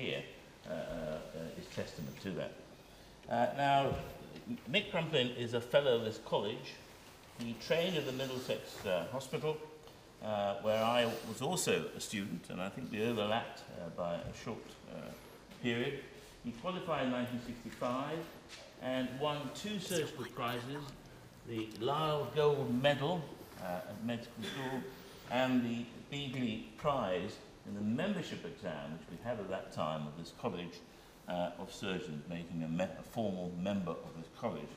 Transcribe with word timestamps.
here 0.00 0.22
uh, 0.66 0.72
uh, 0.72 1.60
is 1.60 1.66
testament 1.74 2.20
to 2.22 2.30
that. 2.30 2.52
Uh, 3.28 3.46
now, 3.56 3.94
Mick 4.70 4.90
Crumplin 4.90 5.36
is 5.36 5.54
a 5.54 5.60
fellow 5.60 5.96
of 5.96 6.04
this 6.04 6.18
college. 6.24 6.74
He 7.38 7.54
trained 7.66 7.96
at 7.96 8.06
the 8.06 8.12
Middlesex 8.12 8.60
Hospital, 9.12 9.56
where 10.62 10.82
I 10.82 11.10
was 11.28 11.40
also 11.40 11.86
a 11.96 12.00
student, 12.00 12.46
and 12.50 12.60
I 12.60 12.68
think 12.68 12.90
we 12.90 13.02
overlapped 13.02 13.62
by 13.96 14.14
a 14.14 14.44
short 14.44 14.58
period. 15.62 16.00
He 16.44 16.52
qualified 16.52 17.06
in 17.06 17.12
1965 17.12 18.18
and 18.82 19.08
won 19.20 19.38
two 19.54 19.78
surgical 19.78 20.24
prizes, 20.34 20.84
the 21.48 21.68
Lyle 21.80 22.28
Gold 22.34 22.82
Medal 22.82 23.22
uh, 23.62 23.88
at 23.88 24.04
medical 24.04 24.42
school 24.42 24.80
and 25.30 25.62
the 25.64 25.84
Begley 26.12 26.64
Prize 26.76 27.36
in 27.70 27.74
the 27.76 28.02
membership 28.02 28.44
exam, 28.44 28.92
which 28.92 29.08
we 29.10 29.24
had 29.24 29.38
at 29.38 29.48
that 29.48 29.72
time 29.72 30.06
of 30.06 30.16
this 30.18 30.32
college 30.40 30.80
uh, 31.28 31.50
of 31.58 31.72
surgeons, 31.72 32.24
making 32.28 32.62
a, 32.64 32.68
me- 32.68 32.84
a 32.84 33.02
formal 33.02 33.52
member 33.60 33.92
of 33.92 34.10
this 34.18 34.26
college. 34.40 34.68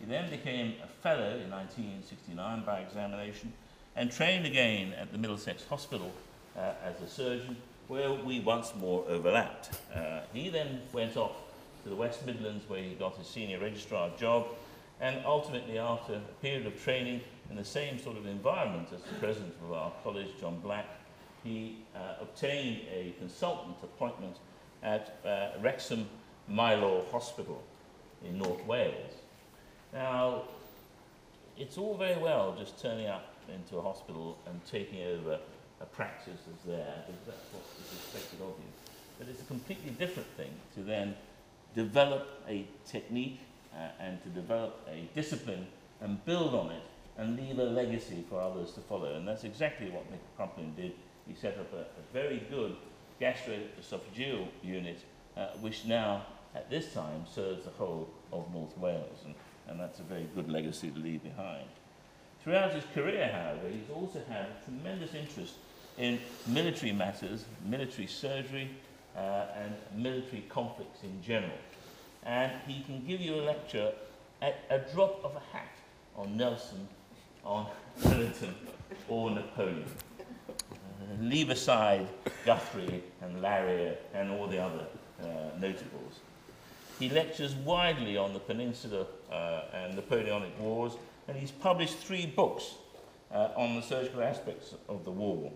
He 0.00 0.06
then 0.06 0.30
became 0.30 0.74
a 0.82 0.86
fellow 1.02 1.36
in 1.36 1.50
1969 1.50 2.64
by 2.64 2.80
examination 2.80 3.52
and 3.96 4.10
trained 4.10 4.46
again 4.46 4.94
at 4.94 5.12
the 5.12 5.18
Middlesex 5.18 5.64
Hospital 5.66 6.10
uh, 6.56 6.72
as 6.82 7.00
a 7.02 7.08
surgeon, 7.08 7.56
where 7.88 8.12
we 8.12 8.40
once 8.40 8.72
more 8.78 9.04
overlapped. 9.08 9.78
Uh, 9.94 10.20
he 10.32 10.48
then 10.48 10.80
went 10.92 11.16
off 11.16 11.36
to 11.82 11.90
the 11.90 11.96
West 11.96 12.24
Midlands, 12.24 12.66
where 12.68 12.82
he 12.82 12.94
got 12.94 13.16
his 13.16 13.26
senior 13.26 13.58
registrar 13.58 14.10
job, 14.18 14.46
and 15.00 15.20
ultimately, 15.26 15.78
after 15.78 16.14
a 16.14 16.42
period 16.42 16.66
of 16.66 16.82
training 16.82 17.20
in 17.50 17.56
the 17.56 17.64
same 17.64 17.98
sort 17.98 18.16
of 18.16 18.26
environment 18.26 18.88
as 18.94 19.02
the 19.02 19.18
president 19.18 19.54
of 19.64 19.72
our 19.72 19.92
college, 20.04 20.28
John 20.40 20.60
Black, 20.60 20.86
he 21.42 21.78
uh, 21.94 22.14
obtained 22.20 22.82
a 22.92 23.14
consultant 23.18 23.76
appointment 23.82 24.36
at 24.82 25.18
uh, 25.24 25.58
Wrexham 25.60 26.08
Maelor 26.50 27.10
Hospital 27.10 27.62
in 28.24 28.38
North 28.38 28.64
Wales. 28.66 29.12
Now, 29.92 30.42
it's 31.56 31.76
all 31.78 31.96
very 31.96 32.20
well 32.20 32.54
just 32.58 32.80
turning 32.80 33.06
up 33.06 33.34
into 33.52 33.76
a 33.76 33.82
hospital 33.82 34.38
and 34.46 34.60
taking 34.64 35.02
over 35.06 35.38
a 35.80 35.86
practice 35.86 36.40
that's 36.46 36.62
there, 36.64 37.04
because 37.06 37.26
that's 37.26 37.52
what 37.52 37.62
is 37.80 37.92
expected 37.98 38.40
of 38.42 38.54
you. 38.58 38.70
But 39.18 39.28
it's 39.28 39.42
a 39.42 39.46
completely 39.46 39.90
different 39.92 40.28
thing 40.36 40.50
to 40.74 40.82
then 40.82 41.14
develop 41.74 42.26
a 42.48 42.66
technique 42.86 43.40
uh, 43.74 43.88
and 44.00 44.22
to 44.22 44.28
develop 44.30 44.86
a 44.88 45.08
discipline 45.14 45.66
and 46.00 46.24
build 46.24 46.54
on 46.54 46.70
it 46.70 46.82
and 47.18 47.36
leave 47.36 47.58
a 47.58 47.64
legacy 47.64 48.24
for 48.28 48.40
others 48.40 48.72
to 48.72 48.80
follow. 48.80 49.14
And 49.14 49.26
that's 49.26 49.44
exactly 49.44 49.90
what 49.90 50.04
Mick 50.10 50.20
Crumplin 50.38 50.74
did. 50.74 50.92
He 51.30 51.36
set 51.40 51.58
up 51.58 51.72
a, 51.72 51.82
a 51.82 52.12
very 52.12 52.42
good 52.50 52.76
gastroesophageal 53.20 54.48
unit, 54.64 54.98
uh, 55.36 55.48
which 55.60 55.84
now, 55.84 56.26
at 56.56 56.68
this 56.68 56.92
time, 56.92 57.24
serves 57.32 57.64
the 57.64 57.70
whole 57.70 58.08
of 58.32 58.52
North 58.52 58.76
Wales. 58.76 59.20
And, 59.24 59.34
and 59.68 59.78
that's 59.78 60.00
a 60.00 60.02
very 60.02 60.26
good 60.34 60.50
legacy 60.50 60.90
to 60.90 60.98
leave 60.98 61.22
behind. 61.22 61.68
Throughout 62.42 62.72
his 62.72 62.82
career, 62.94 63.30
however, 63.32 63.68
he's 63.70 63.94
also 63.94 64.20
had 64.28 64.46
a 64.46 64.64
tremendous 64.64 65.14
interest 65.14 65.54
in 65.98 66.18
military 66.48 66.90
matters, 66.90 67.44
military 67.64 68.08
surgery, 68.08 68.68
uh, 69.16 69.46
and 69.56 69.74
military 69.94 70.42
conflicts 70.48 71.04
in 71.04 71.22
general. 71.22 71.58
And 72.24 72.50
he 72.66 72.82
can 72.82 73.06
give 73.06 73.20
you 73.20 73.36
a 73.36 73.42
lecture 73.42 73.92
at 74.42 74.56
a 74.68 74.80
drop 74.92 75.24
of 75.24 75.36
a 75.36 75.56
hat 75.56 75.76
on 76.16 76.36
Nelson, 76.36 76.88
on 77.44 77.68
Wellington, 78.04 78.54
or 79.08 79.30
Napoleon. 79.30 79.84
Leave 81.18 81.50
aside 81.50 82.06
Guthrie 82.44 83.02
and 83.22 83.42
Larrey 83.42 83.96
and 84.14 84.30
all 84.30 84.46
the 84.46 84.58
other 84.58 84.86
uh, 85.22 85.26
notables. 85.58 86.20
He 86.98 87.08
lectures 87.08 87.54
widely 87.54 88.16
on 88.16 88.32
the 88.32 88.38
Peninsula 88.38 89.06
uh, 89.32 89.62
and 89.72 89.96
Napoleonic 89.96 90.58
Wars, 90.60 90.92
and 91.26 91.36
he's 91.36 91.50
published 91.50 91.96
three 91.96 92.26
books 92.26 92.74
uh, 93.32 93.48
on 93.56 93.74
the 93.74 93.82
surgical 93.82 94.22
aspects 94.22 94.74
of 94.88 95.04
the 95.04 95.10
war. 95.10 95.50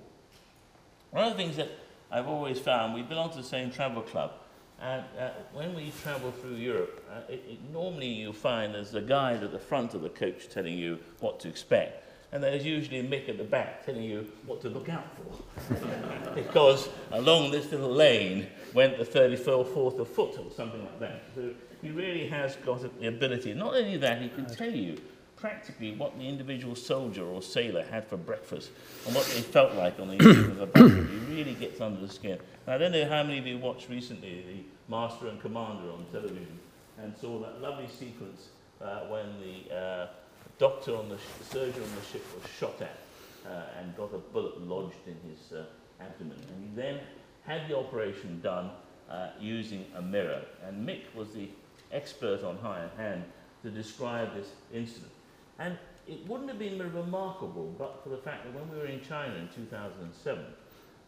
One 1.10 1.24
of 1.24 1.36
the 1.36 1.36
things 1.36 1.56
that 1.56 1.70
I've 2.10 2.28
always 2.28 2.58
found, 2.58 2.94
we 2.94 3.02
belong 3.02 3.30
to 3.30 3.36
the 3.36 3.42
same 3.42 3.70
travel 3.70 4.02
club, 4.02 4.32
and 4.80 5.04
uh, 5.18 5.30
when 5.52 5.74
we 5.74 5.92
travel 6.02 6.32
through 6.32 6.56
Europe, 6.56 7.04
uh, 7.10 7.32
it, 7.32 7.44
it, 7.48 7.58
normally 7.72 8.08
you 8.08 8.32
find 8.32 8.74
there's 8.74 8.94
a 8.94 9.00
guide 9.00 9.42
at 9.42 9.52
the 9.52 9.58
front 9.58 9.94
of 9.94 10.02
the 10.02 10.08
coach 10.08 10.48
telling 10.48 10.76
you 10.76 10.98
what 11.20 11.40
to 11.40 11.48
expect. 11.48 12.03
And 12.34 12.42
there's 12.42 12.66
usually 12.66 13.00
Mick 13.00 13.28
at 13.28 13.38
the 13.38 13.44
back 13.44 13.86
telling 13.86 14.02
you 14.02 14.26
what 14.44 14.60
to 14.62 14.68
look 14.68 14.88
out 14.88 15.06
for. 15.16 16.34
because 16.34 16.88
along 17.12 17.52
this 17.52 17.70
little 17.70 17.92
lane 17.92 18.48
went 18.74 18.98
the 18.98 19.04
34th 19.04 20.00
of 20.00 20.08
foot 20.08 20.36
or 20.38 20.50
something 20.50 20.80
like 20.80 20.98
that. 20.98 21.22
So 21.36 21.50
he 21.80 21.90
really 21.90 22.26
has 22.26 22.56
got 22.56 22.82
the 23.00 23.06
ability. 23.06 23.54
Not 23.54 23.74
only 23.74 23.96
that, 23.98 24.20
he 24.20 24.28
can 24.30 24.46
tell 24.46 24.70
you 24.70 25.00
practically 25.36 25.94
what 25.94 26.18
the 26.18 26.28
individual 26.28 26.74
soldier 26.74 27.24
or 27.24 27.40
sailor 27.40 27.84
had 27.84 28.04
for 28.04 28.16
breakfast 28.16 28.70
and 29.06 29.14
what 29.14 29.26
they 29.26 29.40
felt 29.40 29.74
like 29.74 30.00
on 30.00 30.08
the 30.08 30.14
evening 30.14 30.50
of 30.50 30.56
the 30.56 30.66
battle. 30.66 30.88
He 30.88 31.36
really 31.36 31.54
gets 31.54 31.80
under 31.80 32.00
the 32.00 32.08
skin. 32.08 32.38
Now, 32.66 32.74
I 32.74 32.78
don't 32.78 32.90
know 32.90 33.08
how 33.08 33.22
many 33.22 33.38
of 33.38 33.46
you 33.46 33.58
watched 33.58 33.88
recently 33.88 34.42
the 34.42 34.90
Master 34.92 35.28
and 35.28 35.40
Commander 35.40 35.88
on 35.92 36.04
television 36.10 36.58
and 36.98 37.16
saw 37.16 37.38
that 37.40 37.62
lovely 37.62 37.88
sequence 37.88 38.48
uh, 38.80 39.00
when 39.02 39.26
the 39.40 39.76
uh, 39.76 40.06
doctor 40.58 40.96
on 40.96 41.08
the, 41.08 41.16
the 41.16 41.44
surgeon 41.44 41.82
on 41.82 41.88
the 41.96 42.06
ship 42.12 42.24
was 42.34 42.50
shot 42.50 42.80
at 42.80 42.98
uh, 43.46 43.80
and 43.80 43.96
got 43.96 44.14
a 44.14 44.18
bullet 44.18 44.60
lodged 44.66 45.06
in 45.06 45.16
his 45.28 45.52
uh, 45.52 45.64
abdomen. 46.00 46.36
And 46.54 46.68
he 46.68 46.74
then 46.74 47.00
had 47.42 47.68
the 47.68 47.76
operation 47.76 48.40
done 48.42 48.70
uh, 49.10 49.28
using 49.40 49.84
a 49.96 50.02
mirror. 50.02 50.42
And 50.66 50.86
Mick 50.86 51.02
was 51.14 51.32
the 51.32 51.48
expert 51.92 52.42
on 52.42 52.56
high 52.58 52.86
hand 52.96 53.24
to 53.62 53.70
describe 53.70 54.34
this 54.34 54.48
incident. 54.72 55.12
And 55.58 55.78
it 56.06 56.26
wouldn't 56.28 56.48
have 56.48 56.58
been 56.58 56.78
remarkable 56.78 57.74
but 57.78 58.02
for 58.02 58.10
the 58.10 58.18
fact 58.18 58.44
that 58.44 58.54
when 58.54 58.70
we 58.70 58.78
were 58.78 58.86
in 58.86 59.02
China 59.02 59.34
in 59.36 59.48
2007, 59.54 60.44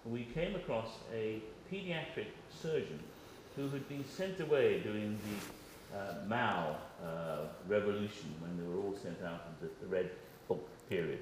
we 0.05 0.25
came 0.25 0.55
across 0.55 0.89
a 1.13 1.43
pediatric 1.71 2.29
surgeon 2.63 3.01
who 3.57 3.69
had 3.69 3.89
been 3.89 4.05
sent 4.09 4.41
away 4.41 4.81
during 4.81 5.19
the 5.19 5.66
uh, 5.95 6.27
Mao 6.27 6.77
uh, 7.05 7.47
revolution 7.67 8.35
when 8.41 8.57
they 8.57 8.67
were 8.67 8.83
all 8.83 8.97
sent 9.03 9.23
out 9.23 9.47
into 9.53 9.73
the 9.81 9.87
Red 9.87 10.11
Book 10.49 10.67
period. 10.89 11.21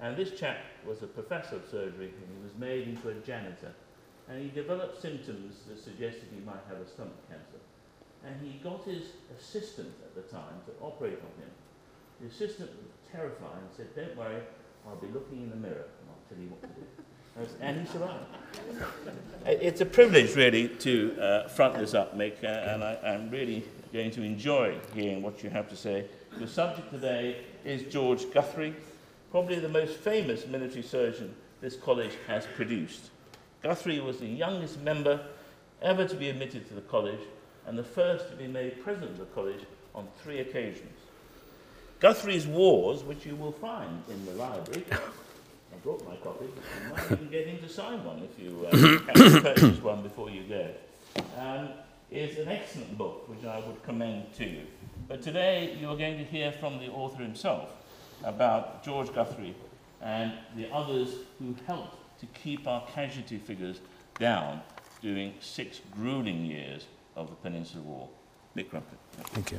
And 0.00 0.16
this 0.16 0.38
chap 0.38 0.58
was 0.86 1.02
a 1.02 1.06
professor 1.06 1.56
of 1.56 1.64
surgery 1.70 2.10
and 2.10 2.36
he 2.36 2.42
was 2.42 2.54
made 2.58 2.88
into 2.88 3.08
a 3.08 3.14
janitor. 3.14 3.72
And 4.28 4.42
he 4.42 4.48
developed 4.48 5.00
symptoms 5.00 5.64
that 5.68 5.78
suggested 5.78 6.28
he 6.32 6.40
might 6.44 6.62
have 6.68 6.78
a 6.78 6.88
stomach 6.88 7.28
cancer. 7.28 7.60
And 8.24 8.34
he 8.40 8.58
got 8.62 8.84
his 8.84 9.04
assistant 9.38 9.92
at 10.04 10.14
the 10.14 10.22
time 10.22 10.62
to 10.66 10.72
operate 10.80 11.18
on 11.18 11.42
him. 11.42 11.50
The 12.20 12.28
assistant 12.28 12.70
was 12.70 12.90
terrified 13.10 13.58
and 13.58 13.70
said, 13.76 13.94
Don't 13.94 14.16
worry, 14.16 14.42
I'll 14.86 14.96
be 14.96 15.08
looking 15.08 15.42
in 15.42 15.50
the 15.50 15.56
mirror 15.56 15.86
and 16.00 16.06
I'll 16.08 16.24
tell 16.28 16.38
you 16.38 16.50
what 16.50 16.62
to 16.62 16.68
do. 16.68 17.01
And 17.60 17.80
he 17.80 17.86
survived. 17.86 18.24
It's 19.46 19.80
a 19.80 19.86
privilege, 19.86 20.36
really, 20.36 20.68
to 20.68 21.20
uh, 21.20 21.48
front 21.48 21.78
this 21.78 21.94
up, 21.94 22.16
Mick, 22.16 22.44
uh, 22.44 22.46
and 22.46 22.84
I, 22.84 22.98
I'm 23.04 23.30
really 23.30 23.64
going 23.92 24.10
to 24.12 24.22
enjoy 24.22 24.76
hearing 24.94 25.22
what 25.22 25.42
you 25.42 25.50
have 25.50 25.68
to 25.70 25.76
say. 25.76 26.04
The 26.38 26.46
subject 26.46 26.90
today 26.90 27.38
is 27.64 27.82
George 27.92 28.30
Guthrie, 28.32 28.74
probably 29.30 29.58
the 29.58 29.68
most 29.68 29.96
famous 29.96 30.46
military 30.46 30.82
surgeon 30.82 31.34
this 31.60 31.76
college 31.76 32.12
has 32.26 32.46
produced. 32.54 33.10
Guthrie 33.62 34.00
was 34.00 34.18
the 34.18 34.26
youngest 34.26 34.80
member 34.80 35.20
ever 35.80 36.06
to 36.06 36.16
be 36.16 36.28
admitted 36.28 36.68
to 36.68 36.74
the 36.74 36.80
college 36.82 37.20
and 37.66 37.78
the 37.78 37.84
first 37.84 38.28
to 38.30 38.36
be 38.36 38.46
made 38.46 38.82
president 38.82 39.12
of 39.12 39.18
the 39.18 39.24
college 39.26 39.60
on 39.94 40.06
three 40.22 40.40
occasions. 40.40 40.98
Guthrie's 42.00 42.46
Wars, 42.46 43.04
which 43.04 43.24
you 43.24 43.36
will 43.36 43.52
find 43.52 44.02
in 44.08 44.24
the 44.26 44.32
library, 44.32 44.84
brought 45.82 46.06
my 46.08 46.16
copy, 46.16 46.44
you 46.44 46.94
might 46.94 47.12
even 47.12 47.28
get 47.28 47.46
him 47.46 47.58
to 47.58 47.68
sign 47.68 48.04
one 48.04 48.22
if 48.22 48.38
you 48.42 48.66
uh, 48.66 49.40
purchase 49.40 49.82
one 49.82 50.02
before 50.02 50.30
you 50.30 50.42
go, 50.44 50.70
um, 51.38 51.68
is 52.10 52.38
an 52.38 52.48
excellent 52.48 52.96
book 52.96 53.28
which 53.28 53.44
I 53.44 53.58
would 53.60 53.82
commend 53.82 54.32
to 54.34 54.44
you. 54.44 54.62
But 55.08 55.22
today 55.22 55.76
you 55.80 55.88
are 55.88 55.96
going 55.96 56.18
to 56.18 56.24
hear 56.24 56.52
from 56.52 56.78
the 56.78 56.88
author 56.88 57.22
himself 57.22 57.70
about 58.22 58.84
George 58.84 59.12
Guthrie 59.12 59.54
and 60.00 60.32
the 60.56 60.70
others 60.72 61.14
who 61.38 61.54
helped 61.66 61.96
to 62.20 62.26
keep 62.26 62.66
our 62.66 62.86
casualty 62.86 63.38
figures 63.38 63.80
down 64.18 64.60
during 65.00 65.34
six 65.40 65.80
grueling 65.90 66.44
years 66.44 66.86
of 67.16 67.28
the 67.28 67.36
Peninsular 67.36 67.82
War. 67.84 68.08
Mick 68.56 68.68
Crumplin. 68.70 68.98
Thank 69.32 69.52
you. 69.52 69.58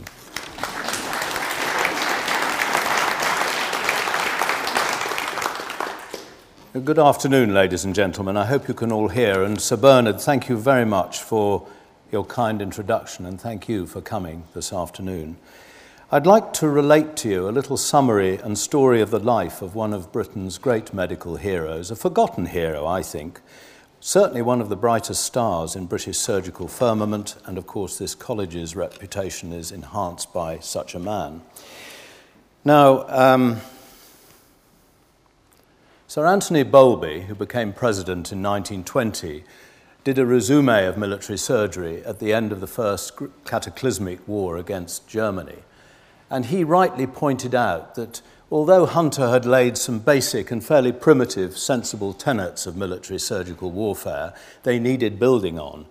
Good 6.74 6.98
afternoon, 6.98 7.54
ladies 7.54 7.86
and 7.86 7.94
gentlemen. 7.94 8.36
I 8.36 8.48
hope 8.48 8.68
you 8.68 8.74
can 8.74 8.92
all 8.92 9.10
hear. 9.10 9.44
And 9.44 9.62
Sir 9.62 9.78
Bernard, 9.78 10.20
thank 10.20 10.50
you 10.50 10.58
very 10.58 10.86
much 10.86 11.22
for 11.22 11.68
your 12.12 12.25
kind 12.25 12.64
introduction 12.64 13.28
and 13.28 13.40
thank 13.40 13.70
you 13.70 13.86
for 13.86 14.02
coming 14.02 14.46
this 14.56 14.74
afternoon. 14.74 15.38
I'd 16.12 16.25
like 16.25 16.52
to 16.54 16.68
relate 16.68 17.16
to 17.18 17.30
you 17.30 17.48
a 17.48 17.52
little 17.52 17.78
summary 17.78 18.38
and 18.38 18.58
story 18.58 19.02
of 19.02 19.12
the 19.12 19.20
life 19.20 19.62
of 19.62 19.75
one 19.75 19.94
of 19.94 20.12
Britain's 20.12 20.58
great 20.58 20.96
medical 20.96 21.36
heroes, 21.36 21.92
a 21.92 21.96
forgotten 21.96 22.48
hero, 22.48 22.88
I 22.88 23.04
think, 23.04 23.42
certainly 24.00 24.42
one 24.42 24.60
of 24.60 24.69
the 24.69 24.76
brightest 24.76 25.24
stars 25.24 25.76
in 25.76 25.86
British 25.86 26.18
surgical 26.18 26.68
firmament, 26.68 27.36
and 27.46 27.60
of 27.60 27.68
course, 27.68 28.00
this 28.00 28.16
college's 28.16 28.76
reputation 28.76 29.54
is 29.54 29.72
enhanced 29.72 30.34
by 30.34 30.58
such 30.58 30.96
a 30.96 31.00
man. 31.00 31.44
Now, 32.66 33.06
um, 33.10 33.62
Sir 36.13 36.27
Anthony 36.27 36.62
Bowlby, 36.62 37.21
who 37.21 37.33
became 37.33 37.74
president 37.74 38.31
in 38.31 38.44
1920, 38.44 39.44
did 40.04 40.19
a 40.19 40.27
resume 40.27 40.86
of 40.86 40.95
military 40.95 41.39
surgery 41.39 42.06
at 42.06 42.19
the 42.19 42.31
end 42.31 42.51
of 42.51 42.62
the 42.62 42.68
first 42.68 43.13
cataclysmic 43.45 44.19
war 44.27 44.57
against 44.57 45.07
Germany. 45.07 45.63
And 46.30 46.45
he 46.45 46.63
rightly 46.63 47.07
pointed 47.07 47.56
out 47.56 47.95
that 47.95 48.21
although 48.51 48.86
Hunter 48.86 49.30
had 49.30 49.48
laid 49.48 49.75
some 49.75 49.98
basic 49.98 50.51
and 50.51 50.63
fairly 50.63 50.92
primitive, 50.92 51.57
sensible 51.57 52.13
tenets 52.13 52.68
of 52.68 52.77
military 52.77 53.18
surgical 53.18 53.71
warfare, 53.71 54.36
they 54.62 54.77
needed 54.77 55.18
building 55.18 55.57
on. 55.57 55.88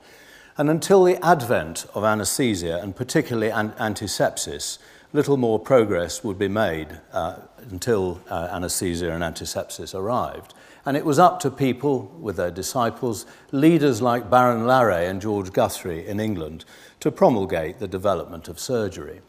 And 0.56 0.70
until 0.70 1.02
the 1.02 1.18
advent 1.26 1.84
of 1.94 2.04
anesthesia, 2.04 2.78
and 2.80 2.94
particularly 2.94 3.50
an- 3.50 3.72
antisepsis, 3.72 4.78
little 5.12 5.36
more 5.36 5.58
progress 5.58 6.24
would 6.24 6.38
be 6.38 6.48
made 6.48 6.88
uh, 7.12 7.36
until 7.70 8.20
uh, 8.30 8.48
anesthesia 8.50 9.12
and 9.12 9.22
antisepsis 9.22 9.94
arrived. 9.94 10.54
And 10.84 10.96
it 10.96 11.04
was 11.04 11.18
up 11.18 11.38
to 11.40 11.50
people 11.50 12.06
with 12.20 12.36
their 12.36 12.50
disciples, 12.50 13.26
leaders 13.52 14.02
like 14.02 14.30
Baron 14.30 14.62
Larrey 14.62 15.08
and 15.08 15.20
George 15.20 15.52
Guthrie 15.52 16.06
in 16.06 16.18
England, 16.18 16.64
to 17.00 17.10
promulgate 17.10 17.78
the 17.78 17.86
development 17.86 18.48
of 18.48 18.58
surgery. 18.58 19.20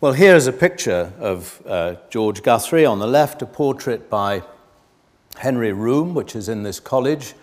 Well, 0.00 0.12
here's 0.12 0.46
a 0.46 0.52
picture 0.52 1.12
of 1.18 1.62
uh, 1.66 1.94
George 2.10 2.42
Guthrie. 2.42 2.84
On 2.84 2.98
the 2.98 3.06
left, 3.06 3.40
a 3.40 3.46
portrait 3.46 4.10
by 4.10 4.42
Henry 5.38 5.72
Roome, 5.72 6.12
which 6.12 6.36
is 6.36 6.48
in 6.48 6.64
this 6.64 6.80
college. 6.80 7.34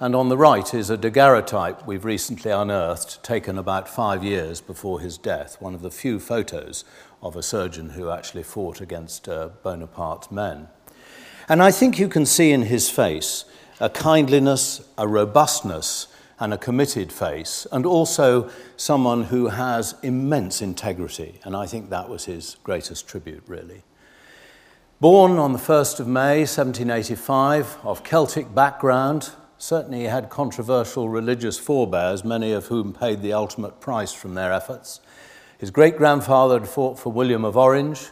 And 0.00 0.14
on 0.14 0.28
the 0.28 0.36
right 0.36 0.72
is 0.72 0.90
a 0.90 0.96
daguerreotype 0.96 1.84
we've 1.84 2.04
recently 2.04 2.52
unearthed, 2.52 3.22
taken 3.24 3.58
about 3.58 3.88
five 3.88 4.22
years 4.22 4.60
before 4.60 5.00
his 5.00 5.18
death, 5.18 5.60
one 5.60 5.74
of 5.74 5.82
the 5.82 5.90
few 5.90 6.20
photos 6.20 6.84
of 7.22 7.36
a 7.36 7.42
surgeon 7.42 7.90
who 7.90 8.10
actually 8.10 8.42
fought 8.42 8.80
against 8.80 9.28
uh, 9.28 9.50
Bonaparte's 9.62 10.30
men. 10.30 10.68
And 11.48 11.62
I 11.62 11.70
think 11.70 11.98
you 11.98 12.08
can 12.08 12.26
see 12.26 12.52
in 12.52 12.62
his 12.62 12.90
face 12.90 13.44
a 13.80 13.88
kindliness, 13.88 14.86
a 14.96 15.06
robustness, 15.06 16.08
and 16.40 16.54
a 16.54 16.58
committed 16.58 17.12
face, 17.12 17.66
and 17.72 17.84
also 17.84 18.48
someone 18.76 19.24
who 19.24 19.48
has 19.48 19.94
immense 20.02 20.62
integrity. 20.62 21.40
And 21.44 21.56
I 21.56 21.66
think 21.66 21.90
that 21.90 22.08
was 22.08 22.26
his 22.26 22.56
greatest 22.62 23.08
tribute, 23.08 23.42
really. 23.46 23.82
Born 25.00 25.38
on 25.38 25.52
the 25.52 25.58
1st 25.58 26.00
of 26.00 26.06
May 26.06 26.40
1785, 26.40 27.78
of 27.82 28.04
Celtic 28.04 28.54
background, 28.54 29.30
certainly 29.56 30.04
had 30.04 30.30
controversial 30.30 31.08
religious 31.08 31.58
forebears, 31.58 32.24
many 32.24 32.52
of 32.52 32.66
whom 32.66 32.92
paid 32.92 33.22
the 33.22 33.32
ultimate 33.32 33.80
price 33.80 34.12
from 34.12 34.34
their 34.34 34.52
efforts. 34.52 35.00
His 35.58 35.72
great 35.72 35.96
grandfather 35.96 36.60
had 36.60 36.68
fought 36.68 37.00
for 37.00 37.12
William 37.12 37.44
of 37.44 37.56
Orange, 37.56 38.10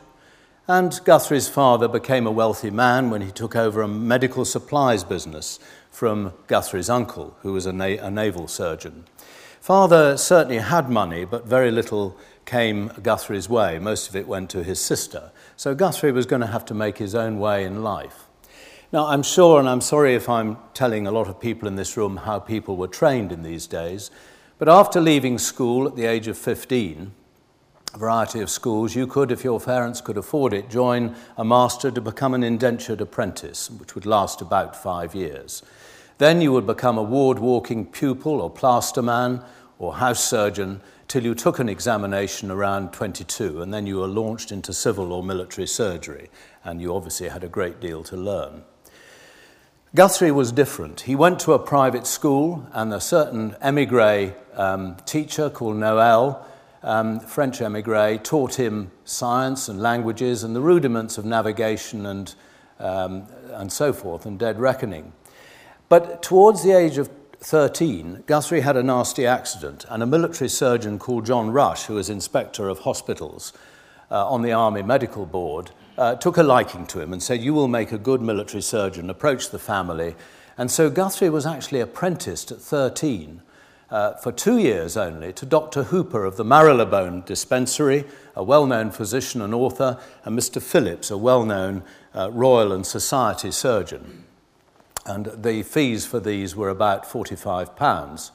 and 0.67 1.01
Guthrie's 1.05 1.49
father 1.49 1.87
became 1.87 2.27
a 2.27 2.33
wealthy 2.33 2.71
man 2.71 3.09
when 3.09 3.23
he 3.23 3.31
took 3.31 3.55
over 3.55 3.83
a 3.83 3.89
medical 3.89 4.45
supplies 4.45 5.05
business 5.05 5.61
from 5.89 6.33
Guthrie's 6.49 6.91
uncle, 6.91 7.37
who 7.43 7.53
was 7.53 7.65
a, 7.65 7.73
na- 7.73 8.03
a 8.05 8.11
naval 8.11 8.49
surgeon. 8.49 9.05
Father 9.61 10.17
certainly 10.17 10.59
had 10.59 10.91
money, 10.91 11.25
but 11.25 11.47
very 11.47 11.71
little 11.71 12.17
came 12.47 12.89
Guthrie's 13.01 13.49
way. 13.49 13.79
Most 13.79 14.09
of 14.09 14.17
it 14.17 14.27
went 14.27 14.51
to 14.51 14.65
his 14.65 14.81
sister. 14.81 15.31
So 15.57 15.73
Guthrie 15.73 16.11
was 16.11 16.27
going 16.27 16.41
to 16.41 16.49
have 16.49 16.65
to 16.65 16.75
make 16.75 16.99
his 16.99 17.15
own 17.15 17.39
way 17.39 17.65
in 17.65 17.85
life. 17.85 18.25
Now, 18.93 19.07
I'm 19.07 19.23
sure, 19.23 19.61
and 19.61 19.69
I'm 19.69 19.81
sorry 19.81 20.17
if 20.17 20.29
I'm 20.29 20.59
telling 20.75 21.07
a 21.07 21.13
lot 21.13 21.29
of 21.29 21.39
people 21.39 21.69
in 21.69 21.77
this 21.77 21.97
room 21.97 22.17
how 22.17 22.41
people 22.41 22.77
were 22.77 22.89
trained 22.89 23.31
in 23.31 23.45
these 23.45 23.69
days, 23.69 24.11
but 24.59 24.69
after 24.69 25.01
leaving 25.01 25.39
school 25.39 25.87
at 25.87 25.95
the 25.95 26.07
age 26.07 26.27
of 26.27 26.37
15, 26.37 27.03
a 27.03 27.13
variety 27.97 28.41
of 28.41 28.51
schools, 28.51 28.95
you 28.95 29.07
could, 29.07 29.33
if 29.33 29.45
your 29.45 29.61
parents 29.61 30.01
could 30.01 30.17
afford 30.17 30.53
it, 30.53 30.69
join 30.69 31.15
a 31.37 31.45
master 31.45 31.91
to 31.91 32.01
become 32.01 32.35
an 32.35 32.43
indentured 32.43 33.01
apprentice, 33.01 33.71
which 33.71 33.95
would 33.95 34.07
last 34.07 34.41
about 34.41 34.75
five 34.75 35.15
years. 35.15 35.63
Then 36.19 36.41
you 36.41 36.53
would 36.53 36.67
become 36.67 36.99
a 36.99 37.03
ward 37.03 37.39
walking 37.39 37.87
pupil 37.87 38.41
or 38.41 38.51
plasterman 38.51 39.45
or 39.79 39.97
house 39.97 40.25
surgeon 40.25 40.81
till 41.09 41.25
you 41.25 41.35
took 41.35 41.59
an 41.59 41.69
examination 41.69 42.51
around 42.51 42.93
22, 42.93 43.63
and 43.63 43.73
then 43.73 43.87
you 43.87 43.99
were 43.99 44.07
launched 44.07 44.51
into 44.51 44.73
civil 44.73 45.13
or 45.13 45.23
military 45.23 45.67
surgery, 45.67 46.31
and 46.65 46.81
you 46.81 46.95
obviously 46.95 47.29
had 47.29 47.45
a 47.45 47.49
great 47.49 47.81
deal 47.81 48.03
to 48.03 48.17
learn. 48.17 48.65
Guthrie 49.95 50.33
was 50.33 50.53
different. 50.53 51.03
He 51.03 51.15
went 51.15 51.39
to 51.41 51.53
a 51.53 51.59
private 51.59 52.07
school, 52.07 52.67
and 52.73 52.93
a 52.93 53.01
certain 53.01 53.55
emigre 53.63 54.35
um, 54.55 54.97
teacher 55.07 55.49
called 55.49 55.77
Noël, 55.77 56.45
um, 56.87 57.19
French 57.19 57.61
emigre, 57.61 58.17
taught 58.17 58.55
him 58.55 58.93
science 59.05 59.69
and 59.69 59.83
languages 59.83 60.45
and 60.45 60.55
the 60.55 60.61
rudiments 60.61 61.19
of 61.19 61.25
navigation 61.25 62.07
and, 62.07 62.35
um, 62.79 63.27
and 63.51 63.73
so 63.73 63.93
forth, 63.93 64.25
and 64.25 64.39
dead 64.39 64.61
reckoning. 64.61 65.13
But 65.89 66.23
towards 66.23 66.63
the 66.63 66.73
age 66.73 66.97
of 66.97 67.11
13, 67.41 68.23
Guthrie 68.27 68.61
had 68.61 68.77
a 68.77 68.85
nasty 68.85 69.27
accident, 69.27 69.85
and 69.89 70.03
a 70.03 70.07
military 70.07 70.49
surgeon 70.49 70.99
called 70.99 71.27
John 71.27 71.51
Rush, 71.51 71.85
who 71.85 71.95
was 71.95 72.09
inspector 72.09 72.69
of 72.69 72.81
hospitals 72.81 73.53
uh, 74.11 74.29
on 74.29 74.43
the 74.43 74.53
Army 74.53 74.83
Medical 74.83 75.27
Board, 75.27 75.73
uh, 75.99 76.15
took 76.15 76.37
a 76.37 76.43
liking 76.45 76.87
to 76.87 77.01
him 77.01 77.13
and 77.13 77.23
said, 77.23 77.41
You 77.41 77.53
will 77.53 77.69
make 77.69 77.91
a 77.91 77.99
good 77.99 78.23
military 78.23 78.63
surgeon, 78.63 79.11
approached 79.11 79.51
the 79.51 79.59
family. 79.59 80.15
And 80.57 80.71
so 80.71 80.89
Guthrie 80.89 81.31
was 81.31 81.47
actually 81.47 81.81
apprenticed 81.81 82.53
at 82.53 82.61
13 82.61 83.43
uh, 83.91 84.15
for 84.15 84.33
two 84.33 84.59
years 84.59 84.97
only 84.97 85.33
to 85.33 85.47
Dr. 85.47 85.85
Hooper 85.85 86.25
of 86.25 86.37
the 86.37 86.45
Marylebone 86.45 87.23
Dispensary, 87.25 88.05
a 88.35 88.43
well 88.43 88.67
known 88.67 88.91
physician 88.91 89.41
and 89.41 89.55
author, 89.55 89.99
and 90.25 90.39
Mr. 90.39 90.61
Phillips, 90.61 91.11
a 91.11 91.17
well 91.19 91.45
known 91.45 91.83
uh, 92.15 92.31
Royal 92.33 92.73
and 92.73 92.87
Society 92.87 93.51
surgeon 93.51 94.25
and 95.07 95.27
the 95.27 95.63
fees 95.63 96.05
for 96.05 96.21
these 96.21 96.57
were 96.57 96.69
about 96.69 97.05
£45 97.05 98.31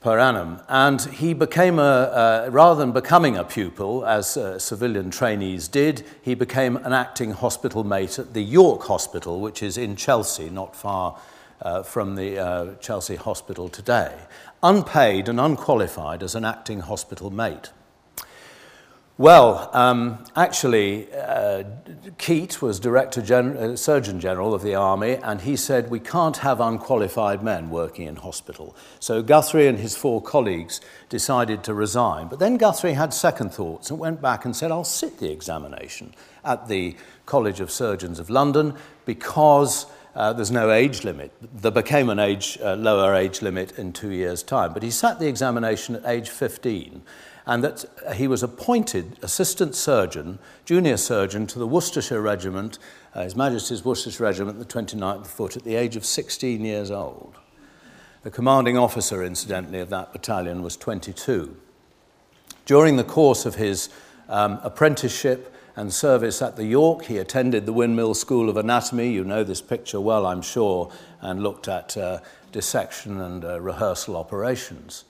per 0.00 0.18
annum. 0.18 0.60
And 0.68 1.00
he 1.00 1.32
became 1.32 1.78
a, 1.78 2.48
rather 2.50 2.80
than 2.80 2.92
becoming 2.92 3.36
a 3.36 3.44
pupil, 3.44 4.04
as 4.04 4.36
uh, 4.36 4.58
civilian 4.58 5.10
trainees 5.10 5.68
did, 5.68 6.04
he 6.22 6.34
became 6.34 6.76
an 6.78 6.92
acting 6.92 7.32
hospital 7.32 7.84
mate 7.84 8.18
at 8.18 8.34
the 8.34 8.42
York 8.42 8.82
Hospital, 8.82 9.40
which 9.40 9.62
is 9.62 9.78
in 9.78 9.96
Chelsea, 9.96 10.50
not 10.50 10.74
far 10.74 11.18
uh, 11.62 11.82
from 11.82 12.16
the 12.16 12.38
uh, 12.38 12.74
Chelsea 12.76 13.16
Hospital 13.16 13.68
today, 13.68 14.14
unpaid 14.62 15.28
and 15.28 15.40
unqualified 15.40 16.22
as 16.22 16.34
an 16.34 16.44
acting 16.44 16.80
hospital 16.80 17.30
mate. 17.30 17.70
Well, 19.20 19.68
um, 19.74 20.24
actually, 20.34 21.12
uh, 21.12 21.64
Keate 22.16 22.62
was 22.62 22.80
Director 22.80 23.20
Gen- 23.20 23.54
uh, 23.54 23.76
Surgeon 23.76 24.18
General 24.18 24.54
of 24.54 24.62
the 24.62 24.74
Army, 24.74 25.16
and 25.16 25.42
he 25.42 25.56
said, 25.56 25.90
We 25.90 26.00
can't 26.00 26.38
have 26.38 26.58
unqualified 26.58 27.42
men 27.42 27.68
working 27.68 28.06
in 28.06 28.16
hospital. 28.16 28.74
So 28.98 29.22
Guthrie 29.22 29.66
and 29.66 29.78
his 29.78 29.94
four 29.94 30.22
colleagues 30.22 30.80
decided 31.10 31.62
to 31.64 31.74
resign. 31.74 32.28
But 32.28 32.38
then 32.38 32.56
Guthrie 32.56 32.94
had 32.94 33.12
second 33.12 33.52
thoughts 33.52 33.90
and 33.90 33.98
went 33.98 34.22
back 34.22 34.46
and 34.46 34.56
said, 34.56 34.70
I'll 34.70 34.84
sit 34.84 35.18
the 35.18 35.30
examination 35.30 36.14
at 36.42 36.68
the 36.68 36.96
College 37.26 37.60
of 37.60 37.70
Surgeons 37.70 38.20
of 38.20 38.30
London 38.30 38.72
because 39.04 39.84
uh, 40.14 40.32
there's 40.32 40.50
no 40.50 40.70
age 40.70 41.04
limit. 41.04 41.32
There 41.40 41.70
became 41.70 42.08
an 42.08 42.18
age, 42.18 42.58
uh, 42.62 42.74
lower 42.74 43.14
age 43.14 43.42
limit 43.42 43.78
in 43.78 43.92
two 43.92 44.10
years' 44.10 44.42
time. 44.42 44.72
But 44.72 44.82
he 44.82 44.90
sat 44.90 45.20
the 45.20 45.28
examination 45.28 45.96
at 45.96 46.06
age 46.06 46.28
15, 46.28 47.02
and 47.46 47.64
that 47.64 47.84
he 48.14 48.26
was 48.26 48.42
appointed 48.42 49.18
assistant 49.22 49.74
surgeon, 49.74 50.38
junior 50.64 50.96
surgeon 50.96 51.46
to 51.48 51.58
the 51.58 51.66
Worcestershire 51.66 52.20
Regiment, 52.20 52.78
uh, 53.14 53.22
His 53.22 53.36
Majesty's 53.36 53.84
Worcestershire 53.84 54.24
Regiment, 54.24 54.58
the 54.58 54.64
29th 54.64 55.26
Foot, 55.26 55.56
at 55.56 55.64
the 55.64 55.76
age 55.76 55.96
of 55.96 56.04
16 56.04 56.64
years 56.64 56.90
old. 56.90 57.36
The 58.22 58.30
commanding 58.30 58.76
officer, 58.76 59.24
incidentally, 59.24 59.80
of 59.80 59.90
that 59.90 60.12
battalion 60.12 60.62
was 60.62 60.76
22. 60.76 61.56
During 62.66 62.96
the 62.96 63.04
course 63.04 63.46
of 63.46 63.54
his 63.54 63.88
um, 64.28 64.60
apprenticeship, 64.62 65.54
and 65.80 65.94
service 65.94 66.42
at 66.42 66.56
the 66.56 66.66
York, 66.66 67.06
he 67.06 67.16
attended 67.16 67.64
the 67.64 67.72
Windmill 67.72 68.12
School 68.12 68.50
of 68.50 68.58
Anatomy. 68.58 69.10
You 69.10 69.24
know 69.24 69.42
this 69.42 69.62
picture 69.62 69.98
well, 69.98 70.26
I'm 70.26 70.42
sure, 70.42 70.92
and 71.22 71.42
looked 71.42 71.68
at 71.68 71.96
uh, 71.96 72.18
dissection 72.52 73.18
and 73.18 73.42
uh, 73.42 73.58
rehearsal 73.58 74.14
operations. 74.14 75.04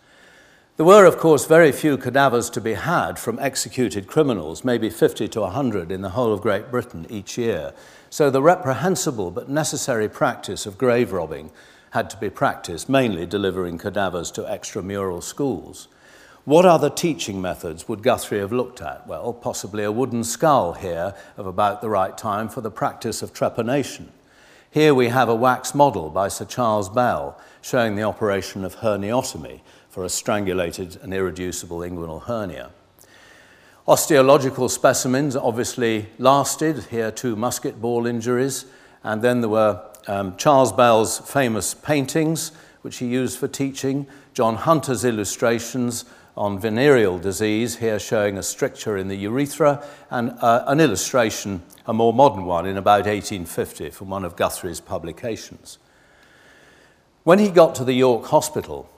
There 0.76 0.86
were, 0.86 1.06
of 1.06 1.18
course, 1.18 1.44
very 1.44 1.72
few 1.72 1.98
cadavers 1.98 2.48
to 2.50 2.60
be 2.60 2.74
had 2.74 3.18
from 3.18 3.40
executed 3.40 4.06
criminals, 4.06 4.64
maybe 4.64 4.90
50 4.90 5.26
to 5.26 5.40
100 5.40 5.90
in 5.90 6.02
the 6.02 6.10
whole 6.10 6.32
of 6.32 6.40
Great 6.40 6.70
Britain 6.70 7.04
each 7.10 7.36
year. 7.36 7.74
So 8.08 8.30
the 8.30 8.40
reprehensible 8.40 9.32
but 9.32 9.48
necessary 9.48 10.08
practice 10.08 10.66
of 10.66 10.78
grave 10.78 11.10
robbing 11.10 11.50
had 11.90 12.08
to 12.10 12.16
be 12.16 12.30
practiced, 12.30 12.88
mainly 12.88 13.26
delivering 13.26 13.76
cadavers 13.76 14.30
to 14.30 14.42
extramural 14.42 15.20
schools. 15.20 15.88
What 16.46 16.64
other 16.64 16.88
teaching 16.88 17.40
methods 17.40 17.86
would 17.86 18.02
Guthrie 18.02 18.38
have 18.38 18.52
looked 18.52 18.80
at? 18.80 19.06
Well, 19.06 19.34
possibly 19.34 19.84
a 19.84 19.92
wooden 19.92 20.24
skull 20.24 20.72
here 20.72 21.14
of 21.36 21.46
about 21.46 21.82
the 21.82 21.90
right 21.90 22.16
time 22.16 22.48
for 22.48 22.62
the 22.62 22.70
practice 22.70 23.20
of 23.20 23.34
trepanation. 23.34 24.06
Here 24.70 24.94
we 24.94 25.08
have 25.08 25.28
a 25.28 25.34
wax 25.34 25.74
model 25.74 26.08
by 26.08 26.28
Sir 26.28 26.46
Charles 26.46 26.88
Bell 26.88 27.38
showing 27.60 27.94
the 27.94 28.04
operation 28.04 28.64
of 28.64 28.76
herniotomy 28.76 29.60
for 29.90 30.02
a 30.02 30.08
strangulated 30.08 30.96
and 31.02 31.12
irreducible 31.12 31.80
inguinal 31.80 32.22
hernia. 32.22 32.70
Osteological 33.86 34.70
specimens 34.70 35.36
obviously 35.36 36.06
lasted. 36.18 36.84
Here, 36.84 37.10
two 37.10 37.36
musket 37.36 37.82
ball 37.82 38.06
injuries. 38.06 38.64
And 39.02 39.20
then 39.20 39.40
there 39.40 39.50
were 39.50 39.82
um, 40.06 40.36
Charles 40.36 40.72
Bell's 40.72 41.18
famous 41.18 41.74
paintings, 41.74 42.52
which 42.82 42.98
he 42.98 43.06
used 43.06 43.38
for 43.38 43.48
teaching, 43.48 44.06
John 44.32 44.56
Hunter's 44.56 45.04
illustrations 45.04 46.04
on 46.40 46.58
venereal 46.58 47.18
disease, 47.18 47.76
here 47.76 47.98
showing 47.98 48.38
a 48.38 48.42
stricture 48.42 48.96
in 48.96 49.08
the 49.08 49.14
urethra, 49.14 49.84
and 50.08 50.30
uh, 50.40 50.64
an 50.68 50.80
illustration, 50.80 51.62
a 51.84 51.92
more 51.92 52.14
modern 52.14 52.46
one, 52.46 52.64
in 52.64 52.78
about 52.78 53.04
1850 53.04 53.90
from 53.90 54.08
one 54.08 54.24
of 54.24 54.36
Guthrie's 54.36 54.80
publications. 54.80 55.76
When 57.24 57.40
he 57.40 57.50
got 57.50 57.74
to 57.74 57.84
the 57.84 57.92
York 57.92 58.24
Hospital 58.24 58.88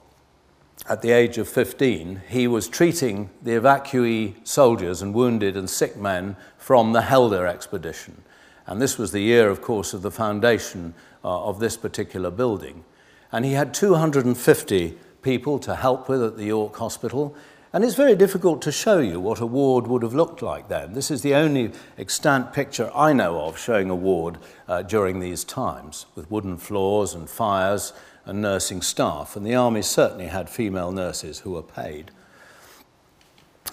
at 0.87 1.01
the 1.01 1.11
age 1.11 1.37
of 1.37 1.49
15, 1.49 2.21
he 2.29 2.47
was 2.47 2.69
treating 2.69 3.29
the 3.41 3.51
evacuee 3.51 4.35
soldiers 4.47 5.01
and 5.01 5.13
wounded 5.13 5.57
and 5.57 5.69
sick 5.69 5.97
men 5.97 6.37
from 6.57 6.93
the 6.93 7.01
Helder 7.01 7.45
expedition. 7.45 8.23
And 8.67 8.81
this 8.81 8.97
was 8.97 9.11
the 9.11 9.19
year, 9.19 9.49
of 9.49 9.61
course, 9.61 9.93
of 9.93 10.01
the 10.01 10.11
foundation 10.11 10.93
uh, 11.25 11.43
of 11.43 11.59
this 11.59 11.75
particular 11.75 12.31
building. 12.31 12.85
And 13.33 13.43
he 13.43 13.51
had 13.51 13.73
250 13.73 14.97
people 15.23 15.57
to 15.59 15.75
help 15.75 16.09
with 16.09 16.21
at 16.23 16.37
the 16.37 16.45
York 16.45 16.75
Hospital. 16.75 17.35
And 17.75 17.83
it's 17.83 17.95
very 17.95 18.15
difficult 18.15 18.61
to 18.61 18.71
show 18.71 18.99
you 18.99 19.19
what 19.19 19.39
a 19.39 19.47
ward 19.47 19.87
would 19.87 20.03
have 20.03 20.13
looked 20.13 20.43
like 20.43 20.67
then. 20.67 20.93
This 20.93 21.09
is 21.09 21.23
the 21.23 21.33
only 21.33 21.71
extant 21.97 22.53
picture 22.53 22.91
I 22.93 23.13
know 23.13 23.39
of 23.39 23.57
showing 23.57 23.89
a 23.89 23.95
ward 23.95 24.37
uh, 24.67 24.83
during 24.83 25.19
these 25.19 25.43
times, 25.43 26.05
with 26.13 26.29
wooden 26.29 26.57
floors 26.57 27.15
and 27.15 27.27
fires 27.27 27.91
and 28.25 28.43
nursing 28.43 28.83
staff. 28.83 29.35
And 29.35 29.43
the 29.43 29.55
army 29.55 29.81
certainly 29.81 30.27
had 30.27 30.51
female 30.51 30.91
nurses 30.91 31.39
who 31.39 31.53
were 31.53 31.63
paid. 31.63 32.11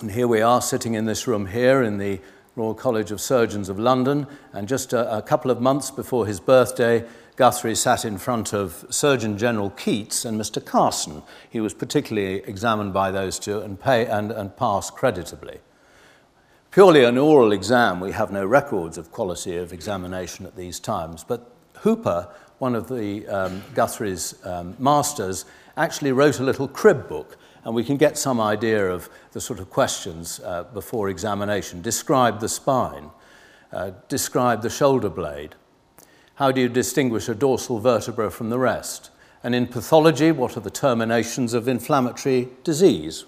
And 0.01 0.13
here 0.13 0.27
we 0.27 0.41
are 0.41 0.63
sitting 0.63 0.95
in 0.95 1.05
this 1.05 1.27
room 1.27 1.49
here 1.49 1.83
in 1.83 1.99
the 1.99 2.21
Royal 2.57 2.75
College 2.75 3.11
of 3.11 3.21
Surgeons 3.21 3.69
of 3.69 3.79
London. 3.79 4.27
And 4.55 4.67
just 4.67 4.95
a, 4.95 5.19
a 5.19 5.21
couple 5.21 5.51
of 5.51 5.61
months 5.61 5.91
before 5.91 6.27
his 6.27 6.41
birthday, 6.41 7.07
Guthrie 7.41 7.75
sat 7.75 8.05
in 8.05 8.19
front 8.19 8.53
of 8.53 8.85
Surgeon 8.91 9.39
General 9.39 9.71
Keats 9.71 10.27
and 10.27 10.39
Mr. 10.39 10.63
Carson. 10.63 11.23
He 11.49 11.59
was 11.59 11.73
particularly 11.73 12.43
examined 12.47 12.93
by 12.93 13.11
those 13.11 13.39
two 13.39 13.61
and, 13.61 13.81
pay, 13.81 14.05
and, 14.05 14.31
and 14.31 14.55
passed 14.59 14.95
creditably. 14.95 15.61
Purely 16.71 17.03
an 17.03 17.17
oral 17.17 17.53
exam, 17.53 17.99
we 17.99 18.13
have 18.13 18.31
no 18.31 18.45
records 18.45 18.99
of 18.99 19.11
quality 19.11 19.57
of 19.57 19.73
examination 19.73 20.45
at 20.45 20.55
these 20.55 20.79
times, 20.79 21.25
but 21.25 21.51
Hooper, 21.77 22.29
one 22.59 22.75
of 22.75 22.91
the 22.91 23.27
um, 23.27 23.63
Guthrie's 23.73 24.35
um, 24.45 24.77
masters, 24.79 25.47
actually 25.79 26.13
wrote 26.13 26.41
a 26.41 26.45
little 26.45 26.69
crib 26.69 27.09
book, 27.09 27.39
and 27.65 27.75
we 27.75 27.85
can 27.85 27.97
get 27.97 28.19
some 28.19 28.39
idea 28.39 28.87
of 28.87 29.09
the 29.33 29.41
sort 29.41 29.61
of 29.61 29.71
questions 29.71 30.41
uh, 30.45 30.65
before 30.75 31.09
examination. 31.09 31.81
Describe 31.81 32.39
the 32.41 32.51
spine, 32.51 33.09
uh, 33.73 33.93
describe 34.09 34.61
the 34.61 34.69
shoulder 34.69 35.09
blade, 35.09 35.55
how 36.41 36.51
do 36.51 36.59
you 36.59 36.71
distinguish 36.71 37.29
a 37.29 37.35
dorsal 37.35 37.81
vertebra 37.81 38.31
from 38.31 38.49
the 38.49 38.59
rest? 38.59 39.11
And 39.45 39.55
in 39.55 39.67
pathology, 39.67 40.33
what 40.33 40.57
are 40.57 40.61
the 40.61 40.71
terminations 40.71 41.53
of 41.53 41.69
inflammatory 41.69 42.49
disease? 42.65 43.27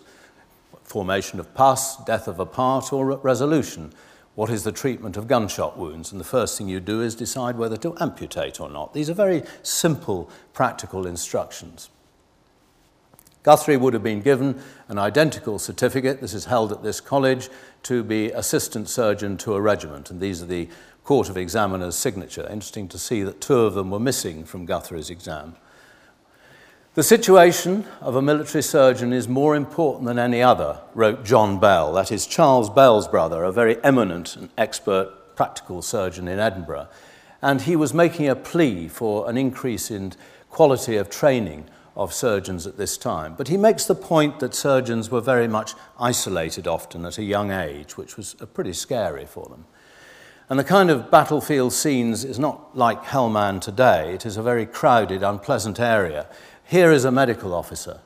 Formation 0.82 1.38
of 1.38 1.52
pus, 1.52 2.02
death 2.04 2.26
of 2.26 2.40
a 2.40 2.46
part, 2.46 2.90
or 2.90 3.18
resolution? 3.18 3.92
What 4.34 4.48
is 4.48 4.64
the 4.64 4.72
treatment 4.72 5.18
of 5.18 5.28
gunshot 5.28 5.76
wounds? 5.76 6.10
And 6.10 6.18
the 6.18 6.24
first 6.24 6.56
thing 6.56 6.70
you 6.70 6.80
do 6.80 7.02
is 7.02 7.14
decide 7.14 7.58
whether 7.58 7.76
to 7.76 7.94
amputate 8.00 8.60
or 8.60 8.70
not. 8.70 8.94
These 8.94 9.10
are 9.10 9.14
very 9.14 9.42
simple, 9.62 10.30
practical 10.54 11.06
instructions. 11.06 11.90
Guthrie 13.42 13.76
would 13.76 13.92
have 13.92 14.04
been 14.04 14.22
given 14.22 14.62
an 14.88 14.98
identical 14.98 15.58
certificate, 15.58 16.20
this 16.20 16.32
is 16.32 16.44
held 16.44 16.70
at 16.70 16.82
this 16.82 17.00
college, 17.00 17.50
to 17.82 18.04
be 18.04 18.30
assistant 18.30 18.88
surgeon 18.88 19.36
to 19.38 19.54
a 19.54 19.60
regiment. 19.60 20.10
And 20.10 20.20
these 20.20 20.40
are 20.42 20.46
the 20.46 20.68
Court 21.04 21.28
of 21.28 21.36
Examiner's 21.36 21.96
signature. 21.96 22.46
Interesting 22.50 22.88
to 22.88 22.98
see 22.98 23.22
that 23.22 23.40
two 23.40 23.60
of 23.60 23.74
them 23.74 23.90
were 23.90 23.98
missing 23.98 24.44
from 24.44 24.66
Guthrie's 24.66 25.10
exam. 25.10 25.56
The 26.94 27.02
situation 27.02 27.86
of 28.02 28.16
a 28.16 28.22
military 28.22 28.62
surgeon 28.62 29.12
is 29.12 29.26
more 29.26 29.56
important 29.56 30.04
than 30.04 30.18
any 30.18 30.42
other, 30.42 30.78
wrote 30.94 31.24
John 31.24 31.58
Bell. 31.58 31.92
That 31.94 32.12
is 32.12 32.26
Charles 32.26 32.68
Bell's 32.68 33.08
brother, 33.08 33.44
a 33.44 33.50
very 33.50 33.82
eminent 33.82 34.36
and 34.36 34.50
expert 34.58 35.34
practical 35.34 35.80
surgeon 35.80 36.28
in 36.28 36.38
Edinburgh. 36.38 36.88
And 37.40 37.62
he 37.62 37.76
was 37.76 37.94
making 37.94 38.28
a 38.28 38.36
plea 38.36 38.88
for 38.88 39.28
an 39.28 39.38
increase 39.38 39.90
in 39.90 40.12
quality 40.50 40.96
of 40.96 41.08
training 41.08 41.64
of 41.96 42.12
surgeons 42.12 42.66
at 42.66 42.76
this 42.76 42.96
time. 42.98 43.34
But 43.36 43.48
he 43.48 43.56
makes 43.56 43.86
the 43.86 43.94
point 43.94 44.38
that 44.40 44.54
surgeons 44.54 45.10
were 45.10 45.20
very 45.20 45.48
much 45.48 45.72
isolated 45.98 46.66
often 46.66 47.04
at 47.06 47.18
a 47.18 47.24
young 47.24 47.50
age, 47.50 47.96
which 47.96 48.16
was 48.16 48.34
pretty 48.52 48.74
scary 48.74 49.24
for 49.24 49.46
them. 49.46 49.64
And 50.52 50.58
the 50.58 50.64
kind 50.64 50.90
of 50.90 51.10
battlefield 51.10 51.72
scenes 51.72 52.26
is 52.26 52.38
not 52.38 52.76
like 52.76 53.04
Helmand 53.04 53.62
today. 53.62 54.12
It 54.12 54.26
is 54.26 54.36
a 54.36 54.42
very 54.42 54.66
crowded, 54.66 55.22
unpleasant 55.22 55.80
area. 55.80 56.26
Here 56.62 56.92
is 56.92 57.06
a 57.06 57.10
medical 57.10 57.54
officer 57.54 58.00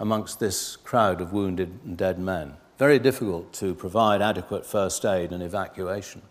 amongst 0.00 0.40
this 0.40 0.74
crowd 0.74 1.20
of 1.20 1.32
wounded 1.32 1.78
and 1.84 1.96
dead 1.96 2.18
men. 2.18 2.54
Very 2.76 2.98
difficult 2.98 3.52
to 3.52 3.76
provide 3.76 4.20
adequate 4.20 4.66
first 4.66 5.04
aid 5.04 5.30
and 5.30 5.44
evacuation. 5.44 6.22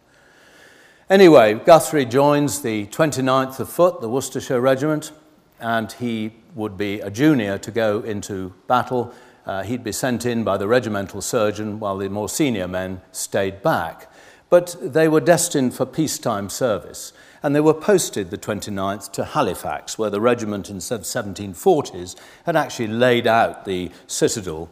Anyway, 1.09 1.53
Guthrie 1.53 2.03
joins 2.03 2.61
the 2.61 2.87
29th 2.87 3.61
of 3.61 3.69
Foot, 3.69 4.01
the 4.01 4.09
Worcestershire 4.09 4.59
Regiment, 4.59 5.13
and 5.61 5.89
he 5.93 6.33
would 6.53 6.77
be 6.77 6.99
a 6.99 7.09
junior 7.09 7.57
to 7.59 7.71
go 7.71 8.01
into 8.01 8.53
battle. 8.67 9.13
Uh, 9.45 9.63
he'd 9.63 9.85
be 9.85 9.93
sent 9.93 10.25
in 10.25 10.43
by 10.43 10.57
the 10.57 10.67
regimental 10.67 11.21
surgeon 11.21 11.79
while 11.79 11.97
the 11.97 12.09
more 12.09 12.27
senior 12.27 12.67
men 12.67 12.99
stayed 13.13 13.63
back. 13.63 14.11
But 14.49 14.75
they 14.81 15.07
were 15.07 15.19
destined 15.19 15.75
for 15.75 15.85
peacetime 15.85 16.49
service, 16.49 17.13
and 17.43 17.55
they 17.55 17.59
were 17.59 17.73
posted 17.73 18.31
the 18.31 18.37
29th 18.37 19.11
to 19.13 19.23
Halifax, 19.23 19.97
where 19.97 20.09
the 20.09 20.21
regiment 20.21 20.69
in 20.69 20.77
the 20.77 20.81
1740s 20.81 22.15
had 22.45 22.55
actually 22.55 22.87
laid 22.87 23.27
out 23.27 23.65
the 23.65 23.91
citadel 24.07 24.69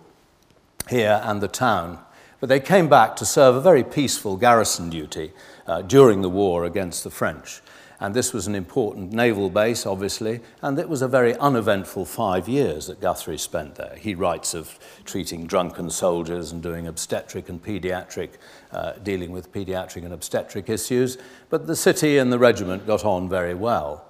here 0.90 1.22
and 1.24 1.42
the 1.42 1.48
town. 1.48 2.00
But 2.40 2.50
they 2.50 2.60
came 2.60 2.88
back 2.88 3.16
to 3.18 3.26
serve 3.26 3.56
a 3.56 3.62
very 3.62 3.84
peaceful 3.84 4.38
garrison 4.38 4.90
duty 4.90 5.32
uh, 5.66 5.82
during 5.82 6.22
the 6.22 6.30
war 6.30 6.66
against 6.66 7.04
the 7.04 7.10
French. 7.10 7.62
And 8.00 8.14
this 8.14 8.32
was 8.32 8.46
an 8.46 8.54
important 8.54 9.12
naval 9.12 9.50
base, 9.50 9.88
obviously, 9.88 10.42
and 10.62 10.78
it 10.78 10.88
was 10.88 11.02
a 11.02 11.08
very 11.08 11.36
uneventful 11.38 12.06
five 12.06 12.48
years 12.48 12.88
that 12.88 13.02
Guthrie 13.02 13.40
spent 13.40 13.74
there. 13.76 13.96
He 13.98 14.14
writes 14.14 14.54
of 14.54 14.78
treating 15.04 15.48
drunken 15.48 15.90
soldiers 15.90 16.52
and 16.52 16.62
doing 16.62 16.86
obstetric 16.86 17.50
and 17.50 17.62
pediatric, 17.64 18.30
uh, 18.72 18.94
dealing 19.04 19.32
with 19.32 19.52
pediatric 19.52 20.04
and 20.04 20.14
obstetric 20.14 20.70
issues, 20.70 21.18
but 21.50 21.66
the 21.66 21.76
city 21.76 22.20
and 22.20 22.32
the 22.32 22.38
regiment 22.38 22.86
got 22.86 23.04
on 23.04 23.28
very 23.30 23.56
well. 23.56 24.06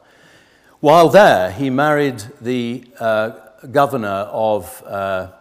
While 0.81 1.07
there, 1.07 1.51
he 1.51 1.69
married 1.69 2.23
the 2.41 2.83
uh, 2.99 3.31
governor 3.71 4.27
of 4.31 4.83
uh, 4.85 5.31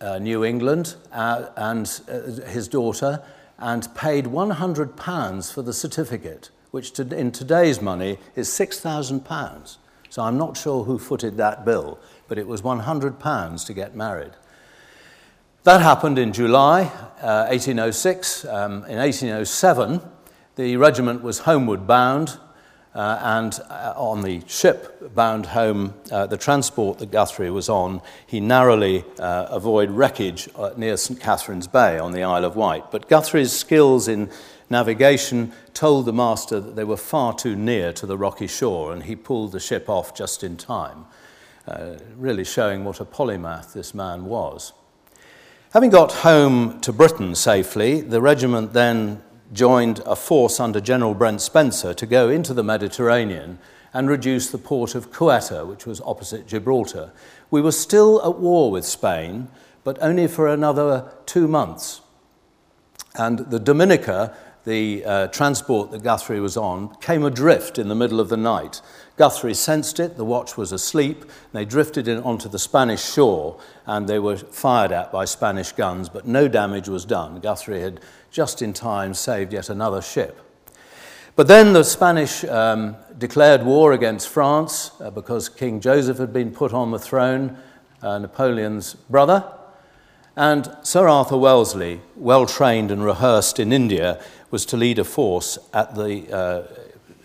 uh, 0.00 0.18
New 0.18 0.44
England 0.44 0.94
uh, 1.10 1.46
and 1.56 2.00
uh, 2.08 2.46
his 2.46 2.68
daughter 2.68 3.22
and 3.58 3.92
paid 3.94 4.26
£100 4.26 5.52
for 5.52 5.62
the 5.62 5.72
certificate 5.72 6.50
which 6.70 6.92
to, 6.92 7.02
in 7.16 7.32
today's 7.32 7.80
money 7.80 8.18
is 8.34 8.48
£6,000. 8.48 9.76
So 10.08 10.22
I'm 10.22 10.38
not 10.38 10.56
sure 10.56 10.84
who 10.84 10.98
footed 10.98 11.36
that 11.36 11.64
bill, 11.64 11.98
but 12.28 12.38
it 12.38 12.46
was 12.46 12.62
£100 12.62 13.66
to 13.66 13.74
get 13.74 13.94
married. 13.94 14.32
That 15.64 15.80
happened 15.80 16.18
in 16.18 16.32
July 16.32 16.84
uh, 17.20 17.48
1806. 17.48 18.44
Um, 18.44 18.84
in 18.84 18.98
1807, 18.98 20.00
the 20.54 20.76
regiment 20.76 21.22
was 21.22 21.40
homeward 21.40 21.86
bound, 21.86 22.38
uh, 22.94 23.18
and 23.20 23.60
uh, 23.68 23.92
on 23.94 24.22
the 24.22 24.42
ship 24.46 25.14
bound 25.14 25.44
home, 25.44 25.92
uh, 26.10 26.26
the 26.26 26.36
transport 26.36 26.98
that 26.98 27.10
Guthrie 27.10 27.50
was 27.50 27.68
on, 27.68 28.00
he 28.26 28.40
narrowly 28.40 29.04
uh, 29.18 29.48
avoided 29.50 29.94
wreckage 29.94 30.48
uh, 30.56 30.70
near 30.78 30.96
St. 30.96 31.20
Catherine's 31.20 31.66
Bay 31.66 31.98
on 31.98 32.12
the 32.12 32.22
Isle 32.22 32.46
of 32.46 32.56
Wight. 32.56 32.90
But 32.90 33.06
Guthrie's 33.06 33.52
skills 33.52 34.08
in 34.08 34.30
navigation 34.70 35.52
told 35.74 36.06
the 36.06 36.12
master 36.12 36.60
that 36.60 36.76
they 36.76 36.84
were 36.84 36.96
far 36.96 37.34
too 37.34 37.56
near 37.56 37.92
to 37.92 38.06
the 38.06 38.18
rocky 38.18 38.46
shore, 38.46 38.92
and 38.92 39.04
he 39.04 39.16
pulled 39.16 39.52
the 39.52 39.60
ship 39.60 39.88
off 39.88 40.14
just 40.14 40.42
in 40.42 40.56
time, 40.56 41.06
uh, 41.68 41.96
really 42.16 42.44
showing 42.44 42.84
what 42.84 43.00
a 43.00 43.04
polymath 43.04 43.72
this 43.72 43.94
man 43.94 44.24
was. 44.24 44.72
Having 45.72 45.90
got 45.90 46.12
home 46.12 46.80
to 46.80 46.92
Britain 46.92 47.34
safely, 47.34 48.00
the 48.00 48.20
regiment 48.20 48.72
then 48.72 49.22
joined 49.52 50.00
a 50.06 50.16
force 50.16 50.58
under 50.58 50.80
General 50.80 51.14
Brent 51.14 51.40
Spencer 51.40 51.94
to 51.94 52.06
go 52.06 52.28
into 52.28 52.54
the 52.54 52.64
Mediterranean 52.64 53.58
and 53.92 54.08
reduce 54.08 54.50
the 54.50 54.58
port 54.58 54.94
of 54.94 55.10
Ceuta, 55.10 55.66
which 55.66 55.86
was 55.86 56.00
opposite 56.02 56.46
Gibraltar. 56.46 57.12
We 57.50 57.60
were 57.60 57.72
still 57.72 58.24
at 58.24 58.38
war 58.38 58.70
with 58.70 58.84
Spain, 58.84 59.48
but 59.84 59.98
only 60.00 60.26
for 60.26 60.48
another 60.48 61.12
two 61.26 61.46
months. 61.46 62.00
And 63.14 63.38
the 63.38 63.60
Dominica 63.60 64.36
the 64.66 65.04
uh, 65.04 65.26
transport 65.28 65.92
that 65.92 66.02
Guthrie 66.02 66.40
was 66.40 66.56
on 66.56 66.94
came 66.96 67.24
adrift 67.24 67.78
in 67.78 67.88
the 67.88 67.94
middle 67.94 68.20
of 68.20 68.28
the 68.28 68.36
night. 68.36 68.82
Guthrie 69.16 69.54
sensed 69.54 69.98
it, 70.00 70.16
the 70.16 70.24
watch 70.24 70.56
was 70.56 70.72
asleep, 70.72 71.24
they 71.52 71.64
drifted 71.64 72.08
in 72.08 72.18
onto 72.22 72.48
the 72.48 72.58
Spanish 72.58 73.02
shore 73.02 73.58
and 73.86 74.08
they 74.08 74.18
were 74.18 74.36
fired 74.36 74.92
at 74.92 75.10
by 75.12 75.24
Spanish 75.24 75.72
guns, 75.72 76.08
but 76.08 76.26
no 76.26 76.48
damage 76.48 76.88
was 76.88 77.04
done. 77.04 77.40
Guthrie 77.40 77.80
had 77.80 78.00
just 78.30 78.60
in 78.60 78.72
time 78.72 79.14
saved 79.14 79.52
yet 79.52 79.70
another 79.70 80.02
ship. 80.02 80.42
But 81.36 81.46
then 81.46 81.72
the 81.72 81.84
Spanish 81.84 82.44
um, 82.44 82.96
declared 83.16 83.62
war 83.62 83.92
against 83.92 84.28
France 84.28 84.90
uh, 85.00 85.10
because 85.10 85.48
King 85.48 85.80
Joseph 85.80 86.18
had 86.18 86.32
been 86.32 86.50
put 86.50 86.72
on 86.72 86.90
the 86.90 86.98
throne, 86.98 87.56
uh, 88.02 88.18
Napoleon's 88.18 88.94
brother. 88.94 89.44
And 90.34 90.76
Sir 90.82 91.08
Arthur 91.08 91.38
Wellesley, 91.38 92.00
well 92.14 92.44
trained 92.44 92.90
and 92.90 93.02
rehearsed 93.02 93.58
in 93.58 93.72
India, 93.72 94.22
was 94.56 94.64
to 94.64 94.78
lead 94.78 94.98
a 94.98 95.04
force 95.04 95.58
at 95.74 95.94
the, 95.94 96.34
uh, 96.34 96.62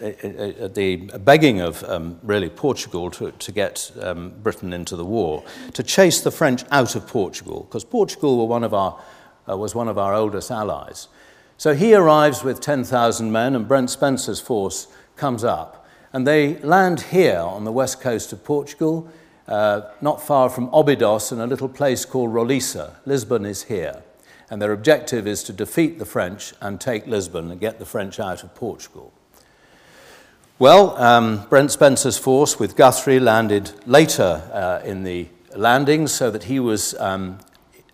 at 0.02 0.76
the 0.76 0.98
begging 1.24 1.62
of 1.62 1.82
um, 1.86 2.20
really 2.24 2.50
Portugal 2.50 3.10
to, 3.10 3.32
to 3.32 3.54
get 3.54 3.90
um, 4.02 4.34
Britain 4.44 4.74
into 4.74 4.98
the 4.98 5.06
war, 5.06 5.42
to 5.74 5.82
chase 5.82 6.20
the 6.20 6.30
French 6.30 6.66
out 6.72 6.94
of 6.94 7.08
Portugal, 7.08 7.64
because 7.70 7.86
Portugal 7.86 8.38
were 8.38 8.44
one 8.44 8.66
of 8.66 8.74
our, 8.74 9.00
uh, 9.48 9.56
was 9.56 9.74
one 9.74 9.88
of 9.88 9.98
our 9.98 10.14
oldest 10.14 10.52
allies. 10.52 11.08
So 11.56 11.74
he 11.74 11.96
arrives 11.96 12.44
with 12.44 12.60
10,000 12.60 13.32
men, 13.32 13.56
and 13.56 13.66
Brent 13.66 13.90
Spencer's 13.90 14.42
force 14.42 14.88
comes 15.16 15.46
up. 15.46 15.88
And 16.12 16.28
they 16.28 16.58
land 16.58 17.00
here 17.00 17.40
on 17.40 17.64
the 17.64 17.72
west 17.72 18.02
coast 18.02 18.34
of 18.34 18.44
Portugal, 18.44 19.10
uh, 19.48 19.84
not 20.02 20.22
far 20.22 20.50
from 20.50 20.68
Obidos, 20.72 21.32
in 21.32 21.40
a 21.40 21.48
little 21.48 21.70
place 21.70 22.04
called 22.04 22.32
Roliça. 22.34 22.96
Lisbon 23.06 23.46
is 23.46 23.64
here. 23.64 24.04
And 24.52 24.62
their 24.62 24.72
objective 24.72 25.26
is 25.26 25.42
to 25.44 25.54
defeat 25.54 25.98
the 25.98 26.06
French 26.06 26.54
and 26.62 26.80
take 26.80 27.08
Lisbon 27.08 27.50
and 27.50 27.60
get 27.60 27.80
the 27.80 27.86
French 27.86 28.20
out 28.20 28.44
of 28.44 28.54
Portugal. 28.54 29.12
Well, 30.60 30.96
um, 31.02 31.48
Brent 31.50 31.72
Spencer's 31.72 32.20
force 32.20 32.60
with 32.60 32.76
Guthrie 32.76 33.20
landed 33.20 33.72
later 33.88 34.48
uh, 34.54 34.86
in 34.86 35.02
the 35.02 35.28
landing 35.56 36.06
so 36.06 36.30
that 36.30 36.44
he 36.44 36.60
was 36.60 36.94
um, 37.00 37.40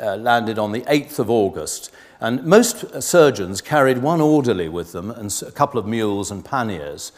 uh, 0.01 0.17
landed 0.17 0.59
on 0.59 0.73
the 0.73 0.81
8th 0.81 1.19
of 1.19 1.29
August 1.29 1.91
and 2.19 2.43
most 2.43 3.01
surgeons 3.01 3.61
carried 3.61 3.99
one 3.99 4.21
orderly 4.21 4.67
with 4.67 4.91
them 4.91 5.11
and 5.11 5.33
a 5.45 5.51
couple 5.51 5.79
of 5.79 5.85
mules 5.85 6.31
and 6.31 6.43
panniers. 6.43 7.11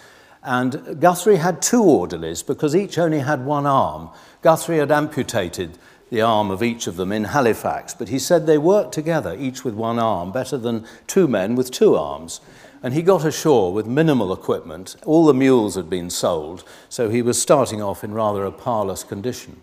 And 0.44 1.00
Guthrie 1.00 1.38
had 1.38 1.62
two 1.62 1.84
orderlies 1.84 2.44
because 2.44 2.76
each 2.76 2.98
only 2.98 3.20
had 3.20 3.46
one 3.46 3.66
arm. 3.66 4.10
Guthrie 4.42 4.78
had 4.78 4.92
amputated 4.92 5.78
the 6.10 6.22
arm 6.22 6.50
of 6.50 6.64
each 6.64 6.88
of 6.88 6.96
them 6.96 7.12
in 7.12 7.26
Halifax, 7.26 7.94
but 7.94 8.10
he 8.10 8.20
said 8.20 8.46
they 8.46 8.58
worked 8.58 8.94
together, 8.94 9.36
each 9.38 9.64
with 9.64 9.74
one 9.74 10.00
arm, 10.00 10.32
better 10.32 10.58
than 10.58 10.86
two 11.08 11.28
men 11.28 11.56
with 11.56 11.72
two 11.72 11.96
arms. 11.96 12.42
And 12.82 12.94
he 12.94 13.02
got 13.02 13.26
ashore 13.26 13.74
with 13.74 13.86
minimal 13.86 14.34
equipment. 14.34 14.96
All 15.06 15.26
the 15.26 15.34
mules 15.34 15.76
had 15.76 15.90
been 15.90 16.10
sold, 16.10 16.64
so 16.88 17.10
he 17.10 17.22
was 17.22 17.42
starting 17.42 17.82
off 17.82 18.04
in 18.04 18.14
rather 18.14 18.46
a 18.46 18.52
parlous 18.52 19.04
condition. 19.04 19.62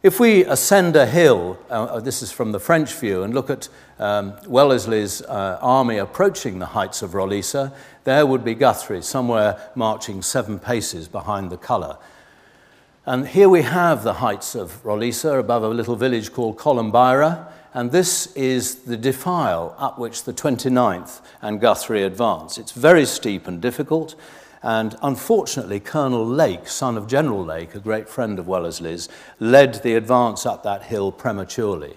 If 0.00 0.20
we 0.20 0.44
ascend 0.44 0.94
a 0.94 1.06
hill, 1.06 1.58
uh, 1.68 1.84
uh, 1.84 2.00
this 2.00 2.22
is 2.22 2.30
from 2.30 2.52
the 2.52 2.60
French 2.60 2.94
view, 2.94 3.24
and 3.24 3.34
look 3.34 3.50
at 3.50 3.68
um, 3.98 4.32
Wellesley's 4.46 5.22
uh, 5.22 5.58
army 5.60 5.98
approaching 5.98 6.60
the 6.60 6.66
heights 6.66 7.02
of 7.02 7.10
Roliça, 7.10 7.74
there 8.04 8.24
would 8.24 8.44
be 8.44 8.54
Guthrie 8.54 9.02
somewhere 9.02 9.60
marching 9.74 10.22
seven 10.22 10.60
paces 10.60 11.08
behind 11.08 11.50
the 11.50 11.56
colour. 11.56 11.98
And 13.08 13.26
here 13.26 13.48
we 13.48 13.62
have 13.62 14.04
the 14.04 14.12
heights 14.12 14.54
of 14.54 14.82
Roliça 14.82 15.40
above 15.40 15.62
a 15.62 15.68
little 15.68 15.96
village 15.96 16.30
called 16.30 16.58
Columbeira, 16.58 17.50
and 17.72 17.90
this 17.90 18.26
is 18.36 18.80
the 18.80 18.98
defile 18.98 19.74
up 19.78 19.98
which 19.98 20.24
the 20.24 20.34
29th 20.34 21.22
and 21.40 21.58
Guthrie 21.58 22.02
advance. 22.02 22.58
It's 22.58 22.72
very 22.72 23.06
steep 23.06 23.46
and 23.46 23.62
difficult. 23.62 24.14
And 24.62 24.94
unfortunately, 25.00 25.80
Colonel 25.80 26.26
Lake, 26.26 26.68
son 26.68 26.98
of 26.98 27.06
General 27.06 27.42
Lake, 27.42 27.74
a 27.74 27.80
great 27.80 28.10
friend 28.10 28.38
of 28.38 28.46
Wellesley's, 28.46 29.08
led 29.40 29.82
the 29.82 29.94
advance 29.94 30.44
up 30.44 30.62
that 30.64 30.82
hill 30.82 31.10
prematurely. 31.10 31.96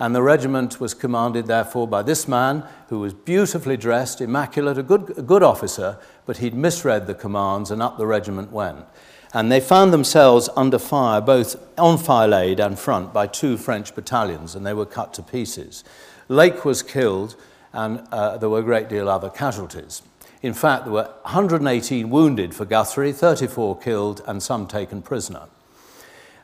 And 0.00 0.16
the 0.16 0.22
regiment 0.22 0.80
was 0.80 0.94
commanded, 0.94 1.46
therefore, 1.46 1.86
by 1.86 2.02
this 2.02 2.26
man 2.26 2.64
who 2.88 2.98
was 2.98 3.14
beautifully 3.14 3.76
dressed, 3.76 4.20
immaculate, 4.20 4.78
a 4.78 4.82
good, 4.82 5.16
a 5.16 5.22
good 5.22 5.44
officer, 5.44 5.98
but 6.26 6.38
he'd 6.38 6.54
misread 6.54 7.06
the 7.06 7.14
commands, 7.14 7.70
and 7.70 7.80
up 7.80 7.98
the 7.98 8.06
regiment 8.06 8.50
went. 8.50 8.84
And 9.32 9.50
they 9.50 9.60
found 9.60 9.92
themselves 9.92 10.48
under 10.56 10.78
fire, 10.78 11.20
both 11.20 11.56
on 11.78 11.94
enfilade 11.94 12.58
and 12.58 12.78
front, 12.78 13.12
by 13.12 13.26
two 13.26 13.56
French 13.56 13.94
battalions, 13.94 14.54
and 14.54 14.66
they 14.66 14.74
were 14.74 14.86
cut 14.86 15.14
to 15.14 15.22
pieces. 15.22 15.84
Lake 16.28 16.64
was 16.64 16.82
killed, 16.82 17.36
and 17.72 18.06
uh, 18.10 18.38
there 18.38 18.48
were 18.48 18.58
a 18.58 18.64
great 18.64 18.88
deal 18.88 19.08
of 19.08 19.22
other 19.22 19.30
casualties. 19.30 20.02
In 20.42 20.54
fact, 20.54 20.84
there 20.84 20.92
were 20.94 21.10
118 21.22 22.10
wounded 22.10 22.54
for 22.54 22.64
Guthrie, 22.64 23.12
34 23.12 23.78
killed, 23.78 24.22
and 24.26 24.42
some 24.42 24.66
taken 24.66 25.02
prisoner. 25.02 25.42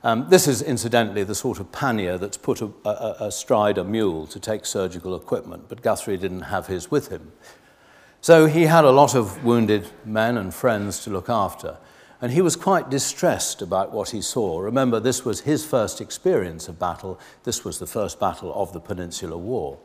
Um, 0.04 0.26
this 0.28 0.46
is 0.46 0.62
incidentally 0.62 1.24
the 1.24 1.34
sort 1.34 1.58
of 1.58 1.72
pannier 1.72 2.18
that's 2.18 2.36
put 2.36 2.60
a, 2.60 2.70
a, 2.84 3.16
astride 3.20 3.78
a 3.78 3.82
mule 3.82 4.28
to 4.28 4.38
take 4.38 4.64
surgical 4.64 5.16
equipment, 5.16 5.64
but 5.68 5.82
Guthrie 5.82 6.16
didn't 6.16 6.42
have 6.42 6.68
his 6.68 6.90
with 6.90 7.08
him. 7.08 7.32
So 8.20 8.46
he 8.46 8.62
had 8.64 8.84
a 8.84 8.90
lot 8.90 9.14
of 9.16 9.44
wounded 9.44 9.88
men 10.04 10.36
and 10.36 10.54
friends 10.54 11.02
to 11.04 11.10
look 11.10 11.28
after, 11.28 11.78
and 12.20 12.32
he 12.32 12.40
was 12.40 12.56
quite 12.56 12.90
distressed 12.90 13.60
about 13.62 13.92
what 13.92 14.10
he 14.10 14.22
saw. 14.22 14.60
Remember, 14.60 15.00
this 15.00 15.24
was 15.24 15.40
his 15.40 15.64
first 15.64 16.00
experience 16.00 16.68
of 16.68 16.78
battle, 16.78 17.20
this 17.44 17.64
was 17.64 17.78
the 17.78 17.86
first 17.86 18.18
battle 18.18 18.52
of 18.54 18.72
the 18.72 18.80
Peninsular 18.80 19.36
War. 19.36 19.78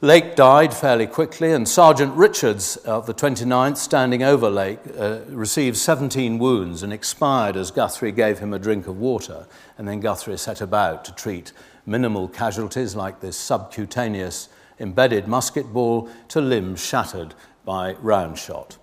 Lake 0.00 0.36
died 0.36 0.72
fairly 0.72 1.08
quickly, 1.08 1.52
and 1.52 1.68
Sergeant 1.68 2.14
Richards 2.14 2.76
of 2.76 3.06
the 3.06 3.14
29th, 3.14 3.78
standing 3.78 4.22
over 4.22 4.48
Lake, 4.48 4.78
uh, 4.96 5.18
received 5.26 5.76
17 5.76 6.38
wounds 6.38 6.84
and 6.84 6.92
expired 6.92 7.56
as 7.56 7.72
Guthrie 7.72 8.12
gave 8.12 8.38
him 8.38 8.54
a 8.54 8.60
drink 8.60 8.86
of 8.86 8.96
water. 8.96 9.48
And 9.76 9.88
then 9.88 9.98
Guthrie 9.98 10.38
set 10.38 10.60
about 10.60 11.04
to 11.06 11.12
treat 11.16 11.52
minimal 11.84 12.28
casualties 12.28 12.94
like 12.94 13.18
this 13.18 13.36
subcutaneous 13.36 14.48
embedded 14.78 15.26
musket 15.26 15.66
ball 15.72 16.08
to 16.28 16.40
limbs 16.40 16.84
shattered 16.84 17.34
by 17.64 17.94
round 17.94 18.38
shot. 18.38 18.78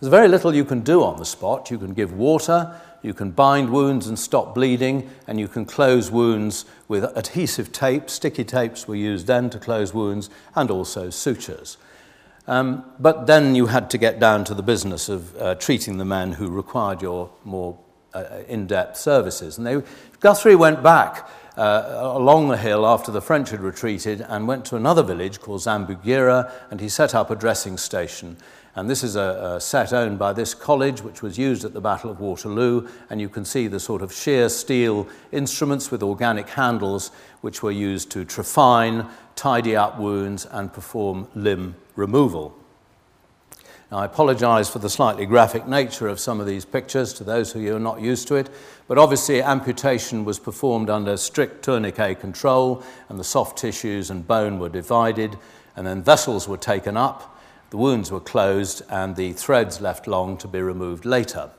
There's 0.00 0.10
very 0.10 0.28
little 0.28 0.54
you 0.54 0.64
can 0.64 0.80
do 0.80 1.02
on 1.02 1.16
the 1.16 1.24
spot. 1.24 1.72
You 1.72 1.78
can 1.78 1.92
give 1.92 2.12
water, 2.12 2.80
you 3.02 3.12
can 3.12 3.32
bind 3.32 3.70
wounds 3.70 4.06
and 4.06 4.16
stop 4.16 4.54
bleeding, 4.54 5.10
and 5.26 5.40
you 5.40 5.48
can 5.48 5.64
close 5.64 6.08
wounds 6.08 6.64
with 6.86 7.04
adhesive 7.16 7.72
tape. 7.72 8.08
Sticky 8.08 8.44
tapes 8.44 8.86
were 8.86 8.94
used 8.94 9.26
then 9.26 9.50
to 9.50 9.58
close 9.58 9.92
wounds, 9.92 10.30
and 10.54 10.70
also 10.70 11.10
sutures. 11.10 11.78
Um, 12.46 12.84
but 13.00 13.26
then 13.26 13.56
you 13.56 13.66
had 13.66 13.90
to 13.90 13.98
get 13.98 14.20
down 14.20 14.44
to 14.44 14.54
the 14.54 14.62
business 14.62 15.08
of 15.08 15.36
uh, 15.36 15.56
treating 15.56 15.98
the 15.98 16.04
men 16.04 16.32
who 16.32 16.48
required 16.48 17.02
your 17.02 17.30
more 17.44 17.76
uh, 18.14 18.24
in 18.46 18.66
depth 18.68 18.96
services. 18.96 19.58
And 19.58 19.66
they, 19.66 19.82
Guthrie 20.20 20.54
went 20.54 20.82
back 20.82 21.28
uh, 21.56 21.98
along 22.00 22.48
the 22.48 22.56
hill 22.56 22.86
after 22.86 23.10
the 23.10 23.20
French 23.20 23.50
had 23.50 23.60
retreated 23.60 24.24
and 24.28 24.46
went 24.46 24.64
to 24.66 24.76
another 24.76 25.02
village 25.02 25.40
called 25.40 25.60
Zambujeira, 25.60 26.50
and 26.70 26.80
he 26.80 26.88
set 26.88 27.14
up 27.14 27.30
a 27.30 27.36
dressing 27.36 27.76
station. 27.76 28.36
And 28.78 28.88
this 28.88 29.02
is 29.02 29.16
a, 29.16 29.56
a, 29.56 29.60
set 29.60 29.92
owned 29.92 30.20
by 30.20 30.32
this 30.32 30.54
college, 30.54 31.02
which 31.02 31.20
was 31.20 31.36
used 31.36 31.64
at 31.64 31.72
the 31.72 31.80
Battle 31.80 32.12
of 32.12 32.20
Waterloo. 32.20 32.86
And 33.10 33.20
you 33.20 33.28
can 33.28 33.44
see 33.44 33.66
the 33.66 33.80
sort 33.80 34.02
of 34.02 34.12
sheer 34.12 34.48
steel 34.48 35.08
instruments 35.32 35.90
with 35.90 36.00
organic 36.00 36.48
handles, 36.50 37.10
which 37.40 37.60
were 37.60 37.72
used 37.72 38.08
to 38.12 38.24
trephine, 38.24 39.10
tidy 39.34 39.74
up 39.74 39.98
wounds, 39.98 40.46
and 40.46 40.72
perform 40.72 41.26
limb 41.34 41.74
removal. 41.96 42.56
Now, 43.90 43.98
I 43.98 44.04
apologize 44.04 44.70
for 44.70 44.78
the 44.78 44.90
slightly 44.90 45.26
graphic 45.26 45.66
nature 45.66 46.06
of 46.06 46.20
some 46.20 46.38
of 46.38 46.46
these 46.46 46.64
pictures 46.64 47.12
to 47.14 47.24
those 47.24 47.50
who 47.50 47.74
are 47.74 47.80
not 47.80 48.00
used 48.00 48.28
to 48.28 48.36
it, 48.36 48.48
but 48.86 48.96
obviously, 48.96 49.42
amputation 49.42 50.24
was 50.24 50.38
performed 50.38 50.88
under 50.88 51.16
strict 51.16 51.64
tourniquet 51.64 52.20
control, 52.20 52.84
and 53.08 53.18
the 53.18 53.24
soft 53.24 53.58
tissues 53.58 54.08
and 54.08 54.28
bone 54.28 54.60
were 54.60 54.68
divided, 54.68 55.36
and 55.74 55.84
then 55.84 56.00
vessels 56.00 56.46
were 56.46 56.56
taken 56.56 56.96
up 56.96 57.34
the 57.70 57.76
wounds 57.76 58.10
were 58.10 58.20
closed 58.20 58.82
and 58.88 59.16
the 59.16 59.32
threads 59.32 59.80
left 59.80 60.06
long 60.06 60.36
to 60.38 60.48
be 60.48 60.60
removed 60.60 61.04
later. 61.04 61.50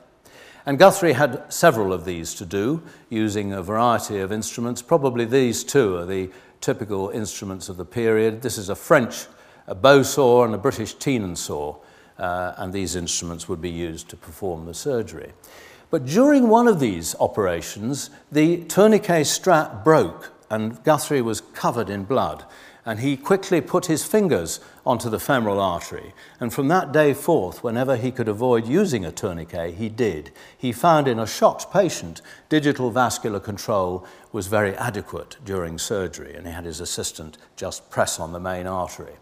And 0.66 0.78
Guthrie 0.78 1.14
had 1.14 1.52
several 1.52 1.92
of 1.92 2.04
these 2.04 2.34
to 2.34 2.44
do, 2.44 2.82
using 3.08 3.52
a 3.52 3.62
variety 3.62 4.18
of 4.18 4.30
instruments. 4.30 4.82
Probably 4.82 5.24
these 5.24 5.64
two 5.64 5.96
are 5.96 6.06
the 6.06 6.30
typical 6.60 7.08
instruments 7.10 7.68
of 7.68 7.76
the 7.76 7.84
period. 7.84 8.42
This 8.42 8.58
is 8.58 8.68
a 8.68 8.74
French 8.74 9.26
a 9.70 9.74
bow 9.74 10.02
saw 10.02 10.44
and 10.44 10.54
a 10.54 10.58
British 10.58 10.94
tenon 10.94 11.36
saw, 11.36 11.76
uh, 12.18 12.54
and 12.56 12.72
these 12.72 12.96
instruments 12.96 13.48
would 13.48 13.62
be 13.62 13.70
used 13.70 14.08
to 14.08 14.16
perform 14.16 14.66
the 14.66 14.74
surgery. 14.74 15.32
But 15.90 16.04
during 16.04 16.48
one 16.48 16.66
of 16.66 16.80
these 16.80 17.14
operations, 17.20 18.10
the 18.32 18.64
tourniquet 18.64 19.26
strap 19.26 19.84
broke, 19.84 20.32
and 20.50 20.82
Guthrie 20.82 21.22
was 21.22 21.40
covered 21.40 21.88
in 21.88 22.04
blood 22.04 22.44
and 22.86 23.00
he 23.00 23.16
quickly 23.16 23.60
put 23.60 23.86
his 23.86 24.04
fingers 24.04 24.60
onto 24.86 25.10
the 25.10 25.20
femoral 25.20 25.60
artery. 25.60 26.14
And 26.38 26.52
from 26.52 26.68
that 26.68 26.92
day 26.92 27.12
forth, 27.12 27.62
whenever 27.62 27.96
he 27.96 28.10
could 28.10 28.28
avoid 28.28 28.66
using 28.66 29.04
a 29.04 29.12
tourniquet, 29.12 29.74
he 29.74 29.88
did. 29.88 30.32
He 30.56 30.72
found 30.72 31.06
in 31.06 31.18
a 31.18 31.26
shocked 31.26 31.70
patient, 31.72 32.22
digital 32.48 32.90
vascular 32.90 33.40
control 33.40 34.06
was 34.32 34.46
very 34.46 34.74
adequate 34.76 35.36
during 35.44 35.78
surgery, 35.78 36.34
and 36.34 36.46
he 36.46 36.52
had 36.52 36.64
his 36.64 36.80
assistant 36.80 37.36
just 37.56 37.90
press 37.90 38.18
on 38.18 38.32
the 38.32 38.40
main 38.40 38.66
artery. 38.66 39.14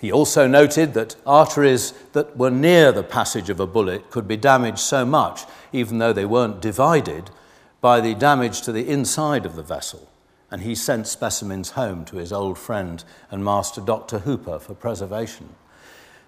He 0.00 0.10
also 0.10 0.46
noted 0.46 0.94
that 0.94 1.14
arteries 1.26 1.92
that 2.12 2.36
were 2.36 2.50
near 2.50 2.90
the 2.90 3.02
passage 3.02 3.50
of 3.50 3.60
a 3.60 3.66
bullet 3.66 4.10
could 4.10 4.26
be 4.26 4.36
damaged 4.36 4.78
so 4.78 5.04
much, 5.04 5.42
even 5.72 5.98
though 5.98 6.14
they 6.14 6.24
weren't 6.24 6.62
divided, 6.62 7.30
by 7.82 8.00
the 8.00 8.14
damage 8.14 8.62
to 8.62 8.72
the 8.72 8.88
inside 8.88 9.44
of 9.44 9.56
the 9.56 9.62
vessel. 9.62 10.09
And 10.50 10.62
he 10.62 10.74
sent 10.74 11.06
specimens 11.06 11.70
home 11.70 12.04
to 12.06 12.16
his 12.16 12.32
old 12.32 12.58
friend 12.58 13.04
and 13.30 13.44
master, 13.44 13.80
Dr. 13.80 14.20
Hooper, 14.20 14.58
for 14.58 14.74
preservation. 14.74 15.50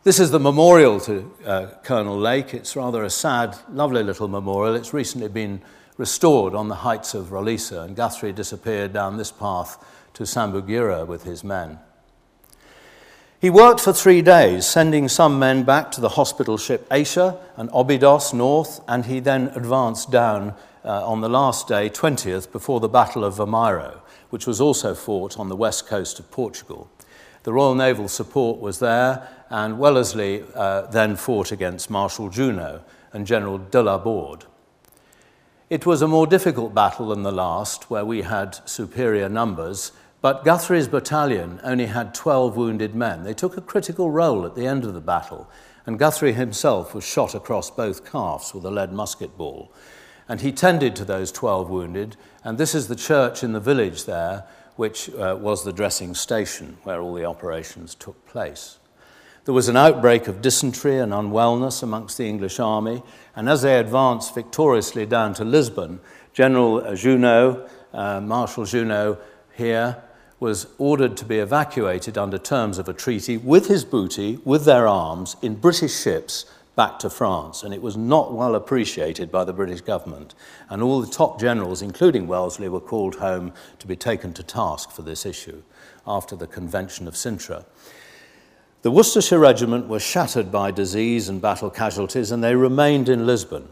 This 0.05 0.19
is 0.19 0.31
the 0.31 0.41
memorial 0.41 1.01
to 1.01 1.33
uh, 1.45 1.67
Colonel 1.85 2.19
Lake. 2.19 2.55
It's 2.55 2.75
rather 2.77 3.05
a 3.05 3.11
sad, 3.11 3.57
lovely 3.71 4.03
little 4.03 4.29
memorial. 4.29 4.75
It's 4.75 4.93
recently 4.93 5.29
been 5.29 5.61
restored 5.97 6.55
on 6.55 6.69
the 6.69 6.77
heights 6.77 7.15
of 7.15 7.27
Roliça, 7.27 7.85
and 7.85 7.95
Guthrie 7.95 8.33
disappeared 8.33 8.93
down 8.93 9.17
this 9.17 9.31
path 9.31 9.85
to 10.15 10.25
Zambujeira 10.25 11.07
with 11.07 11.25
his 11.25 11.45
men. 11.45 11.79
He 13.41 13.51
worked 13.51 13.81
for 13.81 13.93
three 13.93 14.23
days, 14.23 14.67
sending 14.67 15.09
some 15.09 15.39
men 15.39 15.65
back 15.65 15.91
to 15.93 16.01
the 16.01 16.11
hospital 16.11 16.57
ship 16.57 16.87
Asia 16.93 17.39
and 17.57 17.71
Obidos 17.71 18.33
north, 18.33 18.81
and 18.87 19.07
he 19.07 19.19
then 19.19 19.49
advanced 19.57 20.11
down 20.13 20.55
uh, 20.85 21.07
on 21.07 21.21
the 21.21 21.29
last 21.29 21.67
day, 21.67 21.91
20th, 21.91 22.53
before 22.53 22.79
the 22.79 22.89
Battle 22.89 23.25
of 23.25 23.35
Vimeiro, 23.35 24.01
which 24.33 24.47
was 24.47 24.61
also 24.61 24.95
fought 24.95 25.39
on 25.39 25.51
the 25.51 25.57
west 25.57 25.87
coast 25.87 26.19
of 26.19 26.31
Portugal. 26.31 26.91
The 27.43 27.53
Royal 27.53 27.75
Naval 27.75 28.09
support 28.09 28.61
was 28.61 28.79
there, 28.79 29.29
and 29.51 29.79
Wellesley 29.79 30.43
uh, 30.55 30.87
then 30.87 31.17
fought 31.17 31.53
against 31.53 31.91
Marshal 31.91 32.31
Junot 32.31 32.83
and 33.13 33.27
General 33.27 33.59
de 33.59 33.83
la 33.83 33.99
Borde. 33.99 34.47
It 35.69 35.85
was 35.85 36.01
a 36.01 36.09
more 36.09 36.27
difficult 36.27 36.75
battle 36.75 37.09
than 37.09 37.23
the 37.23 37.31
last, 37.31 37.91
where 37.91 38.05
we 38.05 38.23
had 38.23 38.67
superior 38.67 39.29
numbers 39.29 39.93
but 40.23 40.45
Guthrie's 40.45 40.87
battalion 40.87 41.61
only 41.65 41.87
had 41.87 42.15
12 42.15 42.57
wounded 42.57 42.95
men. 42.95 43.25
They 43.25 43.35
took 43.35 43.57
a 43.57 43.61
critical 43.61 44.09
role 44.09 44.47
at 44.47 44.55
the 44.55 44.69
end 44.69 44.85
of 44.85 44.95
the 44.95 45.01
battle, 45.01 45.51
and 45.85 45.99
Guthrie 45.99 46.33
himself 46.33 46.95
was 46.95 47.03
shot 47.03 47.35
across 47.35 47.73
both 47.73 48.09
calves 48.09 48.55
with 48.55 48.65
a 48.65 48.71
lead 48.71 48.93
musket 48.93 49.37
ball. 49.37 49.73
And 50.33 50.41
he 50.41 50.51
tended 50.51 50.97
to 50.97 51.05
those 51.05 51.31
12 51.31 51.69
wounded, 51.69 52.17
and 52.43 52.57
this 52.57 52.75
is 52.75 52.89
the 52.89 52.97
church 52.97 53.45
in 53.45 53.53
the 53.53 53.61
village 53.61 54.07
there, 54.07 54.45
which 54.77 55.11
uh, 55.11 55.37
was 55.39 55.63
the 55.63 55.75
dressing 55.75 56.15
station 56.15 56.79
where 56.85 57.03
all 57.03 57.13
the 57.13 57.27
operations 57.27 57.95
took 57.95 58.25
place. 58.25 58.79
There 59.45 59.53
was 59.53 59.69
an 59.69 59.77
outbreak 59.77 60.29
of 60.29 60.41
dysentery 60.41 60.97
and 60.97 61.13
unwellness 61.13 61.83
amongst 61.83 62.17
the 62.17 62.31
English 62.31 62.59
army, 62.59 63.03
and 63.37 63.47
as 63.47 63.61
they 63.61 63.79
advanced 63.79 64.35
victoriously 64.35 65.05
down 65.05 65.35
to 65.35 65.45
Lisbon, 65.45 66.01
General 66.33 66.95
Junot, 66.95 67.69
uh, 67.93 68.23
Marshal 68.23 68.65
Junot, 68.65 69.19
here 69.55 70.03
was 70.41 70.67
ordered 70.79 71.15
to 71.19 71.27
be 71.27 71.41
evacuated 71.41 72.17
under 72.17 72.39
terms 72.39 72.79
of 72.79 72.89
a 72.89 72.95
treaty 72.95 73.37
with 73.37 73.69
his 73.69 73.85
booty, 73.85 74.39
with 74.47 74.65
their 74.65 74.89
arms, 74.89 75.37
in 75.43 75.57
British 75.57 76.01
ships 76.01 76.47
back 76.75 76.99
to 77.01 77.11
France. 77.11 77.63
And 77.63 77.75
it 77.75 77.83
was 77.83 77.97
not 77.97 78.33
well 78.33 78.55
appreciated 78.55 79.31
by 79.31 79.45
the 79.45 79.53
British 79.53 79.81
government. 79.81 80.35
And 80.69 80.83
all 80.83 81.01
the 81.01 81.11
top 81.11 81.41
generals, 81.41 81.83
including 81.83 82.27
Wellesley, 82.27 82.69
were 82.69 82.81
called 82.81 83.17
home 83.17 83.53
to 83.79 83.87
be 83.87 83.97
taken 83.97 84.33
to 84.35 84.43
task 84.43 84.91
for 84.91 85.03
this 85.03 85.27
issue 85.27 85.63
after 86.07 86.37
the 86.37 86.47
Convention 86.47 87.07
of 87.07 87.15
Cintra. 87.15 87.65
The 88.83 88.91
Worcestershire 88.91 89.39
Regiment 89.39 89.87
was 89.87 90.03
shattered 90.03 90.51
by 90.51 90.73
disease 90.73 91.29
and 91.29 91.41
battle 91.41 91.71
casualties, 91.71 92.33
and 92.33 92.43
they 92.43 92.57
remained 92.57 93.09
in 93.09 93.27
Lisbon. 93.27 93.69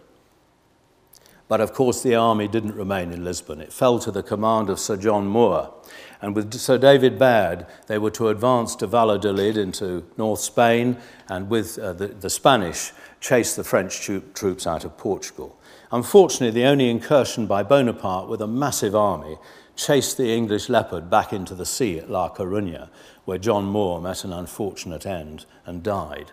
But 1.49 1.61
of 1.61 1.73
course, 1.73 2.01
the 2.01 2.15
army 2.15 2.47
didn't 2.47 2.77
remain 2.77 3.11
in 3.11 3.25
Lisbon. 3.25 3.61
It 3.61 3.73
fell 3.73 3.99
to 3.99 4.13
the 4.13 4.23
command 4.23 4.71
of 4.71 4.79
Sir 4.79 4.97
John 4.97 5.27
Moore. 5.27 5.75
And 6.23 6.37
with 6.37 6.53
Sir 6.55 6.77
David 6.77 7.19
Baird, 7.19 7.67
they 7.87 7.99
were 7.99 8.11
to 8.13 8.29
advance 8.29 8.77
to 8.77 8.87
Valladolid 8.87 9.57
into 9.57 10.05
North 10.19 10.41
Spain, 10.41 10.99
and 11.29 11.49
with 11.49 11.79
uh, 11.79 11.95
the, 11.95 12.09
the 12.09 12.31
Spanish, 12.31 12.93
chase 13.21 13.57
the 13.57 13.65
French 13.65 14.01
troops 14.35 14.67
out 14.67 14.85
of 14.85 14.97
Portugal. 14.99 15.59
Unfortunately, 15.93 16.51
the 16.51 16.69
only 16.69 16.91
incursion 16.91 17.47
by 17.47 17.63
Bonaparte 17.63 18.29
with 18.29 18.41
a 18.41 18.47
massive 18.47 18.95
army 18.95 19.37
chased 19.77 20.17
the 20.17 20.33
English 20.33 20.69
leopard 20.69 21.09
back 21.09 21.33
into 21.33 21.55
the 21.55 21.67
sea 21.67 21.99
at 21.99 22.11
La 22.11 22.29
Coruña, 22.29 22.89
where 23.25 23.39
John 23.39 23.65
Moore 23.65 24.01
met 24.01 24.25
an 24.25 24.33
unfortunate 24.33 25.07
end 25.07 25.47
and 25.65 25.83
died. 25.83 26.33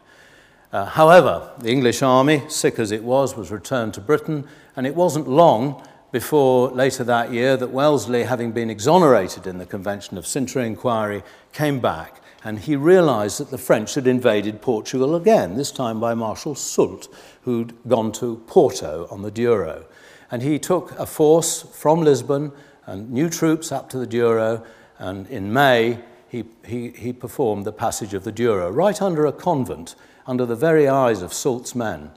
Uh, 0.71 0.85
however, 0.85 1.49
the 1.59 1.71
English 1.71 2.01
army, 2.01 2.43
sick 2.49 2.77
as 2.77 2.91
it 2.91 3.03
was, 3.03 3.37
was 3.37 3.51
returned 3.51 3.93
to 3.93 4.01
Britain, 4.01 4.45
and 4.75 4.85
it 4.85 4.95
wasn't 4.95 5.27
long 5.27 5.81
before 6.11 6.69
later 6.69 7.03
that 7.03 7.31
year 7.31 7.57
that 7.57 7.71
Wellesley, 7.71 8.23
having 8.23 8.51
been 8.51 8.69
exonerated 8.69 9.45
in 9.45 9.57
the 9.57 9.65
Convention 9.65 10.17
of 10.17 10.25
Cintra 10.25 10.65
inquiry, 10.65 11.23
came 11.53 11.79
back 11.79 12.21
and 12.43 12.59
he 12.59 12.75
realized 12.75 13.39
that 13.39 13.49
the 13.49 13.57
French 13.57 13.95
had 13.95 14.07
invaded 14.07 14.61
Portugal 14.61 15.15
again, 15.15 15.55
this 15.55 15.71
time 15.71 15.99
by 15.99 16.13
Marshal 16.13 16.55
Soult, 16.55 17.07
who'd 17.41 17.73
gone 17.87 18.11
to 18.13 18.41
Porto 18.47 19.07
on 19.11 19.21
the 19.21 19.31
Douro. 19.31 19.85
And 20.31 20.41
he 20.41 20.59
took 20.59 20.91
a 20.99 21.05
force 21.05 21.63
from 21.63 22.01
Lisbon 22.01 22.51
and 22.85 23.11
new 23.11 23.29
troops 23.29 23.71
up 23.71 23.89
to 23.89 23.97
the 23.97 24.07
Douro, 24.07 24.63
and 24.97 25.27
in 25.27 25.51
May 25.51 25.99
he, 26.29 26.45
he, 26.65 26.91
he 26.91 27.11
performed 27.11 27.65
the 27.65 27.71
passage 27.71 28.13
of 28.13 28.23
the 28.23 28.31
Douro, 28.31 28.69
right 28.69 29.01
under 29.01 29.25
a 29.25 29.33
convent 29.33 29.95
under 30.25 30.45
the 30.45 30.55
very 30.55 30.87
eyes 30.87 31.21
of 31.21 31.33
Soult's 31.33 31.73
men, 31.73 32.11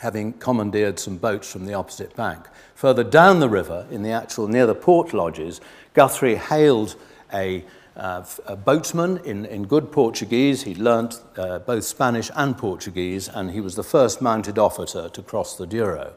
having 0.00 0.32
commandeered 0.34 0.98
some 0.98 1.16
boats 1.16 1.50
from 1.50 1.66
the 1.66 1.74
opposite 1.74 2.14
bank. 2.16 2.46
Further 2.74 3.04
down 3.04 3.40
the 3.40 3.48
river, 3.48 3.86
in 3.90 4.02
the 4.02 4.10
actual 4.10 4.48
near 4.48 4.66
the 4.66 4.74
port 4.74 5.12
lodges, 5.12 5.60
Guthrie 5.94 6.36
hailed 6.36 6.96
a, 7.32 7.64
uh, 7.96 8.24
a 8.46 9.22
in, 9.24 9.44
in 9.46 9.66
good 9.66 9.90
Portuguese. 9.90 10.62
He'd 10.62 10.78
learnt 10.78 11.20
uh, 11.36 11.58
both 11.58 11.84
Spanish 11.84 12.30
and 12.36 12.56
Portuguese, 12.56 13.28
and 13.28 13.50
he 13.50 13.60
was 13.60 13.74
the 13.74 13.82
first 13.82 14.22
mounted 14.22 14.58
officer 14.58 15.08
to 15.08 15.22
cross 15.22 15.56
the 15.56 15.66
Douro. 15.66 16.12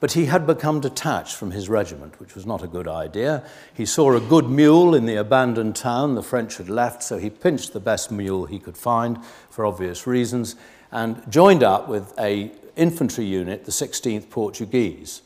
But 0.00 0.12
he 0.12 0.26
had 0.26 0.46
become 0.46 0.80
detached 0.80 1.34
from 1.34 1.52
his 1.52 1.70
regiment, 1.70 2.20
which 2.20 2.34
was 2.34 2.44
not 2.44 2.62
a 2.62 2.66
good 2.66 2.88
idea. 2.88 3.42
He 3.72 3.86
saw 3.86 4.14
a 4.14 4.20
good 4.20 4.50
mule 4.50 4.94
in 4.94 5.06
the 5.06 5.16
abandoned 5.16 5.76
town 5.76 6.14
the 6.14 6.22
French 6.22 6.58
had 6.58 6.68
left, 6.68 7.02
so 7.02 7.16
he 7.16 7.30
pinched 7.30 7.72
the 7.72 7.80
best 7.80 8.10
mule 8.10 8.44
he 8.44 8.58
could 8.58 8.76
find 8.76 9.24
for 9.48 9.64
obvious 9.64 10.06
reasons 10.06 10.56
and 10.94 11.22
joined 11.30 11.62
up 11.62 11.88
with 11.88 12.12
a 12.18 12.52
infantry 12.76 13.24
unit, 13.24 13.64
the 13.64 13.72
16th 13.72 14.30
Portuguese. 14.30 15.22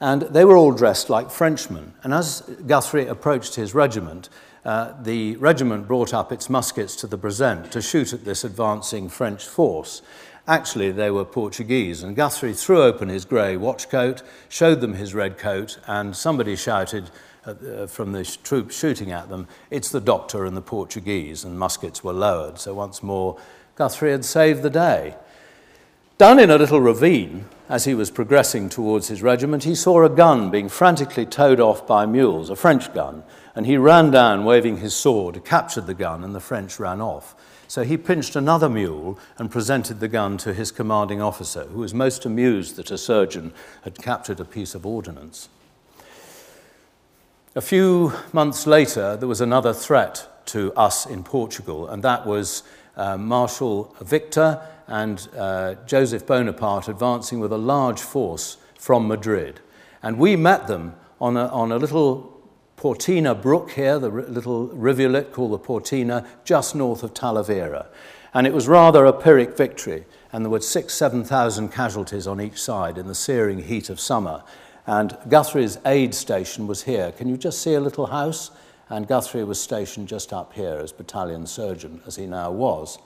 And 0.00 0.22
they 0.22 0.44
were 0.44 0.56
all 0.56 0.72
dressed 0.72 1.08
like 1.08 1.30
Frenchmen. 1.30 1.94
And 2.02 2.12
as 2.12 2.40
Guthrie 2.66 3.06
approached 3.06 3.54
his 3.54 3.74
regiment, 3.74 4.28
uh, 4.64 4.94
the 5.02 5.36
regiment 5.36 5.86
brought 5.86 6.14
up 6.14 6.32
its 6.32 6.48
muskets 6.48 6.96
to 6.96 7.06
the 7.06 7.18
present 7.18 7.70
to 7.72 7.82
shoot 7.82 8.12
at 8.12 8.24
this 8.24 8.44
advancing 8.44 9.08
French 9.08 9.44
force. 9.44 10.02
Actually, 10.46 10.90
they 10.90 11.10
were 11.10 11.24
Portuguese, 11.24 12.02
and 12.02 12.16
Guthrie 12.16 12.52
threw 12.52 12.82
open 12.82 13.08
his 13.08 13.24
grey 13.24 13.56
watchcoat, 13.56 14.22
showed 14.48 14.80
them 14.80 14.94
his 14.94 15.14
red 15.14 15.38
coat, 15.38 15.78
and 15.86 16.14
somebody 16.14 16.54
shouted 16.54 17.10
uh, 17.46 17.86
from 17.86 18.12
the 18.12 18.24
sh- 18.24 18.38
shooting 18.70 19.12
at 19.12 19.28
them, 19.28 19.46
It's 19.70 19.90
the 19.90 20.00
doctor 20.00 20.44
and 20.44 20.56
the 20.56 20.62
Portuguese, 20.62 21.44
and 21.44 21.58
muskets 21.58 22.04
were 22.04 22.12
lowered. 22.12 22.58
So 22.58 22.74
once 22.74 23.02
more, 23.02 23.38
Guthrie 23.76 24.12
had 24.12 24.24
saved 24.24 24.62
the 24.62 24.70
day. 24.70 25.16
Down 26.16 26.38
in 26.38 26.48
a 26.48 26.58
little 26.58 26.80
ravine, 26.80 27.46
as 27.68 27.86
he 27.86 27.94
was 27.94 28.12
progressing 28.12 28.68
towards 28.68 29.08
his 29.08 29.20
regiment, 29.20 29.64
he 29.64 29.74
saw 29.74 30.04
a 30.04 30.08
gun 30.08 30.48
being 30.48 30.68
frantically 30.68 31.26
towed 31.26 31.58
off 31.58 31.88
by 31.88 32.06
mules, 32.06 32.50
a 32.50 32.56
French 32.56 32.94
gun, 32.94 33.24
and 33.56 33.66
he 33.66 33.76
ran 33.76 34.12
down 34.12 34.44
waving 34.44 34.76
his 34.76 34.94
sword, 34.94 35.44
captured 35.44 35.88
the 35.88 35.94
gun, 35.94 36.22
and 36.22 36.32
the 36.32 36.38
French 36.38 36.78
ran 36.78 37.00
off. 37.00 37.34
So 37.66 37.82
he 37.82 37.96
pinched 37.96 38.36
another 38.36 38.68
mule 38.68 39.18
and 39.38 39.50
presented 39.50 39.98
the 39.98 40.06
gun 40.06 40.38
to 40.38 40.54
his 40.54 40.70
commanding 40.70 41.20
officer, 41.20 41.64
who 41.64 41.80
was 41.80 41.92
most 41.92 42.24
amused 42.24 42.76
that 42.76 42.92
a 42.92 42.98
surgeon 42.98 43.52
had 43.82 43.98
captured 43.98 44.38
a 44.38 44.44
piece 44.44 44.76
of 44.76 44.86
ordnance. 44.86 45.48
A 47.56 47.60
few 47.60 48.12
months 48.32 48.68
later, 48.68 49.16
there 49.16 49.28
was 49.28 49.40
another 49.40 49.72
threat 49.72 50.28
to 50.46 50.72
us 50.74 51.06
in 51.06 51.24
Portugal, 51.24 51.88
and 51.88 52.04
that 52.04 52.24
was 52.24 52.62
uh, 52.96 53.16
Marshal 53.16 53.92
Victor 54.00 54.60
and 54.86 55.28
uh, 55.36 55.74
Joseph 55.86 56.26
Bonaparte 56.26 56.88
advancing 56.88 57.40
with 57.40 57.52
a 57.52 57.58
large 57.58 58.00
force 58.00 58.58
from 58.78 59.08
Madrid. 59.08 59.60
And 60.02 60.18
we 60.18 60.36
met 60.36 60.66
them 60.66 60.94
on 61.20 61.36
a, 61.36 61.46
on 61.46 61.72
a 61.72 61.76
little 61.76 62.34
Portina 62.76 63.40
Brook 63.40 63.70
here, 63.70 63.98
the 63.98 64.10
little 64.10 64.66
rivulet 64.68 65.32
called 65.32 65.52
the 65.52 65.58
Portina, 65.58 66.26
just 66.44 66.74
north 66.74 67.02
of 67.02 67.14
Talavera. 67.14 67.86
And 68.34 68.46
it 68.46 68.52
was 68.52 68.68
rather 68.68 69.06
a 69.06 69.12
Pyrrhic 69.12 69.56
victory, 69.56 70.04
and 70.32 70.44
there 70.44 70.50
were 70.50 70.60
six, 70.60 70.92
7,000 70.94 71.70
casualties 71.70 72.26
on 72.26 72.40
each 72.40 72.60
side 72.60 72.98
in 72.98 73.06
the 73.06 73.14
searing 73.14 73.62
heat 73.62 73.88
of 73.88 74.00
summer. 74.00 74.42
And 74.86 75.16
Guthrie's 75.28 75.78
aid 75.86 76.14
station 76.14 76.66
was 76.66 76.82
here. 76.82 77.12
Can 77.12 77.28
you 77.28 77.36
just 77.36 77.62
see 77.62 77.74
a 77.74 77.80
little 77.80 78.06
house? 78.06 78.50
And 78.90 79.08
Guthrie 79.08 79.44
was 79.44 79.58
stationed 79.58 80.08
just 80.08 80.32
up 80.32 80.52
here 80.52 80.78
as 80.82 80.92
battalion 80.92 81.46
surgeon, 81.46 82.02
as 82.06 82.16
he 82.16 82.26
now 82.26 82.50
was. 82.50 82.98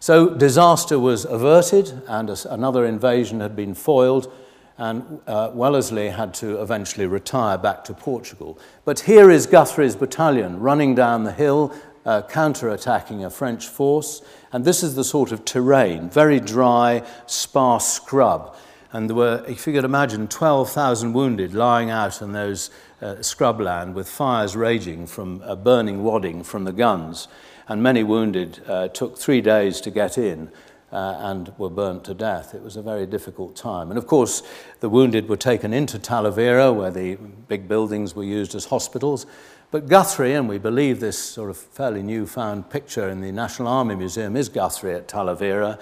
So 0.00 0.30
disaster 0.34 0.98
was 0.98 1.24
averted, 1.24 2.02
and 2.06 2.30
another 2.48 2.86
invasion 2.86 3.40
had 3.40 3.56
been 3.56 3.74
foiled, 3.74 4.32
and 4.76 5.20
uh, 5.26 5.50
Wellesley 5.52 6.10
had 6.10 6.32
to 6.34 6.62
eventually 6.62 7.06
retire 7.06 7.58
back 7.58 7.82
to 7.84 7.94
Portugal. 7.94 8.58
But 8.84 9.00
here 9.00 9.28
is 9.28 9.46
Guthrie's 9.46 9.96
battalion 9.96 10.60
running 10.60 10.94
down 10.94 11.24
the 11.24 11.32
hill, 11.32 11.74
uh, 12.06 12.22
counter-attacking 12.22 13.24
a 13.24 13.30
French 13.30 13.66
force. 13.66 14.22
And 14.52 14.64
this 14.64 14.84
is 14.84 14.94
the 14.94 15.02
sort 15.04 15.32
of 15.32 15.44
terrain, 15.44 16.08
very 16.08 16.38
dry, 16.38 17.02
sparse 17.26 17.86
scrub. 17.92 18.56
And 18.92 19.10
there 19.10 19.16
were, 19.16 19.44
if 19.48 19.66
you 19.66 19.72
could 19.72 19.84
imagine, 19.84 20.28
12,000 20.28 21.12
wounded 21.12 21.54
lying 21.54 21.90
out 21.90 22.22
in 22.22 22.32
those 22.32 22.70
uh, 23.02 23.16
scrubland 23.16 23.92
with 23.94 24.08
fires 24.08 24.56
raging 24.56 25.06
from 25.06 25.42
uh, 25.44 25.56
burning 25.56 26.02
wadding 26.02 26.42
from 26.42 26.64
the 26.64 26.72
guns. 26.72 27.28
and 27.68 27.82
many 27.82 28.02
wounded 28.02 28.62
uh, 28.66 28.88
took 28.88 29.16
three 29.16 29.40
days 29.40 29.80
to 29.82 29.90
get 29.90 30.18
in 30.18 30.50
uh, 30.90 31.16
and 31.20 31.52
were 31.58 31.70
burnt 31.70 32.04
to 32.04 32.14
death. 32.14 32.54
It 32.54 32.62
was 32.62 32.76
a 32.76 32.82
very 32.82 33.06
difficult 33.06 33.54
time. 33.54 33.90
And 33.90 33.98
of 33.98 34.06
course, 34.06 34.42
the 34.80 34.88
wounded 34.88 35.28
were 35.28 35.36
taken 35.36 35.72
into 35.72 35.98
Talavera, 35.98 36.74
where 36.74 36.90
the 36.90 37.16
big 37.16 37.68
buildings 37.68 38.16
were 38.16 38.24
used 38.24 38.54
as 38.54 38.66
hospitals. 38.66 39.26
But 39.70 39.86
Guthrie, 39.86 40.32
and 40.32 40.48
we 40.48 40.56
believe 40.56 40.98
this 40.98 41.18
sort 41.18 41.50
of 41.50 41.58
fairly 41.58 42.02
newfound 42.02 42.70
picture 42.70 43.08
in 43.08 43.20
the 43.20 43.30
National 43.30 43.68
Army 43.68 43.96
Museum 43.96 44.34
is 44.34 44.48
Guthrie 44.48 44.94
at 44.94 45.08
Talavera, 45.08 45.78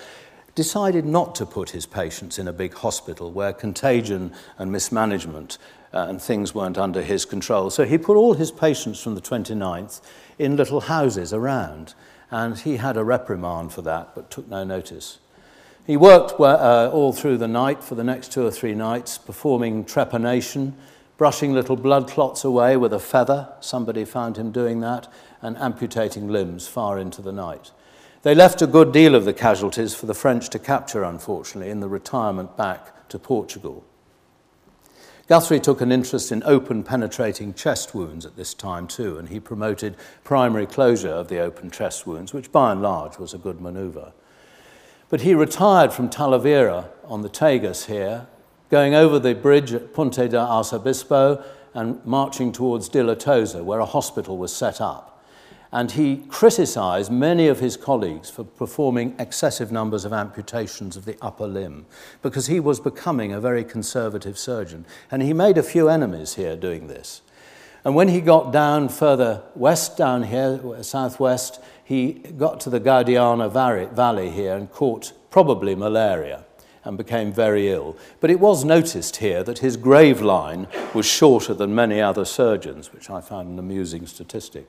decided 0.56 1.04
not 1.04 1.34
to 1.36 1.46
put 1.46 1.70
his 1.70 1.86
patients 1.86 2.38
in 2.38 2.48
a 2.48 2.52
big 2.52 2.74
hospital 2.74 3.30
where 3.30 3.52
contagion 3.52 4.32
and 4.58 4.72
mismanagement 4.72 5.58
uh, 5.92 6.06
and 6.08 6.20
things 6.20 6.54
weren't 6.54 6.78
under 6.78 7.02
his 7.02 7.24
control. 7.24 7.70
So 7.70 7.84
he 7.84 7.98
put 7.98 8.16
all 8.16 8.34
his 8.34 8.50
patients 8.50 9.00
from 9.00 9.14
the 9.14 9.20
29th 9.20 10.00
in 10.38 10.56
little 10.56 10.82
houses 10.82 11.32
around, 11.32 11.94
and 12.30 12.58
he 12.58 12.76
had 12.76 12.96
a 12.96 13.04
reprimand 13.04 13.72
for 13.72 13.82
that, 13.82 14.14
but 14.14 14.30
took 14.30 14.48
no 14.48 14.64
notice. 14.64 15.18
He 15.86 15.96
worked 15.96 16.40
uh, 16.40 16.90
all 16.92 17.12
through 17.12 17.38
the 17.38 17.46
night 17.46 17.84
for 17.84 17.94
the 17.94 18.04
next 18.04 18.32
two 18.32 18.44
or 18.44 18.50
three 18.50 18.74
nights, 18.74 19.18
performing 19.18 19.84
trepanation, 19.84 20.72
brushing 21.16 21.52
little 21.52 21.76
blood 21.76 22.08
clots 22.08 22.44
away 22.44 22.76
with 22.76 22.92
a 22.92 22.98
feather. 22.98 23.48
Somebody 23.60 24.04
found 24.04 24.36
him 24.36 24.50
doing 24.50 24.80
that, 24.80 25.10
and 25.40 25.56
amputating 25.58 26.28
limbs 26.28 26.66
far 26.66 26.98
into 26.98 27.22
the 27.22 27.32
night. 27.32 27.70
They 28.22 28.34
left 28.34 28.60
a 28.60 28.66
good 28.66 28.92
deal 28.92 29.14
of 29.14 29.24
the 29.24 29.32
casualties 29.32 29.94
for 29.94 30.06
the 30.06 30.14
French 30.14 30.50
to 30.50 30.58
capture, 30.58 31.04
unfortunately, 31.04 31.70
in 31.70 31.78
the 31.78 31.88
retirement 31.88 32.56
back 32.56 33.08
to 33.10 33.18
Portugal. 33.20 33.84
Guthrie 35.28 35.58
took 35.58 35.80
an 35.80 35.90
interest 35.90 36.30
in 36.30 36.42
open 36.44 36.84
penetrating 36.84 37.52
chest 37.52 37.94
wounds 37.94 38.24
at 38.24 38.36
this 38.36 38.54
time 38.54 38.86
too, 38.86 39.18
and 39.18 39.28
he 39.28 39.40
promoted 39.40 39.96
primary 40.22 40.66
closure 40.66 41.10
of 41.10 41.26
the 41.26 41.40
open 41.40 41.68
chest 41.70 42.06
wounds, 42.06 42.32
which 42.32 42.52
by 42.52 42.70
and 42.70 42.80
large 42.80 43.18
was 43.18 43.34
a 43.34 43.38
good 43.38 43.60
manoeuvre. 43.60 44.12
But 45.08 45.22
he 45.22 45.34
retired 45.34 45.92
from 45.92 46.10
Talavera 46.10 46.90
on 47.04 47.22
the 47.22 47.28
Tagus 47.28 47.86
here, 47.86 48.28
going 48.70 48.94
over 48.94 49.18
the 49.18 49.34
bridge 49.34 49.72
at 49.72 49.92
Punta 49.92 50.28
de 50.28 50.36
Arzobispo 50.36 51.44
and 51.74 52.04
marching 52.06 52.52
towards 52.52 52.88
Deleitosa, 52.88 53.64
where 53.64 53.80
a 53.80 53.84
hospital 53.84 54.38
was 54.38 54.54
set 54.54 54.80
up 54.80 55.15
and 55.72 55.92
he 55.92 56.24
criticized 56.28 57.10
many 57.10 57.48
of 57.48 57.60
his 57.60 57.76
colleagues 57.76 58.30
for 58.30 58.44
performing 58.44 59.14
excessive 59.18 59.72
numbers 59.72 60.04
of 60.04 60.12
amputations 60.12 60.96
of 60.96 61.04
the 61.04 61.16
upper 61.20 61.46
limb 61.46 61.86
because 62.22 62.46
he 62.46 62.60
was 62.60 62.78
becoming 62.80 63.32
a 63.32 63.40
very 63.40 63.64
conservative 63.64 64.38
surgeon. 64.38 64.84
And 65.10 65.22
he 65.22 65.32
made 65.32 65.58
a 65.58 65.62
few 65.62 65.88
enemies 65.88 66.34
here 66.34 66.56
doing 66.56 66.86
this. 66.86 67.22
And 67.84 67.94
when 67.94 68.08
he 68.08 68.20
got 68.20 68.52
down 68.52 68.88
further 68.88 69.42
west, 69.54 69.96
down 69.96 70.24
here, 70.24 70.60
southwest, 70.82 71.60
he 71.84 72.14
got 72.14 72.58
to 72.60 72.70
the 72.70 72.80
Guadiana 72.80 73.48
Valley 73.94 74.30
here 74.30 74.56
and 74.56 74.70
caught 74.70 75.12
probably 75.30 75.74
malaria 75.74 76.44
and 76.82 76.96
became 76.96 77.32
very 77.32 77.68
ill. 77.68 77.96
But 78.20 78.30
it 78.30 78.40
was 78.40 78.64
noticed 78.64 79.16
here 79.16 79.42
that 79.44 79.58
his 79.58 79.76
grave 79.76 80.20
line 80.20 80.68
was 80.94 81.06
shorter 81.06 81.52
than 81.52 81.74
many 81.74 82.00
other 82.00 82.24
surgeons, 82.24 82.92
which 82.92 83.10
I 83.10 83.20
found 83.20 83.48
an 83.48 83.58
amusing 83.58 84.06
statistic. 84.06 84.68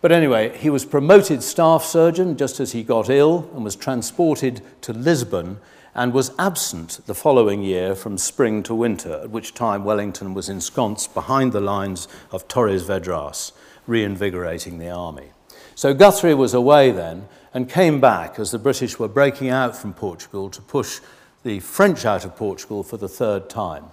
But 0.00 0.12
anyway, 0.12 0.56
he 0.56 0.70
was 0.70 0.84
promoted 0.84 1.42
staff 1.42 1.84
surgeon 1.84 2.36
just 2.36 2.60
as 2.60 2.72
he 2.72 2.84
got 2.84 3.10
ill 3.10 3.50
and 3.54 3.64
was 3.64 3.74
transported 3.74 4.62
to 4.82 4.92
Lisbon 4.92 5.58
and 5.94 6.12
was 6.12 6.30
absent 6.38 7.00
the 7.06 7.14
following 7.14 7.62
year 7.62 7.96
from 7.96 8.16
spring 8.16 8.62
to 8.62 8.74
winter, 8.74 9.20
at 9.24 9.30
which 9.30 9.54
time 9.54 9.84
Wellington 9.84 10.34
was 10.34 10.48
ensconced 10.48 11.12
behind 11.14 11.50
the 11.50 11.60
lines 11.60 12.06
of 12.30 12.46
Torres 12.46 12.84
Vedras, 12.84 13.50
reinvigorating 13.88 14.78
the 14.78 14.90
army. 14.90 15.30
So 15.74 15.94
Guthrie 15.94 16.34
was 16.34 16.54
away 16.54 16.92
then 16.92 17.26
and 17.52 17.68
came 17.68 18.00
back 18.00 18.38
as 18.38 18.52
the 18.52 18.58
British 18.58 19.00
were 19.00 19.08
breaking 19.08 19.48
out 19.48 19.76
from 19.76 19.94
Portugal 19.94 20.48
to 20.50 20.62
push 20.62 21.00
the 21.42 21.58
French 21.58 22.04
out 22.04 22.24
of 22.24 22.36
Portugal 22.36 22.84
for 22.84 22.96
the 22.96 23.08
third 23.08 23.50
time. 23.50 23.86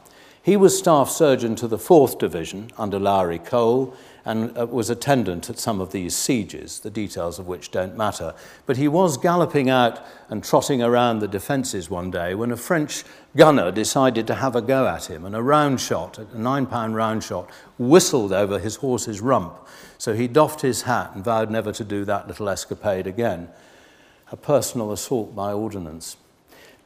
He 0.44 0.56
was 0.56 0.78
staff 0.78 1.10
surgeon 1.10 1.56
to 1.56 1.68
the 1.68 1.78
4th 1.78 2.20
Division 2.20 2.70
under 2.78 3.00
Lowry 3.00 3.39
Cole 3.39 3.96
and 4.26 4.58
uh, 4.58 4.66
was 4.66 4.90
attendant 4.90 5.50
at 5.50 5.60
some 5.60 5.80
of 5.80 5.92
these 5.92 6.16
sieges, 6.16 6.80
the 6.80 6.90
details 6.90 7.38
of 7.38 7.48
which 7.48 7.70
don't 7.70 7.96
matter. 7.96 8.34
But 8.66 8.78
he 8.78 8.88
was 8.88 9.18
galloping 9.18 9.70
out 9.70 10.04
and 10.30 10.44
trotting 10.44 10.82
around 10.82 11.20
the 11.20 11.28
defences 11.28 11.90
one 11.90 12.10
day 12.10 12.34
when 12.34 12.52
a 12.52 12.58
French 12.58 13.04
gunner 13.38 13.72
decided 13.72 14.26
to 14.28 14.36
have 14.36 14.56
a 14.56 14.62
go 14.62 14.88
at 14.88 15.06
him, 15.06 15.26
and 15.26 15.36
a 15.36 15.44
round 15.44 15.80
shot, 15.80 16.18
a 16.18 16.38
nine 16.38 16.66
pound 16.66 16.96
round 16.96 17.24
shot, 17.24 17.50
whistled 17.78 18.34
over 18.34 18.58
his 18.58 18.78
horse's 18.78 19.22
rump. 19.22 19.56
So 20.00 20.14
he 20.14 20.28
doffed 20.28 20.62
his 20.62 20.82
hat 20.84 21.12
and 21.14 21.24
vowed 21.24 21.52
never 21.52 21.72
to 21.74 21.84
do 21.84 22.04
that 22.06 22.28
little 22.28 22.50
escapade 22.50 23.06
again. 23.06 23.50
A 24.32 24.38
personal 24.38 24.92
assault 24.92 25.36
by 25.36 25.54
ordnance. 25.54 26.18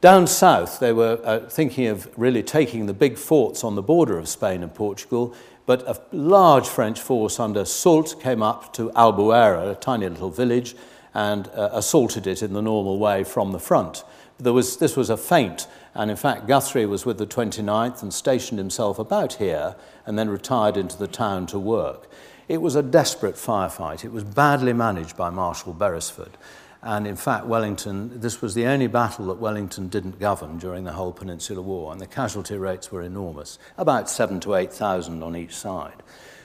Down 0.00 0.26
south, 0.26 0.80
they 0.80 0.92
were 0.92 1.20
uh, 1.24 1.40
thinking 1.40 1.86
of 1.86 2.10
really 2.16 2.42
taking 2.42 2.86
the 2.86 2.94
big 2.94 3.18
forts 3.18 3.62
on 3.62 3.74
the 3.74 3.82
border 3.82 4.18
of 4.18 4.28
Spain 4.28 4.62
and 4.62 4.74
Portugal 4.74 5.34
but 5.70 5.86
a 5.86 6.00
large 6.10 6.66
French 6.66 7.00
force 7.00 7.38
under 7.38 7.64
Soult 7.64 8.20
came 8.20 8.42
up 8.42 8.72
to 8.72 8.90
Albuera, 8.96 9.70
a 9.70 9.76
tiny 9.76 10.08
little 10.08 10.28
village, 10.28 10.74
and 11.14 11.46
uh, 11.54 11.68
assaulted 11.72 12.26
it 12.26 12.42
in 12.42 12.54
the 12.54 12.60
normal 12.60 12.98
way 12.98 13.22
from 13.22 13.52
the 13.52 13.60
front. 13.60 14.02
There 14.40 14.52
was, 14.52 14.78
this 14.78 14.96
was 14.96 15.10
a 15.10 15.16
feint, 15.16 15.68
and 15.94 16.10
in 16.10 16.16
fact, 16.16 16.48
Guthrie 16.48 16.86
was 16.86 17.06
with 17.06 17.18
the 17.18 17.26
29th 17.26 18.02
and 18.02 18.12
stationed 18.12 18.58
himself 18.58 18.98
about 18.98 19.34
here 19.34 19.76
and 20.06 20.18
then 20.18 20.28
retired 20.28 20.76
into 20.76 20.98
the 20.98 21.06
town 21.06 21.46
to 21.46 21.58
work. 21.60 22.10
It 22.48 22.60
was 22.60 22.74
a 22.74 22.82
desperate 22.82 23.36
firefight. 23.36 24.04
It 24.04 24.10
was 24.10 24.24
badly 24.24 24.72
managed 24.72 25.16
by 25.16 25.30
Marshal 25.30 25.72
Beresford. 25.72 26.36
And 26.82 27.06
in 27.06 27.16
fact, 27.16 27.46
Wellington, 27.46 28.20
this 28.20 28.40
was 28.40 28.54
the 28.54 28.66
only 28.66 28.86
battle 28.86 29.26
that 29.26 29.38
Wellington 29.38 29.88
didn't 29.88 30.18
govern 30.18 30.56
during 30.58 30.84
the 30.84 30.92
whole 30.92 31.12
Peninsular 31.12 31.60
War, 31.60 31.92
and 31.92 32.00
the 32.00 32.06
casualty 32.06 32.56
rates 32.56 32.90
were 32.90 33.02
enormous, 33.02 33.58
about 33.76 34.08
seven 34.08 34.40
to 34.40 34.54
8,000 34.54 35.22
on 35.22 35.36
each 35.36 35.54
side. 35.54 36.02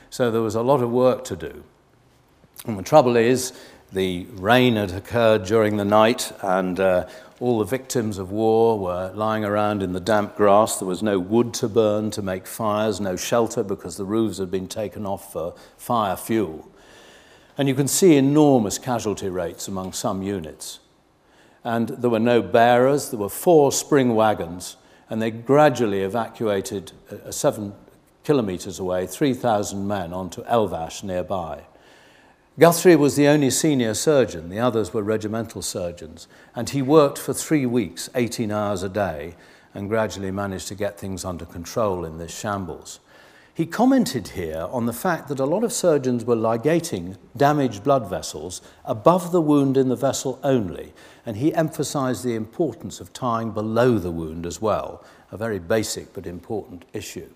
So 0.10 0.32
there 0.32 0.42
was 0.42 0.56
a 0.56 0.62
lot 0.62 0.82
of 0.82 0.92
work 0.92 1.24
to 1.26 1.36
do. 1.36 1.64
And 2.66 2.78
the 2.78 2.84
trouble 2.84 3.16
is, 3.16 3.54
the 3.94 4.26
rain 4.34 4.76
had 4.76 4.92
occurred 4.92 5.46
during 5.46 5.78
the 5.78 5.86
night, 5.86 6.34
and 6.42 6.80
uh, 6.82 7.08
all 7.40 7.60
the 7.60 7.66
victims 7.66 8.18
of 8.18 8.32
war 8.32 8.78
were 8.78 9.12
lying 9.14 9.46
around 9.46 9.84
in 9.84 9.94
the 9.94 10.00
damp 10.00 10.36
grass. 10.36 10.78
There 10.78 10.88
was 10.88 11.04
no 11.04 11.18
wood 11.18 11.54
to 11.56 11.70
burn 11.70 12.12
to 12.12 12.22
make 12.22 12.46
fires, 12.46 13.00
no 13.00 13.16
shelter 13.16 13.64
because 13.64 13.96
the 13.96 14.06
roofs 14.06 14.38
had 14.38 14.52
been 14.52 14.68
taken 14.68 15.06
off 15.06 15.32
for 15.32 15.54
fire 15.78 16.18
fuel. 16.18 16.70
And 17.58 17.68
you 17.68 17.76
can 17.76 17.88
see 17.88 18.18
enormous 18.18 18.78
casualty 18.78 19.30
rates 19.30 19.68
among 19.68 19.94
some 19.94 20.22
units. 20.22 20.80
And 21.64 21.90
there 21.90 22.10
were 22.10 22.20
no 22.20 22.42
bearers, 22.42 23.10
there 23.10 23.20
were 23.20 23.30
four 23.30 23.72
spring 23.72 24.14
wagons, 24.16 24.78
and 25.10 25.22
they 25.22 25.32
gradually 25.32 26.02
evacuated 26.02 26.92
uh, 27.10 27.32
seven 27.32 27.74
kilometres 28.24 28.80
away 28.80 29.08
3,000 29.08 29.88
men 29.88 30.14
onto 30.14 30.44
Elvas 30.44 31.04
nearby. 31.04 31.64
Guthrie 32.58 32.96
was 32.96 33.16
the 33.16 33.28
only 33.28 33.50
senior 33.50 33.94
surgeon, 33.94 34.50
the 34.50 34.60
others 34.60 34.94
were 34.94 35.04
regimental 35.04 35.62
surgeons, 35.62 36.28
and 36.56 36.70
he 36.70 36.82
worked 36.82 37.18
for 37.18 37.34
three 37.34 37.66
weeks, 37.66 38.10
18 38.16 38.52
hours 38.52 38.82
a 38.82 38.90
day, 38.90 39.36
and 39.74 39.90
gradually 39.90 40.32
managed 40.32 40.68
to 40.70 40.76
get 40.76 40.98
things 40.98 41.26
under 41.26 41.46
control 41.46 42.06
in 42.06 42.18
this 42.18 42.38
shambles. 42.38 43.00
He 43.56 43.66
commented 43.66 44.28
here 44.28 44.68
on 44.70 44.86
the 44.86 44.92
fact 44.92 45.30
that 45.30 45.40
a 45.40 45.46
lot 45.46 45.64
of 45.64 45.72
surgeons 45.72 46.26
were 46.26 46.36
ligating 46.36 47.16
damaged 47.38 47.86
blood 47.86 48.10
vessels 48.10 48.62
above 48.84 49.32
the 49.32 49.40
wound 49.40 49.78
in 49.78 49.88
the 49.88 49.96
vessel 49.96 50.42
only, 50.44 50.92
and 51.26 51.38
he 51.38 51.54
emphasized 51.54 52.26
the 52.26 52.36
importance 52.36 53.00
of 53.00 53.14
tying 53.14 53.52
below 53.52 53.98
the 53.98 54.12
wound 54.12 54.46
as 54.46 54.62
well, 54.62 55.06
a 55.32 55.38
very 55.38 55.58
basic 55.58 56.14
but 56.14 56.28
important 56.28 56.84
issue. 56.92 57.30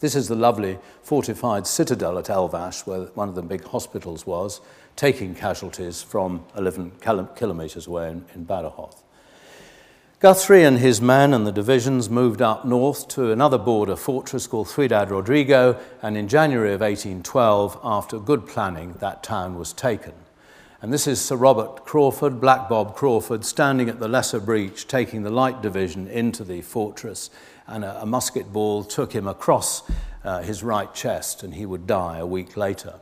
This 0.00 0.14
is 0.14 0.28
the 0.28 0.34
lovely 0.34 0.78
fortified 1.02 1.66
citadel 1.66 2.18
at 2.18 2.26
Elvas, 2.26 2.86
where 2.86 3.06
one 3.14 3.30
of 3.30 3.36
the 3.36 3.42
big 3.42 3.64
hospitals 3.64 4.26
was, 4.26 4.60
taking 4.96 5.34
casualties 5.34 6.02
from 6.02 6.44
11 6.58 6.92
kilometres 7.34 7.86
away 7.86 8.10
in, 8.10 8.26
in 8.34 8.44
Badajoz. 8.44 9.03
Guthrie 10.20 10.64
and 10.64 10.78
his 10.78 11.00
men 11.00 11.34
and 11.34 11.46
the 11.46 11.52
divisions 11.52 12.08
moved 12.08 12.40
up 12.40 12.64
north 12.64 13.08
to 13.08 13.30
another 13.30 13.58
border 13.58 13.96
fortress 13.96 14.46
called 14.46 14.68
Ciudad 14.68 15.10
Rodrigo, 15.10 15.78
and 16.02 16.16
in 16.16 16.28
January 16.28 16.72
of 16.72 16.80
1812, 16.80 17.78
after 17.82 18.18
good 18.18 18.46
planning, 18.46 18.94
that 19.00 19.22
town 19.22 19.58
was 19.58 19.72
taken. 19.72 20.14
And 20.80 20.92
this 20.92 21.06
is 21.06 21.20
Sir 21.20 21.36
Robert 21.36 21.84
Craufurd, 21.84 22.40
Black 22.40 22.68
Bob 22.68 22.96
Craufurd, 22.96 23.44
standing 23.44 23.88
at 23.88 23.98
the 23.98 24.08
lesser 24.08 24.40
breach, 24.40 24.86
taking 24.86 25.22
the 25.22 25.30
light 25.30 25.60
division 25.60 26.06
into 26.06 26.44
the 26.44 26.62
fortress, 26.62 27.28
and 27.66 27.84
a, 27.84 28.02
a 28.02 28.06
musket 28.06 28.52
ball 28.52 28.84
took 28.84 29.12
him 29.12 29.26
across 29.26 29.82
uh, 30.22 30.42
his 30.42 30.62
right 30.62 30.94
chest, 30.94 31.42
and 31.42 31.54
he 31.54 31.66
would 31.66 31.86
die 31.86 32.18
a 32.18 32.26
week 32.26 32.56
later. 32.56 33.00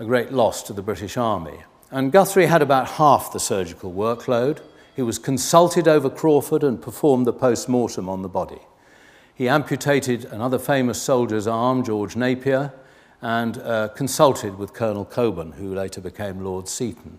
a 0.00 0.04
great 0.04 0.32
loss 0.32 0.62
to 0.62 0.72
the 0.72 0.82
British 0.82 1.18
Army. 1.18 1.58
And 1.90 2.10
Guthrie 2.10 2.46
had 2.46 2.62
about 2.62 2.88
half 2.92 3.32
the 3.32 3.38
surgical 3.38 3.92
workload. 3.92 4.60
He 4.96 5.02
was 5.02 5.18
consulted 5.18 5.86
over 5.86 6.10
Craufurd 6.10 6.62
and 6.62 6.80
performed 6.80 7.26
the 7.26 7.32
post 7.32 7.68
mortem 7.68 8.08
on 8.08 8.22
the 8.22 8.28
body. 8.28 8.60
He 9.34 9.48
amputated 9.48 10.26
another 10.26 10.58
famous 10.58 11.00
soldier's 11.00 11.46
arm, 11.46 11.84
George 11.84 12.16
Napier, 12.16 12.72
and 13.22 13.58
uh, 13.58 13.88
consulted 13.88 14.58
with 14.58 14.74
Colonel 14.74 15.04
Colborne, 15.04 15.52
who 15.52 15.74
later 15.74 16.00
became 16.00 16.44
Lord 16.44 16.68
Seaton. 16.68 17.18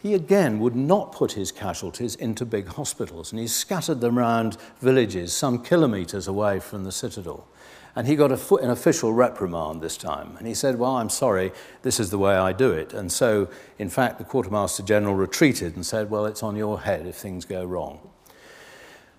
He 0.00 0.14
again 0.14 0.60
would 0.60 0.76
not 0.76 1.12
put 1.12 1.32
his 1.32 1.50
casualties 1.50 2.14
into 2.14 2.44
big 2.44 2.68
hospitals, 2.68 3.32
and 3.32 3.40
he 3.40 3.48
scattered 3.48 4.00
them 4.00 4.18
around 4.18 4.56
villages 4.80 5.32
some 5.32 5.62
kilometres 5.62 6.28
away 6.28 6.60
from 6.60 6.84
the 6.84 6.92
citadel. 6.92 7.48
And 7.96 8.06
he 8.06 8.16
got 8.16 8.30
a, 8.30 8.54
an 8.56 8.70
official 8.70 9.12
reprimand 9.12 9.80
this 9.80 9.96
time. 9.96 10.36
And 10.38 10.46
he 10.46 10.54
said, 10.54 10.78
Well, 10.78 10.96
I'm 10.96 11.10
sorry, 11.10 11.52
this 11.82 11.98
is 11.98 12.10
the 12.10 12.18
way 12.18 12.34
I 12.34 12.52
do 12.52 12.72
it. 12.72 12.92
And 12.92 13.10
so, 13.10 13.48
in 13.78 13.88
fact, 13.88 14.18
the 14.18 14.24
Quartermaster 14.24 14.82
General 14.82 15.14
retreated 15.14 15.74
and 15.74 15.84
said, 15.84 16.10
Well, 16.10 16.26
it's 16.26 16.42
on 16.42 16.56
your 16.56 16.80
head 16.80 17.06
if 17.06 17.16
things 17.16 17.44
go 17.44 17.64
wrong. 17.64 18.00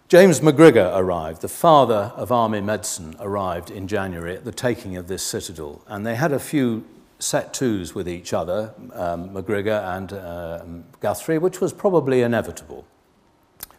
James 0.08 0.40
McGrigor 0.40 0.98
arrived, 0.98 1.42
the 1.42 1.48
father 1.48 2.12
of 2.16 2.32
army 2.32 2.62
medicine, 2.62 3.16
arrived 3.20 3.70
in 3.70 3.88
January 3.88 4.36
at 4.36 4.44
the 4.44 4.52
taking 4.52 4.98
of 4.98 5.08
this 5.08 5.22
citadel. 5.22 5.84
And 5.86 6.04
they 6.04 6.16
had 6.16 6.32
a 6.32 6.40
few 6.40 6.84
set 7.20 7.54
twos 7.54 7.94
with 7.94 8.10
each 8.10 8.34
other, 8.34 8.74
um, 8.94 9.30
McGrigor 9.30 9.84
and 9.96 10.14
uh, 10.14 10.64
Guthrie, 11.00 11.38
which 11.38 11.62
was 11.62 11.74
probably 11.74 12.22
inevitable. 12.22 12.88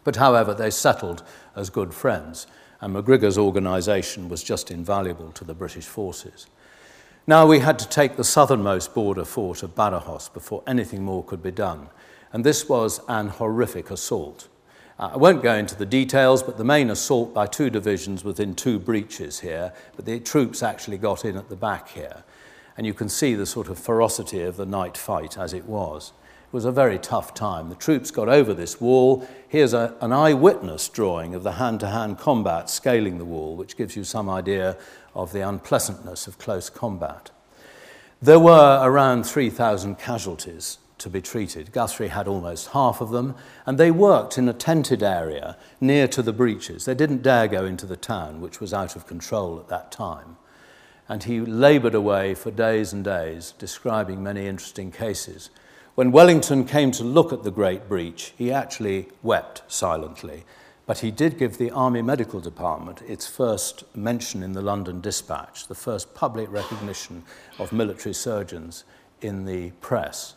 But 0.03 0.15
however, 0.15 0.53
they 0.53 0.69
settled 0.69 1.23
as 1.55 1.69
good 1.69 1.93
friends, 1.93 2.47
and 2.81 2.93
MacGregor's 2.93 3.37
organisation 3.37 4.27
was 4.27 4.43
just 4.43 4.71
invaluable 4.71 5.31
to 5.33 5.43
the 5.43 5.53
British 5.53 5.85
forces. 5.85 6.47
Now 7.27 7.45
we 7.45 7.59
had 7.59 7.77
to 7.79 7.87
take 7.87 8.17
the 8.17 8.23
southernmost 8.23 8.95
border 8.95 9.23
fort 9.23 9.61
of 9.61 9.75
Badajoz 9.75 10.33
before 10.33 10.63
anything 10.65 11.03
more 11.03 11.23
could 11.23 11.43
be 11.43 11.51
done, 11.51 11.89
and 12.33 12.43
this 12.43 12.67
was 12.67 12.99
an 13.07 13.27
horrific 13.29 13.91
assault. 13.91 14.47
Uh, 14.97 15.11
I 15.13 15.17
won't 15.17 15.43
go 15.43 15.55
into 15.55 15.75
the 15.75 15.85
details, 15.85 16.41
but 16.43 16.57
the 16.57 16.63
main 16.63 16.89
assault 16.89 17.33
by 17.33 17.45
two 17.45 17.69
divisions 17.69 18.23
was 18.23 18.39
in 18.39 18.55
two 18.55 18.79
breaches 18.79 19.39
here, 19.39 19.73
but 19.95 20.05
the 20.05 20.19
troops 20.19 20.63
actually 20.63 20.97
got 20.97 21.23
in 21.23 21.37
at 21.37 21.49
the 21.49 21.55
back 21.55 21.89
here. 21.89 22.23
And 22.77 22.87
you 22.87 22.93
can 22.93 23.09
see 23.09 23.35
the 23.35 23.45
sort 23.45 23.67
of 23.67 23.77
ferocity 23.77 24.41
of 24.41 24.57
the 24.57 24.65
night 24.65 24.97
fight 24.97 25.37
as 25.37 25.53
it 25.53 25.65
was. 25.65 26.13
Was 26.51 26.65
a 26.65 26.71
very 26.71 26.99
tough 26.99 27.33
time. 27.33 27.69
The 27.69 27.75
troops 27.75 28.11
got 28.11 28.27
over 28.27 28.53
this 28.53 28.81
wall. 28.81 29.25
Here's 29.47 29.73
a, 29.73 29.95
an 30.01 30.11
eyewitness 30.11 30.89
drawing 30.89 31.33
of 31.33 31.43
the 31.43 31.53
hand 31.53 31.79
to 31.79 31.87
hand 31.87 32.17
combat 32.17 32.69
scaling 32.69 33.17
the 33.19 33.25
wall, 33.25 33.55
which 33.55 33.77
gives 33.77 33.95
you 33.95 34.03
some 34.03 34.29
idea 34.29 34.77
of 35.15 35.31
the 35.31 35.47
unpleasantness 35.47 36.27
of 36.27 36.37
close 36.37 36.69
combat. 36.69 37.31
There 38.21 38.39
were 38.39 38.81
around 38.83 39.25
3,000 39.25 39.97
casualties 39.97 40.77
to 40.97 41.09
be 41.09 41.21
treated. 41.21 41.71
Guthrie 41.71 42.09
had 42.09 42.27
almost 42.27 42.69
half 42.69 42.99
of 42.99 43.11
them, 43.11 43.33
and 43.65 43.77
they 43.77 43.89
worked 43.89 44.37
in 44.37 44.49
a 44.49 44.53
tented 44.53 45.01
area 45.01 45.57
near 45.79 46.07
to 46.09 46.21
the 46.21 46.33
breaches. 46.33 46.83
They 46.83 46.93
didn't 46.93 47.23
dare 47.23 47.47
go 47.47 47.65
into 47.65 47.85
the 47.85 47.95
town, 47.95 48.41
which 48.41 48.59
was 48.59 48.73
out 48.73 48.95
of 48.97 49.07
control 49.07 49.57
at 49.57 49.69
that 49.69 49.91
time. 49.91 50.35
And 51.07 51.23
he 51.23 51.39
laboured 51.39 51.95
away 51.95 52.35
for 52.35 52.51
days 52.51 52.93
and 52.93 53.03
days, 53.03 53.53
describing 53.57 54.21
many 54.21 54.47
interesting 54.47 54.91
cases. 54.91 55.49
When 55.95 56.13
Wellington 56.13 56.63
came 56.63 56.91
to 56.91 57.03
look 57.03 57.33
at 57.33 57.43
the 57.43 57.51
Great 57.51 57.89
Breach, 57.89 58.33
he 58.37 58.51
actually 58.51 59.09
wept 59.21 59.61
silently. 59.67 60.45
But 60.85 60.99
he 60.99 61.11
did 61.11 61.37
give 61.37 61.57
the 61.57 61.71
Army 61.71 62.01
Medical 62.01 62.39
Department 62.39 63.01
its 63.01 63.27
first 63.27 63.83
mention 63.95 64.41
in 64.41 64.53
the 64.53 64.61
London 64.61 65.01
Dispatch, 65.01 65.67
the 65.67 65.75
first 65.75 66.15
public 66.15 66.51
recognition 66.51 67.23
of 67.59 67.73
military 67.73 68.13
surgeons 68.13 68.85
in 69.21 69.45
the 69.45 69.71
press. 69.81 70.35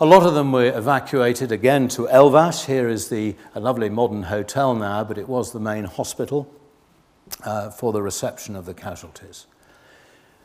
A 0.00 0.06
lot 0.06 0.22
of 0.22 0.34
them 0.34 0.52
were 0.52 0.76
evacuated 0.76 1.50
again 1.50 1.88
to 1.88 2.06
Elvas. 2.06 2.66
Here 2.66 2.88
is 2.88 3.08
the, 3.08 3.36
a 3.54 3.60
lovely 3.60 3.88
modern 3.88 4.24
hotel 4.24 4.74
now, 4.74 5.02
but 5.02 5.18
it 5.18 5.28
was 5.28 5.52
the 5.52 5.60
main 5.60 5.84
hospital 5.84 6.52
uh, 7.42 7.70
for 7.70 7.92
the 7.92 8.02
reception 8.02 8.54
of 8.54 8.66
the 8.66 8.74
casualties. 8.74 9.46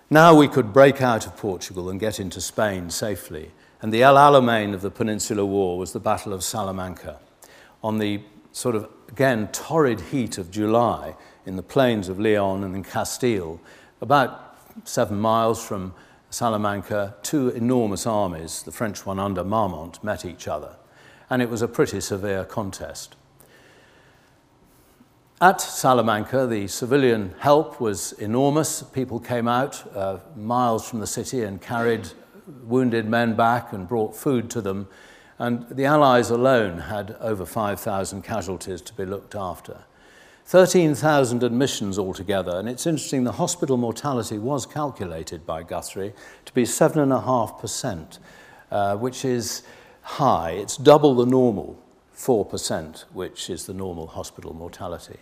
Now 0.09 0.33
we 0.33 0.47
could 0.47 0.71
break 0.71 1.01
out 1.01 1.27
of 1.27 1.35
Portugal 1.35 1.89
and 1.89 1.99
get 1.99 2.19
into 2.19 2.41
Spain 2.41 2.89
safely. 2.89 3.51
And 3.81 3.93
the 3.93 4.03
El 4.03 4.15
Alamein 4.15 4.73
of 4.73 4.81
the 4.81 4.91
Peninsular 4.91 5.45
War 5.45 5.77
was 5.77 5.93
the 5.93 5.99
Battle 5.99 6.33
of 6.33 6.43
Salamanca. 6.43 7.19
On 7.81 7.97
the 7.97 8.21
sort 8.51 8.75
of, 8.75 8.89
again, 9.07 9.47
torrid 9.53 10.01
heat 10.01 10.37
of 10.37 10.51
July 10.51 11.15
in 11.45 11.55
the 11.55 11.63
plains 11.63 12.09
of 12.09 12.19
Leon 12.19 12.63
and 12.63 12.75
in 12.75 12.83
Castile, 12.83 13.59
about 14.01 14.57
seven 14.83 15.19
miles 15.19 15.65
from 15.65 15.93
Salamanca, 16.29 17.15
two 17.23 17.49
enormous 17.49 18.05
armies, 18.05 18.63
the 18.63 18.71
French 18.71 19.05
one 19.05 19.17
under 19.17 19.43
Marmont, 19.43 20.03
met 20.03 20.25
each 20.25 20.47
other. 20.47 20.75
And 21.29 21.41
it 21.41 21.49
was 21.49 21.61
a 21.61 21.67
pretty 21.67 22.01
severe 22.01 22.43
contest. 22.43 23.15
At 25.41 25.61
Salamanca, 25.61 26.45
the 26.47 26.67
civilian 26.67 27.33
help 27.39 27.79
was 27.79 28.11
enormous. 28.13 28.83
People 28.83 29.21
came 29.21 29.47
out 29.47 29.89
uh, 29.95 30.17
miles 30.35 30.87
from 30.87 30.99
the 30.99 31.07
city 31.07 31.43
and 31.43 31.61
carried 31.61 32.09
wounded 32.63 33.07
men 33.07 33.35
back 33.35 33.73
and 33.73 33.87
brought 33.87 34.15
food 34.15 34.49
to 34.51 34.61
them. 34.61 34.87
And 35.37 35.65
the 35.69 35.85
Allies 35.85 36.29
alone 36.29 36.79
had 36.79 37.15
over 37.19 37.45
5,000 37.45 38.21
casualties 38.23 38.81
to 38.81 38.93
be 38.93 39.05
looked 39.05 39.35
after. 39.35 39.85
13,000 40.45 41.43
admissions 41.43 41.99
altogether, 41.99 42.57
and 42.57 42.67
it's 42.67 42.87
interesting 42.87 43.23
the 43.23 43.33
hospital 43.33 43.77
mortality 43.77 44.39
was 44.39 44.65
calculated 44.65 45.45
by 45.45 45.61
Guthrie 45.61 46.11
to 46.45 46.53
be 46.53 46.63
7.5%, 46.63 48.17
uh, 48.71 48.97
which 48.97 49.23
is 49.23 49.61
high. 50.01 50.51
It's 50.51 50.75
double 50.75 51.13
the 51.13 51.27
normal 51.27 51.79
4%, 52.15 53.01
which 53.13 53.49
is 53.49 53.67
the 53.67 53.75
normal 53.75 54.07
hospital 54.07 54.55
mortality. 54.55 55.19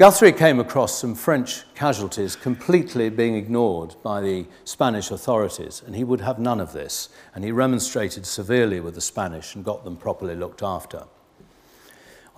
Guthrie 0.00 0.32
came 0.32 0.58
across 0.58 0.98
some 0.98 1.14
French 1.14 1.62
casualties 1.74 2.34
completely 2.34 3.10
being 3.10 3.34
ignored 3.34 3.96
by 4.02 4.22
the 4.22 4.46
Spanish 4.64 5.10
authorities, 5.10 5.82
and 5.84 5.94
he 5.94 6.04
would 6.04 6.22
have 6.22 6.38
none 6.38 6.58
of 6.58 6.72
this. 6.72 7.10
And 7.34 7.44
he 7.44 7.52
remonstrated 7.52 8.24
severely 8.24 8.80
with 8.80 8.94
the 8.94 9.02
Spanish 9.02 9.54
and 9.54 9.62
got 9.62 9.84
them 9.84 9.98
properly 9.98 10.34
looked 10.34 10.62
after. 10.62 11.04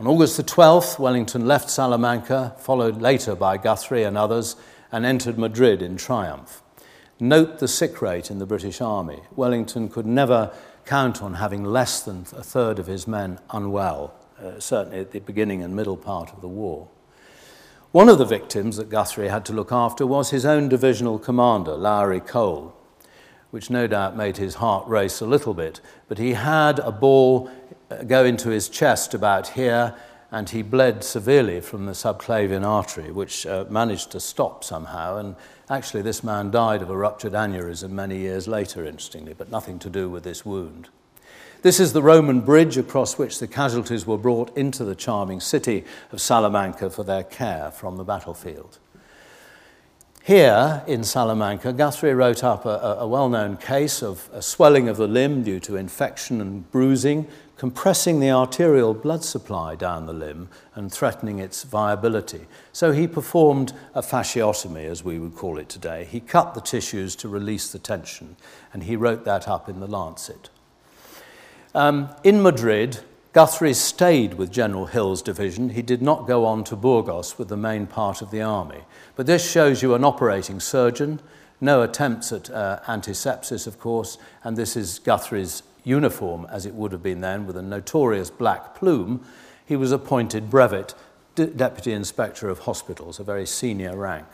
On 0.01 0.09
August 0.09 0.37
the 0.37 0.42
12th, 0.42 0.98
Wellington 0.98 1.46
left 1.46 1.70
Salamanca, 1.70 2.57
followed 2.59 3.01
later 3.01 3.37
by 3.37 3.59
Guthrie 3.59 4.03
and 4.03 4.18
others, 4.18 4.57
and 4.90 5.07
entered 5.07 5.38
Madrid 5.38 5.83
in 5.83 5.96
triumph. 5.96 6.64
Note 7.20 7.61
the 7.61 7.68
sick 7.68 8.03
rate 8.03 8.29
in 8.29 8.40
the 8.40 8.44
British 8.44 8.81
Army. 8.81 9.20
Wellington 9.37 9.88
could 9.88 10.07
never 10.07 10.53
count 10.85 11.22
on 11.22 11.35
having 11.35 11.62
less 11.62 12.03
than 12.03 12.22
a 12.33 12.42
third 12.42 12.81
of 12.81 12.88
his 12.88 13.07
men 13.07 13.38
unwell, 13.51 14.14
uh, 14.42 14.59
certainly 14.59 14.98
at 14.98 15.12
the 15.12 15.20
beginning 15.20 15.62
and 15.62 15.77
middle 15.77 15.96
part 15.96 16.33
of 16.33 16.40
the 16.40 16.48
war. 16.48 16.88
One 17.92 18.09
of 18.09 18.16
the 18.16 18.24
victims 18.24 18.78
that 18.78 18.88
Guthrie 18.88 19.28
had 19.28 19.44
to 19.44 19.52
look 19.52 19.70
after 19.70 20.07
was 20.07 20.31
his 20.31 20.46
own 20.46 20.70
divisional 20.70 21.18
commander, 21.18 21.74
Lowry 21.74 22.20
Cole, 22.20 22.74
which 23.50 23.68
no 23.68 23.87
doubt 23.87 24.16
made 24.16 24.38
his 24.38 24.55
heart 24.55 24.88
race 24.88 25.20
a 25.20 25.26
little 25.26 25.52
bit. 25.52 25.83
But 26.09 26.16
he 26.16 26.33
had 26.33 26.78
a 26.78 26.90
ball 26.90 27.50
go 28.07 28.24
into 28.24 28.48
his 28.48 28.70
chest 28.70 29.12
about 29.12 29.48
here, 29.48 29.94
and 30.31 30.48
he 30.48 30.62
bled 30.62 31.05
severely 31.05 31.61
from 31.61 31.85
the 31.85 31.92
subclavian 31.92 32.64
artery, 32.64 33.12
which 33.12 33.44
uh, 33.44 33.66
managed 33.68 34.11
to 34.12 34.20
stop 34.20 34.64
somehow. 34.64 35.18
And 35.18 35.37
actually, 35.68 36.00
this 36.00 36.24
man 36.24 36.50
died 36.50 36.81
of 36.81 36.88
a 36.88 36.96
ruptured 36.96 37.35
aneurysm 37.35 37.90
many 37.90 38.16
years 38.16 38.48
later, 38.48 38.87
interestingly, 38.87 39.35
but 39.35 39.50
nothing 39.50 39.78
to 39.81 39.90
do 39.90 40.09
with 40.09 40.24
this 40.24 40.46
wound. 40.46 40.88
This 41.62 41.79
is 41.79 41.92
the 41.92 42.03
Roman 42.03 42.40
bridge 42.40 42.77
across 42.77 43.18
which 43.18 43.38
the 43.38 43.46
casualties 43.46 44.05
were 44.05 44.18
brought 44.18 44.57
into 44.57 44.85
the 44.85 44.96
charming 44.96 45.38
city 45.38 45.85
of 46.11 46.20
Salamanca 46.20 46.90
for 46.90 47.05
their 47.05 47.22
care 47.22 47.70
from 47.70 47.96
the 47.96 48.03
battlefield. 48.03 48.81
Here 50.25 50.83
in 50.88 51.05
Salamanca, 51.05 51.72
Guthrie 51.72 52.14
wrote 52.14 52.42
up 52.42 52.66
a, 52.66 52.96
a 52.98 53.07
well 53.07 53.29
known 53.29 53.59
case 53.59 54.03
of 54.03 54.29
a 54.33 54.42
swelling 54.42 54.88
of 54.88 54.96
the 54.96 55.07
limb 55.07 55.44
due 55.44 55.61
to 55.61 55.77
infection 55.77 56.41
and 56.41 56.68
bruising, 56.72 57.28
compressing 57.57 58.18
the 58.18 58.32
arterial 58.32 58.93
blood 58.93 59.22
supply 59.22 59.76
down 59.76 60.07
the 60.07 60.12
limb 60.12 60.49
and 60.74 60.93
threatening 60.93 61.39
its 61.39 61.62
viability. 61.62 62.47
So 62.72 62.91
he 62.91 63.07
performed 63.07 63.72
a 63.95 64.03
fasciotomy, 64.03 64.87
as 64.87 65.05
we 65.05 65.20
would 65.20 65.37
call 65.37 65.59
it 65.59 65.68
today. 65.68 66.09
He 66.11 66.18
cut 66.18 66.55
the 66.55 66.61
tissues 66.61 67.14
to 67.16 67.28
release 67.28 67.70
the 67.70 67.78
tension, 67.78 68.34
and 68.72 68.82
he 68.82 68.97
wrote 68.97 69.24
that 69.26 69.47
up 69.47 69.68
in 69.68 69.78
the 69.78 69.87
Lancet. 69.87 70.51
Um, 71.75 72.11
in 72.23 72.43
Madrid, 72.43 73.01
Guthrie 73.33 73.73
stayed 73.73 74.35
with 74.35 74.53
General 74.53 74.87
Hill's 74.87 75.23
division. 75.23 75.70
He 75.70 75.81
did 75.81 76.03
not 76.03 76.27
go 76.27 76.45
on 76.45 76.64
to 76.64 76.77
Burgos 76.77 77.39
with 77.39 77.49
the 77.49 77.57
main 77.57 77.87
part 77.87 78.20
of 78.20 78.31
the 78.31 78.43
army. 78.43 78.83
But 79.16 79.27
this 79.27 79.51
shows 79.51 79.83
you 79.83 79.95
an 79.95 80.05
operating 80.05 80.61
surgeon, 80.61 81.20
no 81.59 81.81
attempts 81.81 82.31
at 82.31 82.51
uh, 82.51 82.81
antisepsis, 82.87 83.66
of 83.66 83.79
course, 83.79 84.18
and 84.45 84.57
this 84.57 84.77
is 84.77 84.99
Guthrie's 84.99 85.62
uniform, 85.83 86.47
as 86.51 86.66
it 86.66 86.75
would 86.75 86.93
have 86.93 87.03
been 87.03 87.23
then, 87.23 87.47
with 87.47 87.57
a 87.57 87.62
notorious 87.62 88.29
black 88.29 88.75
plume. 88.75 89.25
He 89.64 89.77
was 89.77 89.93
appointed 89.93 90.51
brevet 90.51 90.95
Deputy 91.35 91.93
Inspector 91.93 92.47
of 92.47 92.61
Hospitals, 92.61 93.18
a 93.18 93.25
very 93.25 93.47
senior 93.47 93.97
rank, 93.97 94.27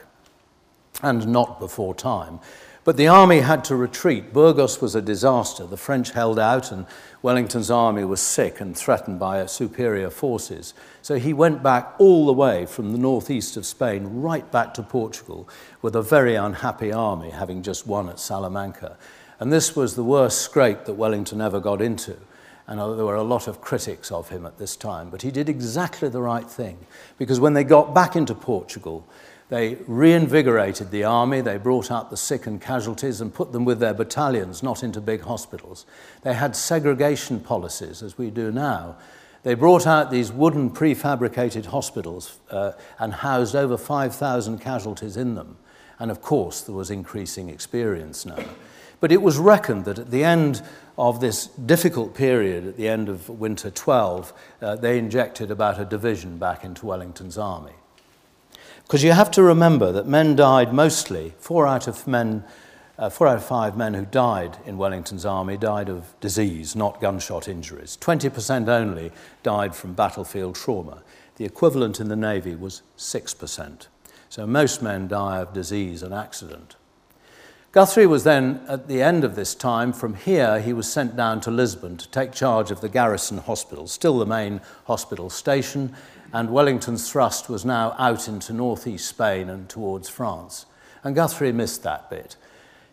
and 1.02 1.28
not 1.28 1.60
before 1.60 1.94
time. 1.94 2.40
But 2.88 2.96
the 2.96 3.08
army 3.08 3.40
had 3.40 3.64
to 3.64 3.76
retreat. 3.76 4.32
Burgos 4.32 4.80
was 4.80 4.94
a 4.94 5.02
disaster. 5.02 5.66
The 5.66 5.76
French 5.76 6.12
held 6.12 6.38
out, 6.38 6.72
and 6.72 6.86
Wellington's 7.20 7.70
army 7.70 8.02
was 8.02 8.18
sick 8.18 8.62
and 8.62 8.74
threatened 8.74 9.20
by 9.20 9.44
superior 9.44 10.08
forces. 10.08 10.72
So 11.02 11.16
he 11.16 11.34
went 11.34 11.62
back 11.62 11.92
all 11.98 12.24
the 12.24 12.32
way 12.32 12.64
from 12.64 12.92
the 12.92 12.98
northeast 12.98 13.58
of 13.58 13.66
Spain 13.66 14.22
right 14.22 14.50
back 14.50 14.72
to 14.72 14.82
Portugal 14.82 15.46
with 15.82 15.94
a 15.96 16.00
very 16.00 16.34
unhappy 16.34 16.90
army, 16.90 17.28
having 17.28 17.62
just 17.62 17.86
won 17.86 18.08
at 18.08 18.18
Salamanca. 18.18 18.96
And 19.38 19.52
this 19.52 19.76
was 19.76 19.94
the 19.94 20.02
worst 20.02 20.40
scrape 20.40 20.86
that 20.86 20.94
Wellington 20.94 21.42
ever 21.42 21.60
got 21.60 21.82
into. 21.82 22.16
And 22.66 22.80
uh, 22.80 22.94
there 22.94 23.04
were 23.04 23.16
a 23.16 23.22
lot 23.22 23.48
of 23.48 23.60
critics 23.60 24.10
of 24.10 24.30
him 24.30 24.46
at 24.46 24.56
this 24.56 24.76
time. 24.76 25.10
But 25.10 25.20
he 25.20 25.30
did 25.30 25.50
exactly 25.50 26.08
the 26.08 26.22
right 26.22 26.48
thing. 26.48 26.86
Because 27.18 27.38
when 27.38 27.52
they 27.52 27.64
got 27.64 27.94
back 27.94 28.16
into 28.16 28.34
Portugal, 28.34 29.06
they 29.48 29.76
reinvigorated 29.86 30.90
the 30.90 31.04
army, 31.04 31.40
they 31.40 31.56
brought 31.56 31.90
out 31.90 32.10
the 32.10 32.16
sick 32.16 32.46
and 32.46 32.60
casualties 32.60 33.20
and 33.20 33.32
put 33.32 33.52
them 33.52 33.64
with 33.64 33.80
their 33.80 33.94
battalions, 33.94 34.62
not 34.62 34.82
into 34.82 35.00
big 35.00 35.22
hospitals. 35.22 35.86
They 36.22 36.34
had 36.34 36.54
segregation 36.54 37.40
policies, 37.40 38.02
as 38.02 38.18
we 38.18 38.30
do 38.30 38.52
now. 38.52 38.96
They 39.44 39.54
brought 39.54 39.86
out 39.86 40.10
these 40.10 40.30
wooden 40.30 40.70
prefabricated 40.70 41.66
hospitals 41.66 42.38
uh, 42.50 42.72
and 42.98 43.14
housed 43.14 43.56
over 43.56 43.78
5,000 43.78 44.58
casualties 44.58 45.16
in 45.16 45.34
them. 45.34 45.56
And 45.98 46.10
of 46.10 46.20
course, 46.20 46.60
there 46.60 46.74
was 46.74 46.90
increasing 46.90 47.48
experience 47.48 48.26
now. 48.26 48.44
But 49.00 49.12
it 49.12 49.22
was 49.22 49.38
reckoned 49.38 49.84
that 49.86 49.98
at 49.98 50.10
the 50.10 50.24
end 50.24 50.62
of 50.98 51.20
this 51.20 51.46
difficult 51.46 52.14
period, 52.14 52.66
at 52.66 52.76
the 52.76 52.88
end 52.88 53.08
of 53.08 53.28
winter 53.28 53.70
12, 53.70 54.32
uh, 54.60 54.76
they 54.76 54.98
injected 54.98 55.50
about 55.50 55.80
a 55.80 55.84
division 55.84 56.36
back 56.36 56.64
into 56.64 56.84
Wellington's 56.84 57.38
army. 57.38 57.72
Because 58.88 59.04
you 59.04 59.12
have 59.12 59.30
to 59.32 59.42
remember 59.42 59.92
that 59.92 60.06
men 60.06 60.34
died 60.34 60.72
mostly, 60.72 61.34
four 61.38 61.66
out 61.66 61.86
of 61.88 62.06
men, 62.06 62.42
uh, 62.98 63.10
four 63.10 63.26
out 63.26 63.36
of 63.36 63.44
five 63.44 63.76
men 63.76 63.92
who 63.92 64.06
died 64.06 64.56
in 64.64 64.78
Wellington's 64.78 65.26
army 65.26 65.58
died 65.58 65.90
of 65.90 66.18
disease, 66.20 66.74
not 66.74 66.98
gunshot 66.98 67.48
injuries. 67.48 67.98
20% 68.00 68.66
only 68.66 69.12
died 69.42 69.74
from 69.74 69.92
battlefield 69.92 70.54
trauma. 70.54 71.02
The 71.36 71.44
equivalent 71.44 72.00
in 72.00 72.08
the 72.08 72.16
Navy 72.16 72.54
was 72.54 72.80
6%. 72.96 73.88
So 74.30 74.46
most 74.46 74.80
men 74.80 75.06
die 75.06 75.36
of 75.36 75.52
disease 75.52 76.02
and 76.02 76.14
accident. 76.14 76.76
Guthrie 77.72 78.06
was 78.06 78.24
then, 78.24 78.62
at 78.66 78.88
the 78.88 79.02
end 79.02 79.22
of 79.22 79.36
this 79.36 79.54
time, 79.54 79.92
from 79.92 80.14
here, 80.14 80.60
he 80.62 80.72
was 80.72 80.90
sent 80.90 81.14
down 81.14 81.42
to 81.42 81.50
Lisbon 81.50 81.98
to 81.98 82.08
take 82.08 82.32
charge 82.32 82.70
of 82.70 82.80
the 82.80 82.88
garrison 82.88 83.36
hospital, 83.36 83.86
still 83.86 84.18
the 84.18 84.24
main 84.24 84.62
hospital 84.86 85.28
station, 85.28 85.94
and 86.32 86.50
Wellington's 86.50 87.10
thrust 87.10 87.48
was 87.48 87.64
now 87.64 87.94
out 87.98 88.28
into 88.28 88.52
northeast 88.52 89.06
Spain 89.06 89.48
and 89.48 89.68
towards 89.68 90.08
France. 90.08 90.66
And 91.02 91.14
Guthrie 91.14 91.52
missed 91.52 91.82
that 91.84 92.10
bit. 92.10 92.36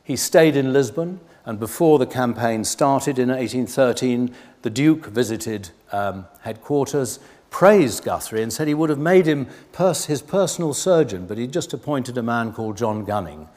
He 0.03 0.15
stayed 0.15 0.55
in 0.55 0.71
Lisbon, 0.71 1.19
and 1.45 1.59
before 1.59 1.99
the 1.99 2.05
campaign 2.05 2.63
started 2.63 3.19
in 3.19 3.29
1813, 3.29 4.33
the 4.61 4.69
Duke 4.69 5.07
visited 5.07 5.69
um, 5.91 6.27
headquarters, 6.41 7.19
praised 7.49 8.03
Guthrie, 8.03 8.43
and 8.43 8.53
said 8.53 8.67
he 8.67 8.73
would 8.73 8.89
have 8.89 8.99
made 8.99 9.25
him 9.25 9.47
pers- 9.71 10.05
his 10.05 10.21
personal 10.21 10.73
surgeon, 10.73 11.25
but 11.25 11.37
he 11.37 11.47
just 11.47 11.73
appointed 11.73 12.17
a 12.17 12.23
man 12.23 12.53
called 12.53 12.77
John 12.77 13.03
Gunning. 13.03 13.49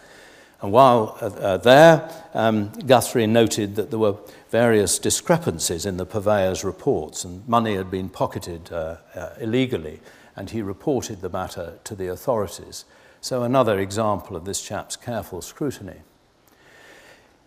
And 0.60 0.72
while 0.72 1.16
uh, 1.20 1.26
uh, 1.26 1.56
there, 1.58 2.10
um, 2.34 2.72
Guthrie 2.86 3.26
noted 3.26 3.76
that 3.76 3.90
there 3.90 3.98
were 3.98 4.16
various 4.50 4.98
discrepancies 4.98 5.86
in 5.86 5.98
the 5.98 6.06
purveyor's 6.06 6.64
reports, 6.64 7.24
and 7.24 7.46
money 7.46 7.76
had 7.76 7.90
been 7.90 8.08
pocketed 8.08 8.72
uh, 8.72 8.96
uh, 9.14 9.30
illegally, 9.40 10.00
and 10.34 10.50
he 10.50 10.62
reported 10.62 11.20
the 11.20 11.28
matter 11.28 11.78
to 11.84 11.94
the 11.94 12.08
authorities. 12.08 12.84
So, 13.20 13.42
another 13.42 13.78
example 13.78 14.36
of 14.36 14.44
this 14.44 14.62
chap's 14.62 14.96
careful 14.96 15.42
scrutiny. 15.42 16.00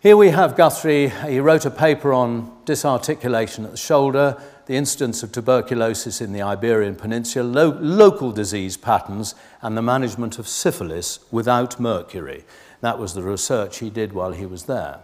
Here 0.00 0.16
we 0.16 0.30
have 0.30 0.56
Guthrie. 0.56 1.08
He 1.08 1.38
wrote 1.38 1.64
a 1.64 1.70
paper 1.70 2.12
on 2.12 2.50
disarticulation 2.64 3.64
at 3.64 3.70
the 3.70 3.76
shoulder, 3.76 4.36
the 4.66 4.74
incidence 4.74 5.22
of 5.22 5.30
tuberculosis 5.32 6.20
in 6.20 6.32
the 6.32 6.42
Iberian 6.42 6.96
Peninsula, 6.96 7.44
lo- 7.44 7.78
local 7.80 8.32
disease 8.32 8.76
patterns, 8.76 9.34
and 9.60 9.76
the 9.76 9.82
management 9.82 10.38
of 10.38 10.48
syphilis 10.48 11.20
without 11.30 11.78
mercury. 11.78 12.44
That 12.82 12.98
was 12.98 13.14
the 13.14 13.22
research 13.22 13.78
he 13.78 13.88
did 13.88 14.12
while 14.12 14.32
he 14.32 14.44
was 14.44 14.64
there. 14.64 14.98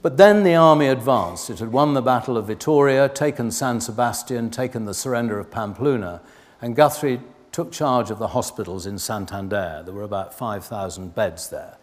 But 0.00 0.16
then 0.16 0.42
the 0.42 0.54
army 0.54 0.86
advanced. 0.86 1.50
It 1.50 1.58
had 1.58 1.72
won 1.72 1.94
the 1.94 2.02
Battle 2.02 2.36
of 2.36 2.46
Vitoria, 2.46 3.08
taken 3.08 3.50
San 3.50 3.80
Sebastian, 3.80 4.50
taken 4.50 4.84
the 4.84 4.94
surrender 4.94 5.38
of 5.38 5.50
Pamplona, 5.50 6.22
and 6.62 6.76
Guthrie 6.76 7.20
took 7.52 7.72
charge 7.72 8.10
of 8.10 8.18
the 8.18 8.28
hospitals 8.28 8.86
in 8.86 8.98
Santander. 8.98 9.82
There 9.84 9.94
were 9.94 10.02
about 10.02 10.32
5,000 10.34 11.14
beds 11.14 11.50
there, 11.50 11.78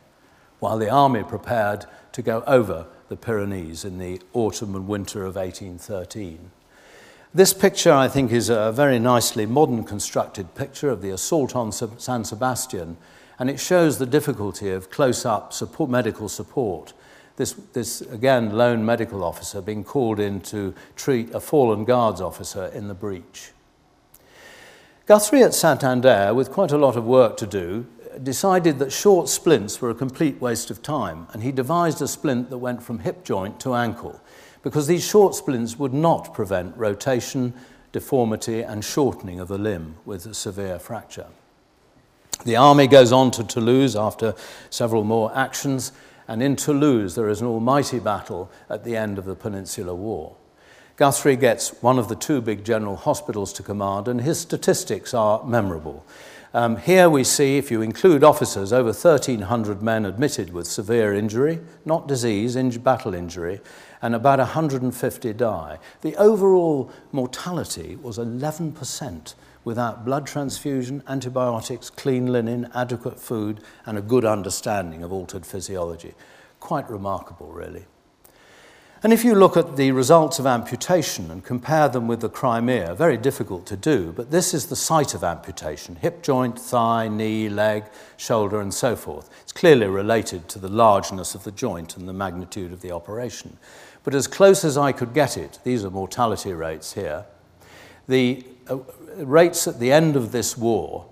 while 0.60 0.78
the 0.78 0.90
army 0.90 1.24
prepared 1.24 1.86
to 2.14 2.22
go 2.22 2.44
over 2.48 2.88
the 3.10 3.18
Pyrenees 3.18 3.84
in 3.84 3.98
the 3.98 4.22
autumn 4.34 4.76
and 4.76 4.88
winter 4.88 5.26
of 5.26 5.36
1813. 5.36 6.52
This 7.34 7.54
picture, 7.54 7.94
I 7.94 8.08
think, 8.08 8.32
is 8.32 8.50
a 8.50 8.72
very 8.72 9.00
nicely 9.00 9.46
modern 9.46 9.84
constructed 9.84 10.54
picture 10.54 10.90
of 10.90 11.02
the 11.02 11.12
assault 11.12 11.56
on 11.56 11.72
San 11.72 12.24
Sebastian, 12.24 12.98
and 13.42 13.50
it 13.50 13.60
shows 13.60 13.98
the 13.98 14.06
difficulty 14.06 14.70
of 14.70 14.92
close 14.92 15.26
up 15.26 15.52
support, 15.52 15.90
medical 15.90 16.30
support 16.30 16.94
this, 17.38 17.54
this, 17.74 18.02
again, 18.02 18.52
lone 18.52 18.86
medical 18.86 19.24
officer 19.24 19.62
being 19.62 19.84
called 19.84 20.20
in 20.20 20.42
to 20.42 20.76
treat 20.96 21.34
a 21.34 21.40
fallen 21.40 21.84
guards 21.84 22.22
officer 22.22 22.66
in 22.68 22.88
the 22.88 22.94
breach. 22.94 23.50
Guthrie 25.08 25.42
at 25.42 25.56
Santander, 25.56 26.36
with 26.36 26.52
quite 26.52 26.72
a 26.72 26.78
lot 26.78 26.96
of 26.96 27.04
work 27.04 27.36
to 27.38 27.48
do, 27.48 27.88
decided 28.22 28.78
that 28.78 28.92
short 28.92 29.28
splints 29.28 29.82
were 29.82 29.90
a 29.90 29.96
complete 29.96 30.40
waste 30.40 30.70
of 30.70 30.84
time, 30.84 31.26
and 31.34 31.42
he 31.42 31.52
devised 31.52 32.00
a 32.00 32.08
splint 32.08 32.52
that 32.52 32.60
went 32.60 32.84
from 32.84 33.00
hip 33.00 33.24
joint 33.24 33.60
to 33.62 33.74
ankle, 33.74 34.22
because 34.62 34.86
these 34.86 35.04
short 35.04 35.34
splints 35.34 35.80
would 35.80 35.96
not 35.96 36.32
prevent 36.32 36.78
rotation, 36.78 37.56
deformity, 37.92 38.62
and 38.62 38.86
shortening 38.86 39.40
of 39.40 39.48
the 39.48 39.58
limb 39.58 39.96
with 40.06 40.28
a 40.28 40.36
severe 40.36 40.78
fracture. 40.78 41.26
The 42.46 42.56
army 42.56 42.88
goes 42.88 43.12
on 43.12 43.32
to 43.32 43.44
Toulouse 43.44 43.96
after 43.96 44.34
several 44.70 45.04
more 45.04 45.32
actions 45.36 45.92
and 46.28 46.42
in 46.42 46.56
Toulouse 46.56 47.16
there 47.16 47.28
is 47.28 47.42
an 47.42 47.48
almighty 47.48 48.00
battle 48.00 48.50
at 48.70 48.84
the 48.84 48.96
end 48.96 49.18
of 49.18 49.26
the 49.26 49.36
Peninsular 49.36 49.94
War. 49.94 50.36
Guthrie 50.96 51.36
gets 51.36 51.82
one 51.82 52.00
of 52.00 52.08
the 52.08 52.16
two 52.16 52.42
big 52.42 52.64
general 52.64 52.96
hospitals 52.96 53.52
to 53.54 53.64
command, 53.64 54.08
and 54.08 54.22
his 54.22 54.40
statistics 54.40 55.14
are 55.14 55.44
memorable. 55.44 56.06
Um, 56.54 56.78
here 56.78 57.10
we 57.10 57.24
see, 57.24 57.58
if 57.58 57.70
you 57.70 57.82
include 57.82 58.24
officers, 58.24 58.72
over 58.72 58.90
1,300 58.90 59.82
men 59.82 60.06
admitted 60.06 60.54
with 60.54 60.68
severe 60.68 61.14
injury, 61.14 61.60
not 61.86 62.08
disease, 62.08 62.56
in 62.56 62.70
battle 62.80 63.14
injury, 63.14 63.60
and 64.02 64.16
about 64.16 64.40
150 64.40 65.34
die. 65.34 65.80
The 66.02 66.16
overall 66.16 66.92
mortality 67.12 67.98
was 67.98 68.18
11% 68.18 69.34
without 69.64 70.06
blood 70.06 70.26
transfusion, 70.26 71.04
antibiotics, 71.08 71.90
clean 71.90 72.28
linen, 72.32 72.70
adequate 72.74 73.20
food, 73.20 73.62
and 73.86 73.98
a 73.98 74.02
good 74.02 74.26
understanding 74.26 75.04
of 75.04 75.12
altered 75.12 75.46
physiology. 75.46 76.14
Quite 76.60 76.90
remarkable, 76.90 77.52
really. 77.52 77.86
And 79.04 79.12
if 79.12 79.26
you 79.26 79.34
look 79.34 79.58
at 79.58 79.78
the 79.78 79.92
results 79.94 80.38
of 80.38 80.46
amputation 80.46 81.32
and 81.32 81.44
compare 81.44 81.90
them 81.90 82.08
with 82.08 82.22
the 82.22 82.30
Crimea, 82.30 82.94
very 82.94 83.18
difficult 83.18 83.66
to 83.66 83.76
do, 83.76 84.12
but 84.12 84.30
this 84.30 84.54
is 84.54 84.68
the 84.68 84.76
site 84.76 85.16
of 85.16 85.24
amputation 85.24 85.96
hip 85.96 86.22
joint, 86.22 86.60
thigh, 86.60 87.08
knee, 87.08 87.50
leg, 87.50 87.86
shoulder, 88.18 88.62
and 88.62 88.72
so 88.72 88.96
forth. 88.96 89.32
It's 89.42 89.52
clearly 89.52 89.88
related 89.88 90.48
to 90.50 90.60
the 90.60 90.68
largeness 90.68 91.34
of 91.34 91.44
the 91.44 91.52
joint 91.52 91.98
and 91.98 92.08
the 92.08 92.14
magnitude 92.14 92.72
of 92.72 92.82
the 92.82 92.92
operation. 92.92 93.58
But 94.04 94.14
as 94.14 94.28
close 94.28 94.64
as 94.64 94.78
I 94.78 94.92
could 94.92 95.16
get 95.16 95.36
it, 95.36 95.58
these 95.64 95.84
are 95.84 95.90
mortality 95.90 96.54
rates 96.54 96.94
here, 96.94 97.26
the 98.08 98.46
uh, 98.68 98.78
rates 99.18 99.68
at 99.68 99.80
the 99.80 99.92
end 99.92 100.16
of 100.16 100.32
this 100.32 100.58
war, 100.58 101.06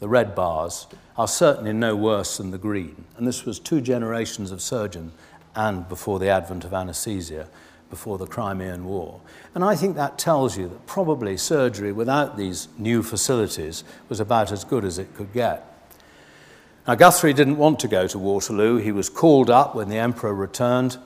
the 0.00 0.08
red 0.08 0.34
bars, 0.34 0.86
are 1.16 1.28
certainly 1.28 1.72
no 1.72 1.96
worse 1.96 2.36
than 2.36 2.50
the 2.50 2.58
green. 2.58 3.04
And 3.16 3.26
this 3.26 3.44
was 3.44 3.58
two 3.58 3.80
generations 3.80 4.52
of 4.52 4.62
surgeon 4.62 5.12
and 5.54 5.88
before 5.88 6.18
the 6.18 6.28
advent 6.28 6.64
of 6.64 6.72
anesthesia, 6.72 7.48
before 7.90 8.18
the 8.18 8.26
Crimean 8.26 8.84
War. 8.84 9.20
And 9.54 9.64
I 9.64 9.74
think 9.74 9.96
that 9.96 10.18
tells 10.18 10.56
you 10.56 10.68
that 10.68 10.86
probably 10.86 11.36
surgery 11.36 11.90
without 11.90 12.36
these 12.36 12.68
new 12.78 13.02
facilities 13.02 13.82
was 14.08 14.20
about 14.20 14.52
as 14.52 14.62
good 14.62 14.84
as 14.84 14.98
it 14.98 15.14
could 15.16 15.32
get. 15.32 15.64
Now, 16.86 16.94
Guthrie 16.94 17.32
didn't 17.32 17.56
want 17.56 17.80
to 17.80 17.88
go 17.88 18.06
to 18.06 18.18
Waterloo. 18.18 18.76
He 18.76 18.92
was 18.92 19.10
called 19.10 19.50
up 19.50 19.74
when 19.74 19.88
the 19.88 19.98
Emperor 19.98 20.34
returned 20.34 20.98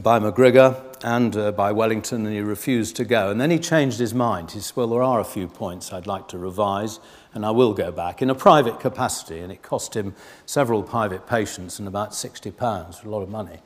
by 0.00 0.20
McGrigor 0.20 0.85
and 1.02 1.36
uh, 1.36 1.52
by 1.52 1.72
Wellington, 1.72 2.26
and 2.26 2.34
he 2.34 2.40
refused 2.40 2.96
to 2.96 3.04
go. 3.04 3.30
And 3.30 3.40
then 3.40 3.50
he 3.50 3.58
changed 3.58 3.98
his 3.98 4.14
mind. 4.14 4.52
He 4.52 4.60
said, 4.60 4.76
Well, 4.76 4.88
there 4.88 5.02
are 5.02 5.20
a 5.20 5.24
few 5.24 5.48
points 5.48 5.92
I'd 5.92 6.06
like 6.06 6.28
to 6.28 6.38
revise, 6.38 7.00
and 7.34 7.44
I 7.44 7.50
will 7.50 7.74
go 7.74 7.92
back 7.92 8.22
in 8.22 8.30
a 8.30 8.34
private 8.34 8.80
capacity. 8.80 9.40
And 9.40 9.52
it 9.52 9.62
cost 9.62 9.94
him 9.94 10.14
several 10.46 10.82
private 10.82 11.26
patients 11.26 11.78
and 11.78 11.86
about 11.86 12.10
£60, 12.10 13.04
a 13.04 13.08
lot 13.08 13.22
of 13.22 13.28
money. 13.28 13.58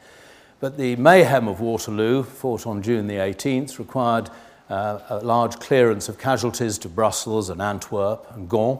But 0.60 0.76
the 0.76 0.96
mayhem 0.96 1.48
of 1.48 1.60
Waterloo, 1.60 2.22
fought 2.22 2.66
on 2.66 2.82
June 2.82 3.06
the 3.06 3.14
18th, 3.14 3.78
required 3.78 4.30
uh, 4.68 5.00
a 5.08 5.18
large 5.20 5.58
clearance 5.58 6.08
of 6.08 6.18
casualties 6.18 6.78
to 6.78 6.88
Brussels 6.88 7.48
and 7.50 7.62
Antwerp 7.62 8.26
and 8.34 8.48
Gand. 8.48 8.78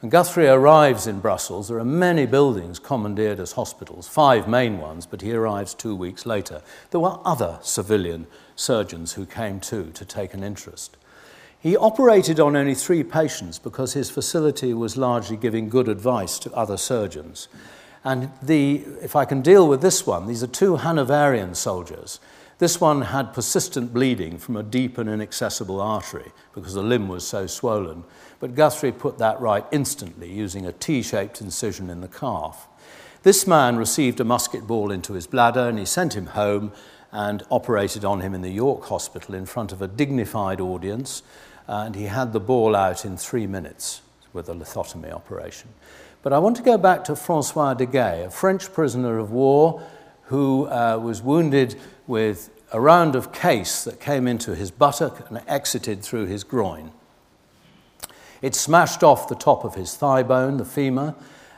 And 0.00 0.12
Guthrie 0.12 0.46
arrives 0.46 1.08
in 1.08 1.18
Brussels. 1.18 1.66
There 1.66 1.78
are 1.78 1.84
many 1.84 2.24
buildings 2.24 2.78
commandeered 2.78 3.40
as 3.40 3.52
hospitals, 3.52 4.06
five 4.06 4.46
main 4.46 4.78
ones, 4.78 5.06
but 5.06 5.22
he 5.22 5.32
arrives 5.32 5.74
two 5.74 5.96
weeks 5.96 6.24
later. 6.24 6.62
There 6.90 7.00
were 7.00 7.18
other 7.24 7.58
civilian 7.62 8.28
surgeons 8.54 9.14
who 9.14 9.26
came 9.26 9.58
too 9.58 9.90
to 9.94 10.04
take 10.04 10.34
an 10.34 10.44
interest. 10.44 10.96
He 11.58 11.76
operated 11.76 12.38
on 12.38 12.54
only 12.54 12.76
three 12.76 13.02
patients 13.02 13.58
because 13.58 13.94
his 13.94 14.08
facility 14.08 14.72
was 14.72 14.96
largely 14.96 15.36
giving 15.36 15.68
good 15.68 15.88
advice 15.88 16.38
to 16.40 16.52
other 16.52 16.76
surgeons. 16.76 17.48
And 18.04 18.30
the, 18.40 18.84
if 19.02 19.16
I 19.16 19.24
can 19.24 19.42
deal 19.42 19.66
with 19.66 19.82
this 19.82 20.06
one, 20.06 20.28
these 20.28 20.44
are 20.44 20.46
two 20.46 20.76
Hanoverian 20.76 21.56
soldiers. 21.56 22.20
This 22.58 22.80
one 22.80 23.02
had 23.02 23.34
persistent 23.34 23.92
bleeding 23.92 24.38
from 24.38 24.56
a 24.56 24.62
deep 24.62 24.98
and 24.98 25.08
inaccessible 25.08 25.80
artery 25.80 26.32
because 26.54 26.74
the 26.74 26.82
limb 26.82 27.08
was 27.08 27.26
so 27.26 27.48
swollen. 27.48 28.04
But 28.40 28.54
Guthrie 28.54 28.92
put 28.92 29.18
that 29.18 29.40
right 29.40 29.64
instantly 29.72 30.30
using 30.30 30.66
a 30.66 30.72
T 30.72 31.02
shaped 31.02 31.40
incision 31.40 31.90
in 31.90 32.00
the 32.00 32.08
calf. 32.08 32.68
This 33.22 33.46
man 33.46 33.76
received 33.76 34.20
a 34.20 34.24
musket 34.24 34.66
ball 34.66 34.92
into 34.92 35.14
his 35.14 35.26
bladder 35.26 35.68
and 35.68 35.78
he 35.78 35.84
sent 35.84 36.14
him 36.14 36.26
home 36.26 36.72
and 37.10 37.42
operated 37.50 38.04
on 38.04 38.20
him 38.20 38.34
in 38.34 38.42
the 38.42 38.50
York 38.50 38.84
Hospital 38.84 39.34
in 39.34 39.46
front 39.46 39.72
of 39.72 39.82
a 39.82 39.88
dignified 39.88 40.60
audience. 40.60 41.22
And 41.66 41.96
he 41.96 42.04
had 42.04 42.32
the 42.32 42.40
ball 42.40 42.76
out 42.76 43.04
in 43.04 43.16
three 43.16 43.46
minutes 43.46 44.02
with 44.32 44.48
a 44.48 44.54
lithotomy 44.54 45.12
operation. 45.12 45.70
But 46.22 46.32
I 46.32 46.38
want 46.38 46.56
to 46.56 46.62
go 46.62 46.78
back 46.78 47.04
to 47.04 47.16
Francois 47.16 47.74
de 47.74 47.86
Gay, 47.86 48.22
a 48.24 48.30
French 48.30 48.72
prisoner 48.72 49.18
of 49.18 49.30
war 49.30 49.82
who 50.24 50.66
uh, 50.66 50.98
was 51.02 51.22
wounded 51.22 51.76
with 52.06 52.50
a 52.72 52.80
round 52.80 53.16
of 53.16 53.32
case 53.32 53.84
that 53.84 54.00
came 54.00 54.28
into 54.28 54.54
his 54.54 54.70
buttock 54.70 55.28
and 55.30 55.42
exited 55.48 56.02
through 56.02 56.26
his 56.26 56.44
groin. 56.44 56.92
It 58.42 58.54
smashed 58.54 59.02
off 59.02 59.28
the 59.28 59.34
top 59.34 59.64
of 59.64 59.74
his 59.74 59.94
thigh 59.96 60.22
bone, 60.22 60.56
the 60.56 60.64
femur, 60.64 61.14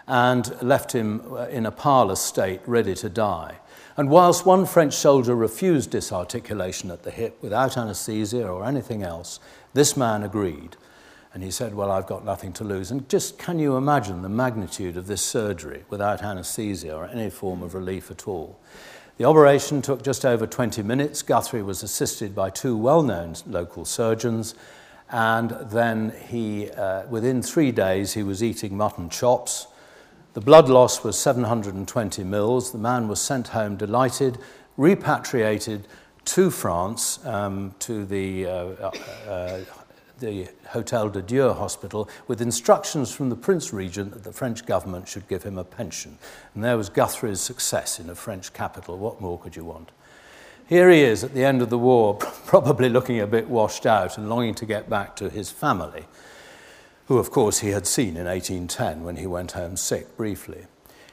and 0.07 0.61
left 0.63 0.93
him 0.93 1.23
uh, 1.33 1.47
in 1.47 1.67
a 1.67 1.71
parlous 1.71 2.21
state, 2.21 2.61
ready 2.67 2.95
to 2.97 3.09
die. 3.09 3.59
And 3.97 4.09
whilst 4.09 4.47
one 4.47 4.67
French 4.67 4.95
soldier 4.95 5.35
refused 5.35 5.91
disarticulation 5.91 6.91
at 6.91 7.03
the 7.03 7.11
hip 7.11 7.43
without 7.43 7.77
anesthesia 7.77 8.49
or 8.49 8.65
anything 8.65 9.03
else, 9.03 9.41
this 9.75 9.97
man 9.97 10.23
agreed. 10.23 10.77
And 11.33 11.43
he 11.43 11.51
said, 11.51 11.75
Well, 11.75 11.91
I've 11.91 12.07
got 12.07 12.25
nothing 12.25 12.53
to 12.55 12.65
lose. 12.65 12.91
And 12.91 13.09
just 13.09 13.39
can 13.39 13.59
you 13.59 13.77
imagine 13.77 14.23
the 14.23 14.29
magnitude 14.29 14.97
of 14.97 15.07
this 15.07 15.23
surgery 15.23 15.85
without 15.89 16.23
anesthesia 16.23 16.95
or 16.95 17.07
any 17.07 17.31
form 17.31 17.63
of 17.63 17.75
relief 17.75 18.11
at 18.11 18.27
all? 18.27 18.59
The 19.17 19.27
operation 19.27 19.83
took 19.83 20.03
just 20.03 20.25
over 20.25 20.47
20 20.47 20.83
minutes. 20.83 21.23
Guthrie 21.23 21.63
was 21.63 21.83
assisted 21.83 22.35
by 22.35 22.51
two 22.51 22.77
well 22.77 23.03
known 23.03 23.35
local 23.47 23.85
surgeons. 23.85 24.55
And 25.13 25.51
then 25.71 26.13
he, 26.29 26.71
uh, 26.71 27.07
within 27.07 27.43
three 27.43 27.73
days, 27.73 28.15
he 28.15 28.23
was 28.23 28.43
eating 28.43 28.77
mutton 28.77 29.09
chops. 29.09 29.67
The 30.35 30.41
blood 30.41 30.69
loss 30.69 31.03
was 31.03 31.19
720 31.19 32.23
mils. 32.23 32.71
The 32.71 32.79
man 32.79 33.09
was 33.09 33.21
sent 33.21 33.49
home 33.49 33.77
delighted, 33.77 34.39
repatriated 34.77 35.89
to 36.27 36.51
France, 36.51 37.25
um, 37.27 37.75
to 37.81 38.05
the, 38.05 38.47
uh, 38.47 38.91
uh, 39.29 39.61
the 40.21 40.49
Hotel 40.69 41.09
de 41.09 41.23
Dieu 41.23 41.53
hospital, 41.53 42.09
with 42.29 42.41
instructions 42.41 43.13
from 43.13 43.31
the 43.31 43.37
Prince 43.37 43.73
Regent 43.73 44.13
that 44.13 44.23
the 44.23 44.33
French 44.33 44.65
government 44.65 45.09
should 45.09 45.27
give 45.27 45.43
him 45.43 45.59
a 45.59 45.65
pension. 45.65 46.19
And 46.55 46.63
there 46.63 46.77
was 46.77 46.89
Guthrie's 46.89 47.41
success 47.41 47.99
in 47.99 48.09
a 48.09 48.15
French 48.15 48.53
capital. 48.53 48.97
What 48.97 49.21
more 49.21 49.41
could 49.41 49.57
you 49.57 49.65
want? 49.65 49.91
Here 50.71 50.89
he 50.89 51.01
is 51.01 51.25
at 51.25 51.35
the 51.35 51.45
end 51.45 51.63
of 51.63 51.69
the 51.69 51.77
war, 51.77 52.15
probably 52.47 52.89
looking 52.89 53.19
a 53.19 53.27
bit 53.27 53.49
washed 53.49 53.87
out 53.87 54.17
and 54.17 54.31
longing 54.31 54.55
to 54.55 54.65
get 54.65 54.89
back 54.89 55.17
to 55.17 55.29
his 55.29 55.51
family, 55.51 56.05
who, 57.07 57.19
of 57.19 57.33
course, 57.33 57.59
he 57.59 57.71
had 57.71 57.89
seen 57.89 58.17
in 58.17 58.27
1810 58.27 59.03
when 59.03 59.17
he 59.17 59.27
went 59.27 59.51
home 59.51 59.77
sick 59.77 60.17
briefly. 60.17 60.67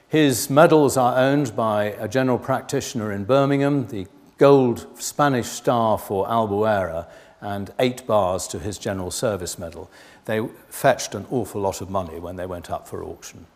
His 0.07 0.51
medals 0.51 0.95
are 0.95 1.17
owned 1.17 1.55
by 1.55 1.85
a 1.85 2.07
general 2.07 2.37
practitioner 2.37 3.11
in 3.11 3.25
Birmingham, 3.25 3.87
the 3.87 4.05
gold 4.37 4.85
Spanish 5.01 5.47
star 5.47 5.97
for 5.97 6.27
Albuera, 6.27 7.07
and 7.41 7.73
eight 7.79 8.05
bars 8.05 8.47
to 8.49 8.59
his 8.59 8.77
General 8.77 9.09
Service 9.09 9.57
Medal. 9.57 9.89
They 10.25 10.47
fetched 10.69 11.15
an 11.15 11.25
awful 11.31 11.61
lot 11.61 11.81
of 11.81 11.89
money 11.89 12.19
when 12.19 12.35
they 12.35 12.45
went 12.45 12.69
up 12.69 12.87
for 12.87 13.03
auction. 13.03 13.47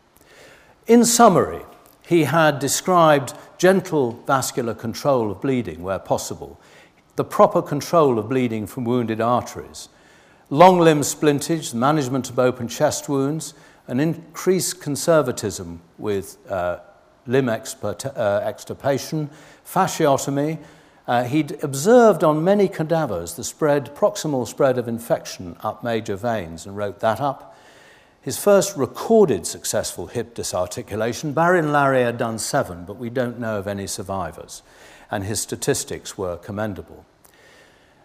In 0.88 1.04
summary, 1.04 1.62
he 2.04 2.24
had 2.24 2.58
described 2.58 3.34
gentle 3.62 4.20
vascular 4.26 4.74
control 4.74 5.30
of 5.30 5.40
bleeding 5.40 5.84
where 5.84 6.00
possible, 6.00 6.60
the 7.14 7.22
proper 7.22 7.62
control 7.62 8.18
of 8.18 8.28
bleeding 8.28 8.66
from 8.66 8.82
wounded 8.84 9.20
arteries, 9.20 9.88
long 10.50 10.80
limb 10.80 11.02
splintage, 11.02 11.72
management 11.72 12.28
of 12.28 12.40
open 12.40 12.66
chest 12.66 13.08
wounds, 13.08 13.54
an 13.86 14.00
increased 14.00 14.80
conservatism 14.80 15.80
with 15.96 16.38
uh, 16.50 16.80
limb 17.28 17.48
expert, 17.48 18.04
uh, 18.04 18.40
extirpation, 18.42 19.30
fasciotomy. 19.64 20.58
Uh, 21.06 21.22
he'd 21.22 21.62
observed 21.62 22.24
on 22.24 22.42
many 22.42 22.66
cadavers 22.66 23.34
the 23.36 23.44
spread, 23.44 23.94
proximal 23.94 24.44
spread 24.44 24.76
of 24.76 24.88
infection 24.88 25.56
up 25.60 25.84
major 25.84 26.16
veins 26.16 26.66
and 26.66 26.76
wrote 26.76 26.98
that 26.98 27.20
up. 27.20 27.51
His 28.22 28.38
first 28.38 28.76
recorded 28.76 29.48
successful 29.48 30.06
hip 30.06 30.32
disarticulation, 30.32 31.32
Barry 31.32 31.58
and 31.58 31.68
Larrey 31.68 32.04
had 32.04 32.18
done 32.18 32.38
seven, 32.38 32.84
but 32.84 32.96
we 32.96 33.10
don't 33.10 33.40
know 33.40 33.58
of 33.58 33.66
any 33.66 33.88
survivors, 33.88 34.62
and 35.10 35.24
his 35.24 35.40
statistics 35.40 36.16
were 36.16 36.36
commendable. 36.36 37.04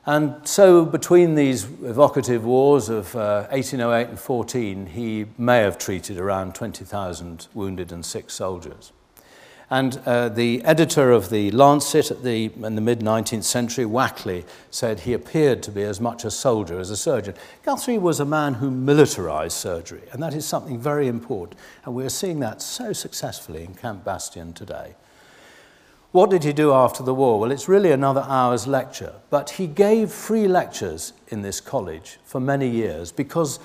And 0.08 0.48
so, 0.48 0.86
between 0.86 1.36
these 1.36 1.66
evocative 1.66 2.44
wars 2.44 2.90
of 2.90 3.16
uh, 3.16 3.46
1808 3.52 4.10
and 4.10 4.20
14, 4.20 4.86
he 4.88 5.26
may 5.38 5.60
have 5.60 5.78
treated 5.78 6.18
around 6.18 6.56
20,000 6.56 7.48
wounded 7.54 7.92
and 7.92 8.04
sick 8.04 8.32
soldiers. 8.32 8.94
And 9.70 10.00
uh, 10.06 10.30
the 10.30 10.64
editor 10.64 11.12
of 11.12 11.30
the 11.30 11.52
Lancet 11.52 12.10
at 12.10 12.24
the, 12.24 12.46
in 12.64 12.76
the 12.76 12.82
mid 12.82 13.02
19th 13.02 13.44
century, 13.44 13.84
Wakley, 13.84 14.46
said 14.72 15.02
he 15.02 15.12
appeared 15.12 15.62
to 15.64 15.72
be 15.72 15.84
as 15.84 16.00
much 16.00 16.24
a 16.24 16.32
soldier 16.32 16.80
as 16.80 16.90
a 16.90 16.96
surgeon. 16.96 17.36
Guthrie 17.64 17.98
was 17.98 18.22
a 18.22 18.26
man 18.26 18.56
who 18.56 18.72
militarized 18.72 19.58
surgery, 19.58 20.04
and 20.14 20.24
that 20.24 20.34
is 20.34 20.46
something 20.46 20.80
very 20.80 21.10
important. 21.10 21.60
And 21.84 21.94
we're 21.94 22.08
seeing 22.08 22.40
that 22.40 22.62
so 22.62 22.94
successfully 22.94 23.66
in 23.66 23.74
Camp 23.74 24.06
Bastion 24.06 24.54
today. 24.54 24.96
What 26.14 26.30
did 26.30 26.46
he 26.46 26.54
do 26.54 26.72
after 26.72 27.04
the 27.04 27.14
war? 27.14 27.38
Well, 27.38 27.52
it's 27.52 27.68
really 27.68 27.92
another 27.92 28.26
hour's 28.26 28.66
lecture, 28.66 29.16
but 29.30 29.52
he 29.52 29.68
gave 29.68 30.10
free 30.10 30.48
lectures 30.48 31.12
in 31.28 31.42
this 31.42 31.60
college 31.60 32.20
for 32.24 32.40
many 32.40 32.70
years 32.70 33.12
because 33.12 33.60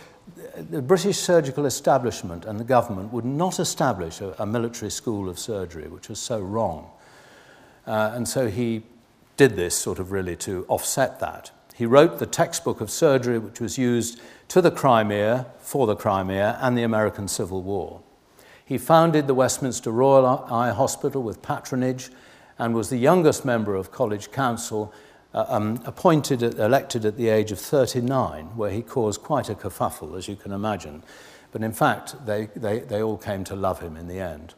the 0.71 0.83
British 0.83 1.19
surgical 1.19 1.67
establishment 1.67 2.45
and 2.45 2.59
the 2.59 2.65
government 2.65 3.13
would 3.13 3.25
not 3.25 3.59
establish 3.59 4.21
a, 4.21 4.35
a 4.41 4.47
military 4.47 4.91
school 4.91 5.29
of 5.29 5.39
surgery, 5.39 5.89
which 5.89 6.09
was 6.09 6.19
so 6.19 6.41
wrong. 6.41 6.91
Uh, 7.87 8.13
and 8.15 8.29
so 8.29 8.49
he 8.49 8.83
did 9.37 9.57
this 9.57 9.75
sort 9.75 9.99
of 9.99 10.13
really 10.13 10.37
to 10.37 10.65
offset 10.69 11.21
that. 11.21 11.51
He 11.75 11.87
wrote 11.87 12.19
the 12.19 12.27
textbook 12.27 12.81
of 12.81 12.91
surgery, 12.91 13.39
which 13.39 13.61
was 13.61 13.79
used 13.79 14.21
to 14.49 14.61
the 14.61 14.71
Crimea, 14.71 15.47
for 15.59 15.87
the 15.87 15.97
Crimea, 15.97 16.59
and 16.61 16.77
the 16.77 16.83
American 16.83 17.27
Civil 17.29 17.63
War. 17.63 18.03
He 18.65 18.79
founded 18.79 19.27
the 19.27 19.35
Westminster 19.35 19.91
Royal 19.91 20.27
Eye 20.51 20.71
Hospital 20.71 21.23
with 21.23 21.43
patronage 21.43 22.11
and 22.59 22.75
was 22.75 22.91
the 22.91 22.99
youngest 22.99 23.45
member 23.45 23.75
of 23.75 23.91
College 23.91 24.31
Council 24.31 24.93
uh, 25.35 25.47
um, 25.49 25.81
appointed, 25.85 26.43
elected 26.43 27.05
at 27.05 27.17
the 27.17 27.29
age 27.29 27.53
of 27.53 27.59
39, 27.59 28.57
where 28.57 28.71
he 28.71 28.83
caused 28.83 29.23
quite 29.23 29.49
a 29.49 29.55
kerfuffle, 29.55 30.17
as 30.17 30.29
you 30.29 30.37
can 30.37 30.53
imagine. 30.53 31.03
But 31.53 31.63
in 31.63 31.73
fact, 31.73 32.27
they, 32.27 32.47
they, 32.57 32.81
they 32.81 33.03
all 33.03 33.19
came 33.19 33.45
to 33.45 33.55
love 33.55 33.81
him 33.81 33.97
in 33.97 34.09
the 34.09 34.21
end. 34.21 34.55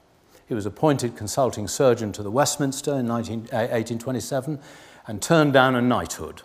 He 0.47 0.55
was 0.55 0.67
appointed 0.67 1.17
consulting 1.17 1.69
surgeon 1.69 2.13
to 2.13 2.23
the 2.23 2.31
Westminster 2.31 2.95
in 2.95 3.07
19, 3.07 3.39
uh, 3.53 3.71
1827 3.71 4.61
and 5.07 5.23
turned 5.23 5.53
down 5.53 5.75
a 5.75 5.83
knighthood, 5.83 6.43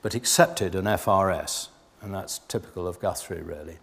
but 0.00 0.14
accepted 0.14 0.74
an 0.74 0.84
FRS, 0.84 1.68
and 2.00 2.14
that's 2.14 2.38
typical 2.40 2.86
of 2.86 3.00
Guthrie, 3.00 3.42
really. 3.42 3.78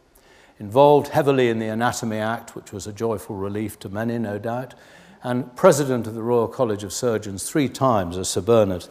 Involved 0.60 1.10
heavily 1.10 1.50
in 1.50 1.60
the 1.60 1.68
Anatomy 1.68 2.18
Act, 2.18 2.56
which 2.56 2.74
was 2.74 2.86
a 2.86 2.94
joyful 2.94 3.36
relief 3.36 3.80
to 3.80 3.90
many, 3.90 4.18
no 4.18 4.38
doubt, 4.38 4.76
and 5.24 5.56
president 5.56 6.08
of 6.08 6.16
the 6.16 6.24
Royal 6.24 6.48
College 6.48 6.84
of 6.84 6.94
Surgeons 6.94 7.50
three 7.50 7.70
times, 7.70 8.18
as 8.18 8.30
Sir 8.30 8.42
Bernard 8.42 8.88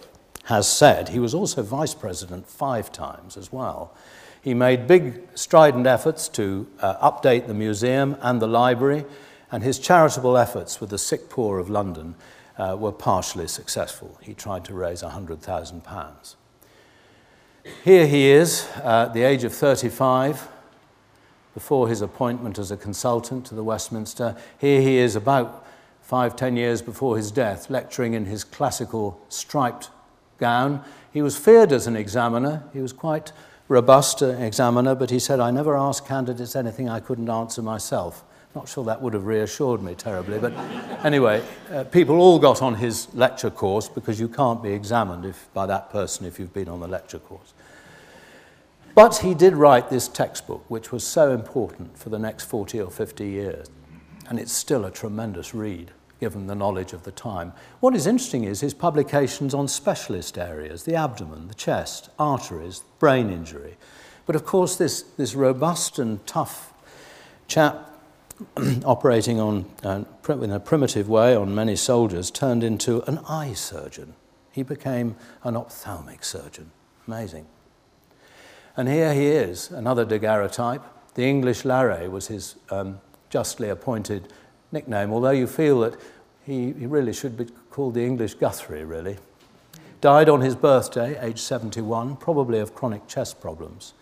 has 0.48 0.66
said. 0.66 1.10
He 1.10 1.18
was 1.18 1.34
also 1.34 1.62
vice 1.62 1.92
president 1.92 2.48
five 2.48 2.90
times 2.90 3.36
as 3.36 3.52
well. 3.52 3.94
He 4.40 4.54
made 4.54 4.86
big, 4.86 5.28
strident 5.34 5.86
efforts 5.86 6.26
to 6.30 6.66
uh, 6.80 7.10
update 7.10 7.46
the 7.46 7.52
museum 7.52 8.16
and 8.22 8.40
the 8.40 8.46
library, 8.46 9.04
and 9.52 9.62
his 9.62 9.78
charitable 9.78 10.38
efforts 10.38 10.80
with 10.80 10.88
the 10.88 10.96
sick 10.96 11.28
poor 11.28 11.58
of 11.58 11.68
London 11.68 12.14
uh, 12.56 12.74
were 12.78 12.92
partially 12.92 13.46
successful. 13.46 14.18
He 14.22 14.32
tried 14.32 14.64
to 14.64 14.74
raise 14.74 15.02
£100,000. 15.02 16.34
Here 17.84 18.06
he 18.06 18.28
is, 18.28 18.66
uh, 18.76 19.04
at 19.08 19.12
the 19.12 19.24
age 19.24 19.44
of 19.44 19.52
35, 19.52 20.48
before 21.52 21.90
his 21.90 22.00
appointment 22.00 22.58
as 22.58 22.70
a 22.70 22.76
consultant 22.78 23.44
to 23.46 23.54
the 23.54 23.64
Westminster. 23.64 24.34
Here 24.56 24.80
he 24.80 24.96
is, 24.96 25.14
about 25.14 25.66
five, 26.00 26.36
ten 26.36 26.56
years 26.56 26.80
before 26.80 27.18
his 27.18 27.30
death, 27.30 27.68
lecturing 27.68 28.14
in 28.14 28.24
his 28.24 28.44
classical 28.44 29.20
striped 29.28 29.90
gown. 30.38 30.82
He 31.12 31.22
was 31.22 31.36
feared 31.36 31.72
as 31.72 31.86
an 31.86 31.96
examiner. 31.96 32.62
He 32.72 32.80
was 32.80 32.92
quite 32.92 33.32
robust 33.68 34.22
examiner, 34.22 34.94
but 34.94 35.10
he 35.10 35.18
said, 35.18 35.40
I 35.40 35.50
never 35.50 35.76
asked 35.76 36.06
candidates 36.06 36.56
anything 36.56 36.88
I 36.88 37.00
couldn't 37.00 37.28
answer 37.28 37.62
myself. 37.62 38.24
Not 38.54 38.68
sure 38.68 38.84
that 38.84 39.02
would 39.02 39.12
have 39.12 39.26
reassured 39.26 39.82
me 39.82 39.94
terribly, 39.94 40.38
but 40.38 40.52
anyway, 41.04 41.44
uh, 41.70 41.84
people 41.84 42.18
all 42.20 42.38
got 42.38 42.62
on 42.62 42.74
his 42.74 43.12
lecture 43.14 43.50
course 43.50 43.88
because 43.88 44.18
you 44.18 44.28
can't 44.28 44.62
be 44.62 44.72
examined 44.72 45.24
if, 45.24 45.52
by 45.52 45.66
that 45.66 45.90
person 45.90 46.26
if 46.26 46.38
you've 46.38 46.54
been 46.54 46.68
on 46.68 46.80
the 46.80 46.88
lecture 46.88 47.18
course. 47.18 47.52
But 48.94 49.18
he 49.18 49.34
did 49.34 49.54
write 49.54 49.90
this 49.90 50.08
textbook, 50.08 50.64
which 50.68 50.90
was 50.90 51.06
so 51.06 51.30
important 51.32 51.96
for 51.96 52.08
the 52.08 52.18
next 52.18 52.46
40 52.46 52.80
or 52.80 52.90
50 52.90 53.28
years, 53.28 53.68
and 54.28 54.40
it's 54.40 54.52
still 54.52 54.84
a 54.84 54.90
tremendous 54.90 55.54
read 55.54 55.92
given 56.20 56.46
the 56.46 56.54
knowledge 56.54 56.92
of 56.92 57.04
the 57.04 57.12
time. 57.12 57.52
What 57.80 57.94
is 57.94 58.06
interesting 58.06 58.44
is 58.44 58.60
his 58.60 58.74
publications 58.74 59.54
on 59.54 59.68
specialist 59.68 60.38
areas 60.38 60.84
the 60.84 60.94
abdomen, 60.94 61.48
the 61.48 61.54
chest, 61.54 62.10
arteries, 62.18 62.82
brain 62.98 63.30
injury. 63.30 63.76
But 64.26 64.36
of 64.36 64.44
course, 64.44 64.76
this, 64.76 65.02
this 65.02 65.34
robust 65.34 65.98
and 65.98 66.24
tough 66.26 66.72
chap 67.46 67.90
operating 68.84 69.40
on, 69.40 69.66
uh, 69.82 70.04
in 70.28 70.50
a 70.50 70.60
primitive 70.60 71.08
way 71.08 71.34
on 71.34 71.54
many 71.54 71.76
soldiers 71.76 72.30
turned 72.30 72.62
into 72.62 73.02
an 73.08 73.18
eye 73.28 73.54
surgeon. 73.54 74.14
He 74.52 74.62
became 74.62 75.16
an 75.42 75.56
ophthalmic 75.56 76.24
surgeon. 76.24 76.70
Amazing. 77.06 77.46
And 78.76 78.88
here 78.88 79.12
he 79.12 79.26
is, 79.26 79.70
another 79.70 80.04
daguerreotype. 80.04 80.82
The 81.14 81.24
English 81.24 81.62
Larrey 81.64 82.08
was 82.08 82.28
his 82.28 82.56
um, 82.70 83.00
justly 83.30 83.68
appointed 83.68 84.32
nickname, 84.72 85.12
although 85.12 85.30
you 85.30 85.46
feel 85.46 85.80
that 85.80 85.96
he, 86.44 86.72
he 86.72 86.86
really 86.86 87.12
should 87.12 87.36
be 87.36 87.46
called 87.70 87.94
the 87.94 88.04
English 88.04 88.34
Guthrie, 88.34 88.84
really. 88.84 89.18
Died 90.00 90.28
on 90.28 90.40
his 90.40 90.54
birthday, 90.54 91.18
age 91.20 91.40
71, 91.40 92.16
probably 92.16 92.58
of 92.58 92.74
chronic 92.74 93.06
chest 93.06 93.40
problems, 93.40 93.94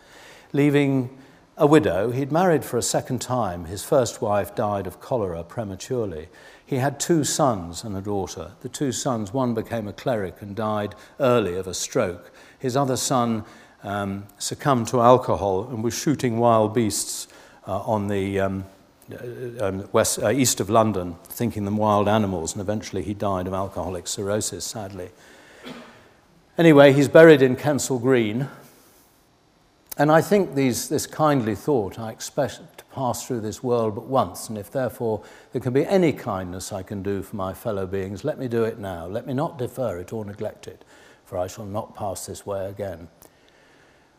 leaving 0.53 1.17
a 1.57 1.67
widow. 1.67 2.11
He'd 2.11 2.31
married 2.31 2.64
for 2.64 2.77
a 2.77 2.83
second 2.83 3.21
time. 3.21 3.64
His 3.64 3.83
first 3.83 4.21
wife 4.21 4.55
died 4.55 4.87
of 4.87 5.01
cholera 5.01 5.43
prematurely. 5.43 6.29
He 6.64 6.77
had 6.77 7.01
two 7.01 7.25
sons 7.25 7.83
and 7.83 7.97
a 7.97 8.03
daughter. 8.03 8.53
The 8.61 8.69
two 8.69 8.93
sons, 8.93 9.33
one 9.33 9.55
became 9.55 9.89
a 9.89 9.93
cleric 9.93 10.43
and 10.43 10.55
died 10.55 10.95
early 11.19 11.57
of 11.57 11.67
a 11.67 11.75
stroke. 11.75 12.31
His 12.59 12.77
other 12.77 12.97
son 12.97 13.45
um, 13.83 14.27
succumbed 14.39 14.89
to 14.89 15.01
alcohol 15.01 15.69
and 15.69 15.83
was 15.83 15.97
shooting 15.97 16.39
wild 16.39 16.75
beasts 16.75 17.29
uh, 17.67 17.81
on 17.81 18.09
the 18.09 18.41
um, 18.41 18.64
um, 19.61 19.88
west, 19.92 20.18
uh, 20.22 20.30
east 20.30 20.61
of 20.61 20.68
London, 20.68 21.16
thinking 21.24 21.64
them 21.64 21.76
wild 21.76 22.09
animals, 22.09 22.52
and 22.52 22.61
eventually 22.61 23.02
he 23.02 23.14
died 23.14 23.46
of 23.46 23.54
alcoholic 23.54 24.07
cirrhosis, 24.07 24.64
sadly. 24.64 25.11
Anyway, 26.59 26.92
he's 26.92 27.09
buried 27.09 27.42
in 27.42 27.54
Kensal 27.57 28.00
Green. 28.00 28.48
And 29.98 30.12
I 30.12 30.20
think 30.20 30.54
these, 30.54 30.88
this 30.88 31.07
kindly 31.07 31.54
thought, 31.54 31.98
I 31.98 32.11
expect 32.11 32.78
to 32.78 32.84
pass 32.86 33.26
through 33.26 33.40
this 33.40 33.62
world 33.62 33.94
but 33.94 34.04
once, 34.04 34.48
and 34.48 34.59
if 34.59 34.70
therefore 34.70 35.22
there 35.52 35.61
can 35.61 35.72
be 35.72 35.86
any 35.86 36.12
kindness 36.12 36.72
I 36.72 36.82
can 36.82 37.02
do 37.02 37.22
for 37.22 37.36
my 37.36 37.54
fellow 37.54 37.86
beings, 37.86 38.22
let 38.22 38.38
me 38.38 38.48
do 38.48 38.64
it 38.64 38.78
now. 38.78 39.07
Let 39.07 39.26
me 39.26 39.32
not 39.32 39.57
defer 39.57 39.98
it 39.98 40.12
or 40.12 40.24
neglect 40.24 40.66
it, 40.66 40.84
for 41.24 41.38
I 41.38 41.46
shall 41.46 41.64
not 41.64 41.94
pass 41.94 42.26
this 42.26 42.44
way 42.44 42.68
again. 42.68 43.09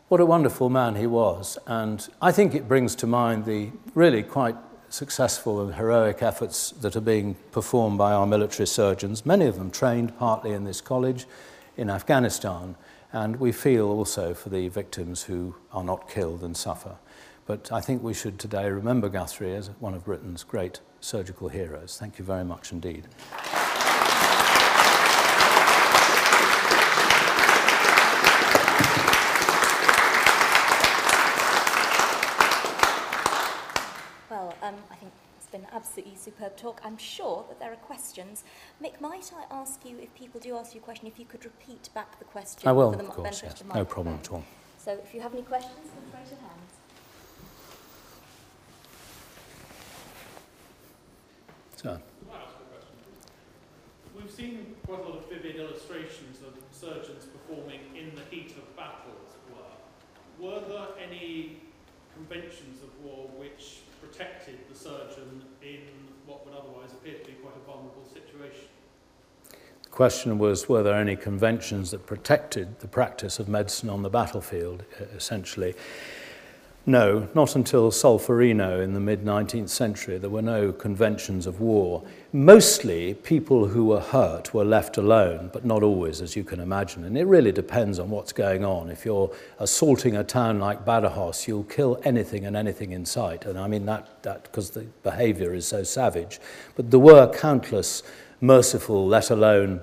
What 0.08 0.20
a 0.20 0.26
wonderful 0.26 0.70
man 0.70 0.96
he 0.96 1.06
was. 1.06 1.58
And 1.66 2.08
I 2.22 2.32
think 2.32 2.54
it 2.54 2.66
brings 2.66 2.94
to 2.96 3.06
mind 3.06 3.44
the 3.44 3.70
really 3.94 4.22
quite 4.22 4.56
successful 4.90 5.60
and 5.60 5.74
heroic 5.74 6.22
efforts 6.22 6.70
that 6.72 6.96
are 6.96 7.00
being 7.00 7.34
performed 7.52 7.98
by 7.98 8.12
our 8.12 8.26
military 8.26 8.66
surgeons, 8.66 9.26
many 9.26 9.46
of 9.46 9.56
them 9.56 9.70
trained 9.70 10.16
partly 10.18 10.52
in 10.52 10.64
this 10.64 10.80
college 10.80 11.26
in 11.76 11.90
Afghanistan. 11.90 12.76
And 13.12 13.36
we 13.36 13.52
feel 13.52 13.86
also 13.86 14.34
for 14.34 14.50
the 14.50 14.68
victims 14.68 15.22
who 15.22 15.54
are 15.72 15.84
not 15.84 16.10
killed 16.10 16.42
and 16.42 16.56
suffer. 16.56 16.96
But 17.46 17.72
I 17.72 17.80
think 17.80 18.02
we 18.02 18.12
should 18.12 18.38
today 18.38 18.68
remember 18.68 19.08
Guthrie 19.08 19.54
as 19.54 19.70
one 19.80 19.94
of 19.94 20.04
Britain's 20.04 20.44
great 20.44 20.80
surgical 21.00 21.48
heroes. 21.48 21.96
Thank 21.98 22.18
you 22.18 22.24
very 22.24 22.44
much 22.44 22.72
indeed. 22.72 23.08
Absolutely 35.72 36.16
superb 36.16 36.56
talk. 36.56 36.80
I'm 36.84 36.98
sure 36.98 37.44
that 37.48 37.58
there 37.60 37.72
are 37.72 37.76
questions. 37.76 38.44
Mick, 38.82 39.00
might 39.00 39.32
I 39.34 39.44
ask 39.54 39.84
you, 39.84 39.98
if 39.98 40.14
people 40.14 40.40
do 40.40 40.56
ask 40.56 40.74
you 40.74 40.80
a 40.80 40.84
question, 40.84 41.06
if 41.06 41.18
you 41.18 41.24
could 41.24 41.44
repeat 41.44 41.88
back 41.94 42.18
the 42.18 42.24
question? 42.24 42.68
I 42.68 42.72
will, 42.72 42.92
for 42.92 42.98
the 42.98 43.04
of 43.04 43.10
course, 43.10 43.42
yes. 43.42 43.62
No 43.74 43.84
problem 43.84 44.18
at 44.22 44.32
all. 44.32 44.44
So 44.78 44.92
if 44.92 45.14
you 45.14 45.20
have 45.20 45.32
any 45.34 45.42
questions, 45.42 45.88
then 45.94 46.20
raise 46.20 46.30
your 46.30 46.40
hands. 46.40 46.72
Sir. 51.76 52.00
We've 54.16 54.30
seen 54.30 54.74
quite 54.84 54.98
a 54.98 55.02
lot 55.02 55.18
of 55.18 55.28
vivid 55.28 55.56
illustrations 55.56 56.38
of 56.42 56.54
surgeons 56.72 57.26
performing 57.26 57.80
in 57.96 58.14
the 58.16 58.22
heat 58.34 58.50
of 58.56 58.76
battle, 58.76 59.14
as 59.24 59.34
it 59.34 59.42
were. 59.54 60.50
Were 60.50 60.60
there 60.68 60.88
any 61.00 61.60
conventions 62.14 62.82
of 62.82 63.04
war 63.04 63.28
which 63.36 63.82
protected 64.00 64.58
the 64.70 64.78
surgeon 64.78 65.44
in 65.62 65.80
what 66.26 66.44
would 66.44 66.54
otherwise 66.54 66.92
appear 66.92 67.14
to 67.14 67.24
be 67.24 67.32
quite 67.32 67.54
a 67.56 67.66
vulnerable 67.66 68.04
situation. 68.12 68.68
The 69.82 69.88
question 69.88 70.38
was 70.38 70.68
were 70.68 70.82
there 70.82 70.94
any 70.94 71.16
conventions 71.16 71.90
that 71.90 72.06
protected 72.06 72.80
the 72.80 72.88
practice 72.88 73.38
of 73.38 73.48
medicine 73.48 73.90
on 73.90 74.02
the 74.02 74.10
battlefield, 74.10 74.84
e-, 75.00 75.04
essentially. 75.16 75.74
No, 76.86 77.28
not 77.34 77.54
until 77.54 77.90
Solferino 77.90 78.82
in 78.82 78.94
the 78.94 79.00
mid 79.00 79.22
19th 79.22 79.68
century. 79.68 80.16
There 80.16 80.30
were 80.30 80.40
no 80.40 80.72
conventions 80.72 81.46
of 81.46 81.60
war. 81.60 82.02
Mostly, 82.32 83.12
people 83.12 83.66
who 83.66 83.84
were 83.84 84.00
hurt 84.00 84.54
were 84.54 84.64
left 84.64 84.96
alone, 84.96 85.50
but 85.52 85.66
not 85.66 85.82
always, 85.82 86.22
as 86.22 86.34
you 86.34 86.44
can 86.44 86.60
imagine. 86.60 87.04
And 87.04 87.18
it 87.18 87.26
really 87.26 87.52
depends 87.52 87.98
on 87.98 88.08
what's 88.08 88.32
going 88.32 88.64
on. 88.64 88.88
If 88.88 89.04
you're 89.04 89.30
assaulting 89.58 90.16
a 90.16 90.24
town 90.24 90.60
like 90.60 90.86
Badajoz, 90.86 91.46
you'll 91.46 91.64
kill 91.64 92.00
anything 92.04 92.46
and 92.46 92.56
anything 92.56 92.92
in 92.92 93.04
sight. 93.04 93.44
And 93.44 93.58
I 93.58 93.68
mean 93.68 93.84
that 93.84 94.22
because 94.44 94.70
the 94.70 94.86
behavior 95.02 95.52
is 95.52 95.66
so 95.66 95.82
savage. 95.82 96.40
But 96.74 96.90
there 96.90 97.00
were 97.00 97.30
countless 97.30 98.02
merciful, 98.40 99.06
let 99.06 99.30
alone 99.30 99.82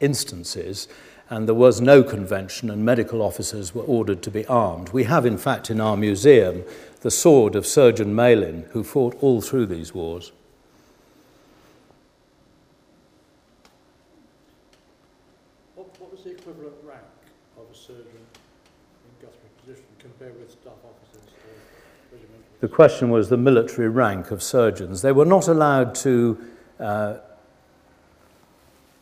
instances 0.00 0.88
and 1.30 1.46
there 1.46 1.54
was 1.54 1.80
no 1.80 2.02
convention, 2.02 2.68
and 2.70 2.84
medical 2.84 3.22
officers 3.22 3.72
were 3.72 3.84
ordered 3.84 4.20
to 4.24 4.30
be 4.32 4.44
armed. 4.46 4.88
We 4.88 5.04
have, 5.04 5.24
in 5.24 5.38
fact, 5.38 5.70
in 5.70 5.80
our 5.80 5.96
museum 5.96 6.64
the 7.02 7.10
sword 7.10 7.54
of 7.54 7.64
Surgeon 7.64 8.14
Malin, 8.14 8.66
who 8.72 8.82
fought 8.82 9.16
all 9.20 9.40
through 9.40 9.66
these 9.66 9.94
wars. 9.94 10.32
What, 15.76 15.86
what 16.00 16.12
was 16.12 16.24
the 16.24 16.32
equivalent 16.32 16.74
rank 16.82 17.00
of 17.56 17.64
a 17.72 17.76
surgeon 17.76 18.04
in 18.04 19.26
Guthrie's 19.26 19.52
position 19.64 19.84
compared 20.00 20.38
with 20.38 20.50
staff 20.50 20.72
officers? 20.84 21.30
The 22.60 22.68
question 22.68 23.08
was 23.08 23.28
the 23.28 23.38
military 23.38 23.88
rank 23.88 24.32
of 24.32 24.42
surgeons. 24.42 25.00
They 25.00 25.12
were 25.12 25.24
not 25.24 25.46
allowed 25.46 25.94
to 25.96 26.44
uh, 26.80 27.14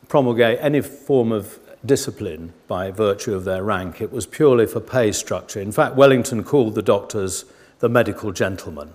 promulgate 0.07 0.59
any 0.61 0.81
form 0.81 1.31
of 1.31 1.59
discipline 1.85 2.53
by 2.67 2.91
virtue 2.91 3.33
of 3.33 3.45
their 3.45 3.63
rank. 3.63 4.01
It 4.01 4.11
was 4.11 4.25
purely 4.25 4.65
for 4.65 4.79
pay 4.79 5.11
structure. 5.11 5.59
In 5.59 5.71
fact, 5.71 5.95
Wellington 5.95 6.43
called 6.43 6.75
the 6.75 6.81
doctors 6.81 7.45
the 7.79 7.89
medical 7.89 8.31
gentlemen. 8.31 8.93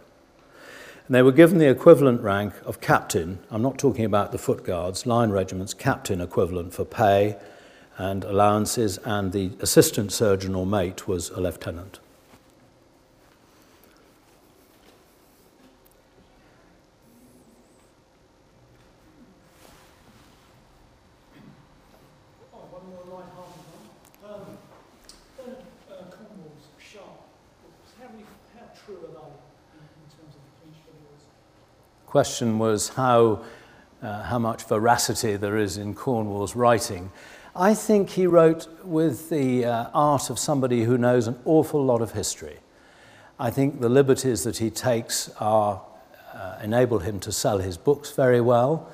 And 1.06 1.14
they 1.14 1.22
were 1.22 1.32
given 1.32 1.58
the 1.58 1.68
equivalent 1.68 2.22
rank 2.22 2.54
of 2.64 2.80
captain. 2.80 3.38
I'm 3.50 3.62
not 3.62 3.78
talking 3.78 4.04
about 4.04 4.32
the 4.32 4.38
foot 4.38 4.64
guards, 4.64 5.06
line 5.06 5.30
regiments, 5.30 5.74
captain 5.74 6.20
equivalent 6.20 6.72
for 6.72 6.84
pay 6.84 7.36
and 7.96 8.24
allowances, 8.24 8.98
and 9.04 9.32
the 9.32 9.52
assistant 9.60 10.12
surgeon 10.12 10.54
or 10.54 10.66
mate 10.66 11.06
was 11.06 11.30
a 11.30 11.40
lieutenant. 11.40 12.00
Question 32.14 32.60
was 32.60 32.90
how, 32.90 33.42
uh, 34.00 34.22
how 34.22 34.38
much 34.38 34.62
veracity 34.68 35.34
there 35.34 35.56
is 35.56 35.76
in 35.76 35.96
Cornwell's 35.96 36.54
writing. 36.54 37.10
I 37.56 37.74
think 37.74 38.10
he 38.10 38.28
wrote 38.28 38.68
with 38.84 39.30
the 39.30 39.64
uh, 39.64 39.90
art 39.92 40.30
of 40.30 40.38
somebody 40.38 40.84
who 40.84 40.96
knows 40.96 41.26
an 41.26 41.36
awful 41.44 41.84
lot 41.84 42.00
of 42.00 42.12
history. 42.12 42.58
I 43.40 43.50
think 43.50 43.80
the 43.80 43.88
liberties 43.88 44.44
that 44.44 44.58
he 44.58 44.70
takes 44.70 45.28
are, 45.40 45.82
uh, 46.32 46.58
enable 46.62 47.00
him 47.00 47.18
to 47.18 47.32
sell 47.32 47.58
his 47.58 47.76
books 47.76 48.12
very 48.12 48.40
well. 48.40 48.92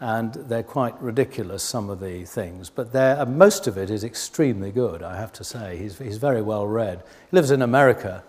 and 0.00 0.34
they're 0.34 0.64
quite 0.64 1.00
ridiculous, 1.00 1.62
some 1.62 1.88
of 1.88 2.00
the 2.00 2.24
things, 2.24 2.70
but 2.70 2.92
uh, 2.92 3.24
most 3.26 3.68
of 3.68 3.78
it 3.78 3.88
is 3.88 4.02
extremely 4.02 4.72
good, 4.72 5.00
I 5.02 5.16
have 5.16 5.32
to 5.34 5.44
say. 5.44 5.76
He's, 5.76 5.96
he's 5.98 6.18
very 6.18 6.42
well 6.42 6.66
read. 6.66 7.04
He 7.30 7.36
lives 7.36 7.52
in 7.52 7.62
America. 7.62 8.24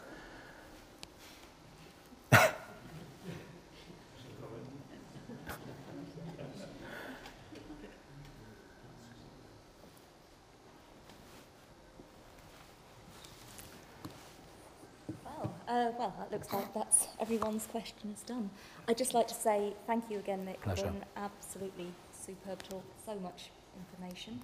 Well, 15.24 15.54
uh, 15.80 15.92
well, 15.98 16.14
that 16.18 16.32
looks 16.32 16.52
like 16.54 16.74
that's 16.74 17.08
everyone's 17.20 17.66
questions 17.68 18.24
done. 18.26 18.50
I'd 18.88 18.98
just 18.98 19.14
like 19.14 19.28
to 19.28 19.34
say 19.34 19.74
thank 19.88 20.10
you 20.10 20.20
again, 20.20 20.46
Mick, 20.46 20.62
Pleasure. 20.62 20.84
for 20.84 20.88
an 20.88 21.06
absolutely 21.16 21.88
superb 22.12 22.62
talk. 22.64 22.84
So 23.06 23.16
much 23.16 23.52
information. 23.78 24.42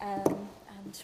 Um, 0.00 0.48
and 0.78 1.02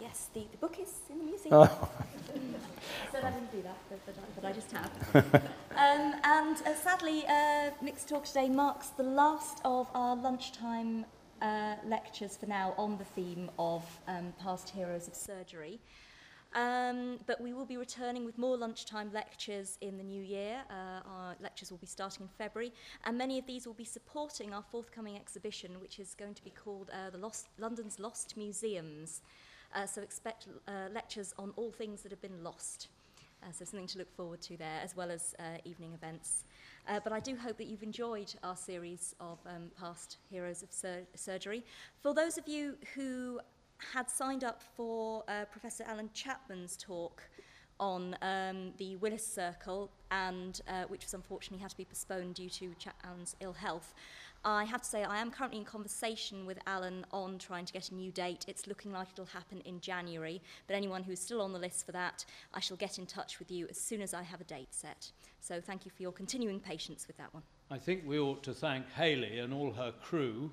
yes, 0.00 0.28
the, 0.34 0.46
the 0.50 0.56
book 0.56 0.78
is 0.80 0.92
in 1.10 1.18
the 1.18 1.24
museum. 1.24 1.54
Oh. 1.54 1.88
Said 3.12 3.24
I 3.24 3.30
didn't 3.30 3.52
do 3.52 3.62
that, 3.62 3.76
but, 3.88 4.06
but, 4.06 4.14
I, 4.16 4.40
but 4.40 4.44
I 4.48 4.52
just 4.52 4.72
have. 4.72 5.34
um, 5.76 6.20
and 6.24 6.56
uh, 6.66 6.74
sadly, 6.74 7.24
uh, 7.28 7.70
Mick's 7.82 8.04
talk 8.04 8.24
today 8.24 8.48
marks 8.48 8.88
the 8.88 9.02
last 9.02 9.60
of 9.64 9.88
our 9.94 10.16
lunchtime 10.16 11.04
uh, 11.42 11.74
lectures 11.84 12.36
for 12.36 12.46
now 12.46 12.74
on 12.78 12.96
the 12.98 13.04
theme 13.04 13.50
of 13.58 13.84
um, 14.08 14.32
past 14.40 14.70
heroes 14.70 15.06
of 15.06 15.14
surgery. 15.14 15.80
Um, 16.54 17.18
but 17.26 17.40
we 17.40 17.54
will 17.54 17.64
be 17.64 17.78
returning 17.78 18.26
with 18.26 18.36
more 18.36 18.58
lunchtime 18.58 19.10
lectures 19.12 19.78
in 19.80 19.96
the 19.96 20.04
new 20.04 20.22
year. 20.22 20.62
Uh, 20.68 21.00
our 21.08 21.34
lectures 21.40 21.70
will 21.70 21.78
be 21.78 21.86
starting 21.86 22.22
in 22.22 22.28
February, 22.28 22.72
and 23.04 23.16
many 23.16 23.38
of 23.38 23.46
these 23.46 23.66
will 23.66 23.74
be 23.74 23.84
supporting 23.84 24.52
our 24.52 24.62
forthcoming 24.62 25.16
exhibition, 25.16 25.80
which 25.80 25.98
is 25.98 26.14
going 26.14 26.34
to 26.34 26.44
be 26.44 26.50
called 26.50 26.90
uh, 26.90 27.08
the 27.10 27.16
Lost, 27.16 27.48
London's 27.58 27.98
Lost 27.98 28.36
Museums. 28.36 29.22
Uh, 29.74 29.86
so 29.86 30.02
expect 30.02 30.46
uh, 30.68 30.72
lectures 30.92 31.32
on 31.38 31.52
all 31.56 31.70
things 31.70 32.02
that 32.02 32.12
have 32.12 32.20
been 32.20 32.44
lost. 32.44 32.88
Uh, 33.42 33.50
so 33.50 33.64
something 33.64 33.86
to 33.86 33.98
look 33.98 34.14
forward 34.14 34.40
to 34.42 34.56
there, 34.58 34.80
as 34.84 34.94
well 34.94 35.10
as 35.10 35.34
uh, 35.38 35.42
evening 35.64 35.94
events. 35.94 36.44
But 37.04 37.12
I 37.12 37.20
do 37.20 37.36
hope 37.36 37.56
that 37.58 37.68
you've 37.68 37.82
enjoyed 37.84 38.34
our 38.42 38.56
series 38.56 39.14
of 39.20 39.38
um, 39.46 39.70
past 39.78 40.18
heroes 40.30 40.62
of 40.62 40.72
sur- 40.72 41.06
surgery. 41.14 41.64
For 42.02 42.12
those 42.12 42.36
of 42.38 42.48
you 42.48 42.76
who 42.94 43.40
had 43.92 44.10
signed 44.10 44.44
up 44.44 44.62
for 44.76 45.24
uh, 45.28 45.44
Professor 45.46 45.84
Alan 45.86 46.10
Chapman's 46.12 46.76
talk 46.76 47.22
on 47.80 48.16
um, 48.22 48.72
the 48.78 48.96
Willis 48.96 49.26
Circle, 49.26 49.90
and 50.10 50.60
uh, 50.68 50.84
which 50.84 51.04
was 51.04 51.14
unfortunately 51.14 51.60
had 51.60 51.70
to 51.70 51.76
be 51.76 51.84
postponed 51.84 52.34
due 52.34 52.48
to 52.48 52.74
Cha- 52.78 52.92
Alan's 53.04 53.34
ill 53.40 53.54
health. 53.54 53.94
I 54.44 54.64
have 54.64 54.82
to 54.82 54.88
say 54.88 55.04
I 55.04 55.20
am 55.20 55.30
currently 55.30 55.58
in 55.58 55.64
conversation 55.64 56.46
with 56.46 56.58
Alan 56.66 57.06
on 57.12 57.38
trying 57.38 57.64
to 57.64 57.72
get 57.72 57.90
a 57.90 57.94
new 57.94 58.10
date. 58.10 58.44
It's 58.48 58.66
looking 58.66 58.92
like 58.92 59.08
it'll 59.12 59.26
happen 59.26 59.60
in 59.64 59.80
January, 59.80 60.42
but 60.66 60.74
anyone 60.74 61.04
who's 61.04 61.20
still 61.20 61.40
on 61.40 61.52
the 61.52 61.60
list 61.60 61.86
for 61.86 61.92
that, 61.92 62.24
I 62.52 62.60
shall 62.60 62.76
get 62.76 62.98
in 62.98 63.06
touch 63.06 63.38
with 63.38 63.52
you 63.52 63.68
as 63.70 63.80
soon 63.80 64.02
as 64.02 64.14
I 64.14 64.22
have 64.22 64.40
a 64.40 64.44
date 64.44 64.74
set. 64.74 65.12
So 65.40 65.60
thank 65.60 65.84
you 65.84 65.92
for 65.94 66.02
your 66.02 66.12
continuing 66.12 66.58
patience 66.58 67.06
with 67.06 67.16
that 67.18 67.32
one. 67.32 67.44
I 67.70 67.78
think 67.78 68.02
we 68.04 68.18
ought 68.18 68.42
to 68.44 68.52
thank 68.52 68.90
Haley 68.92 69.38
and 69.38 69.54
all 69.54 69.72
her 69.72 69.92
crew, 69.92 70.50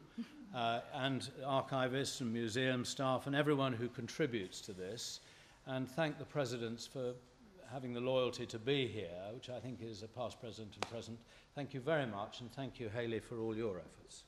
uh, 0.56 0.80
and 0.94 1.30
archivists 1.46 2.22
and 2.22 2.34
museum 2.34 2.84
staff, 2.86 3.28
and 3.28 3.36
everyone 3.36 3.74
who 3.74 3.88
contributes 3.88 4.62
to 4.62 4.74
this, 4.74 5.20
and 5.68 5.88
thank 5.88 6.18
the 6.18 6.26
presidents 6.26 6.88
for 6.88 7.14
having 7.72 7.94
the 7.94 8.00
loyalty 8.00 8.46
to 8.48 8.58
be 8.58 8.88
here, 8.88 9.10
which 9.34 9.50
I 9.50 9.60
think 9.60 9.80
is 9.82 10.02
a 10.02 10.08
past 10.08 10.40
president 10.40 10.74
and 10.76 10.90
present. 10.90 11.20
Thank 11.56 11.74
you 11.74 11.80
very 11.80 12.08
much, 12.08 12.42
and 12.42 12.52
thank 12.52 12.80
you, 12.80 12.90
Haley, 12.90 13.20
for 13.20 13.40
all 13.40 13.56
your 13.56 13.78
efforts. 13.78 14.24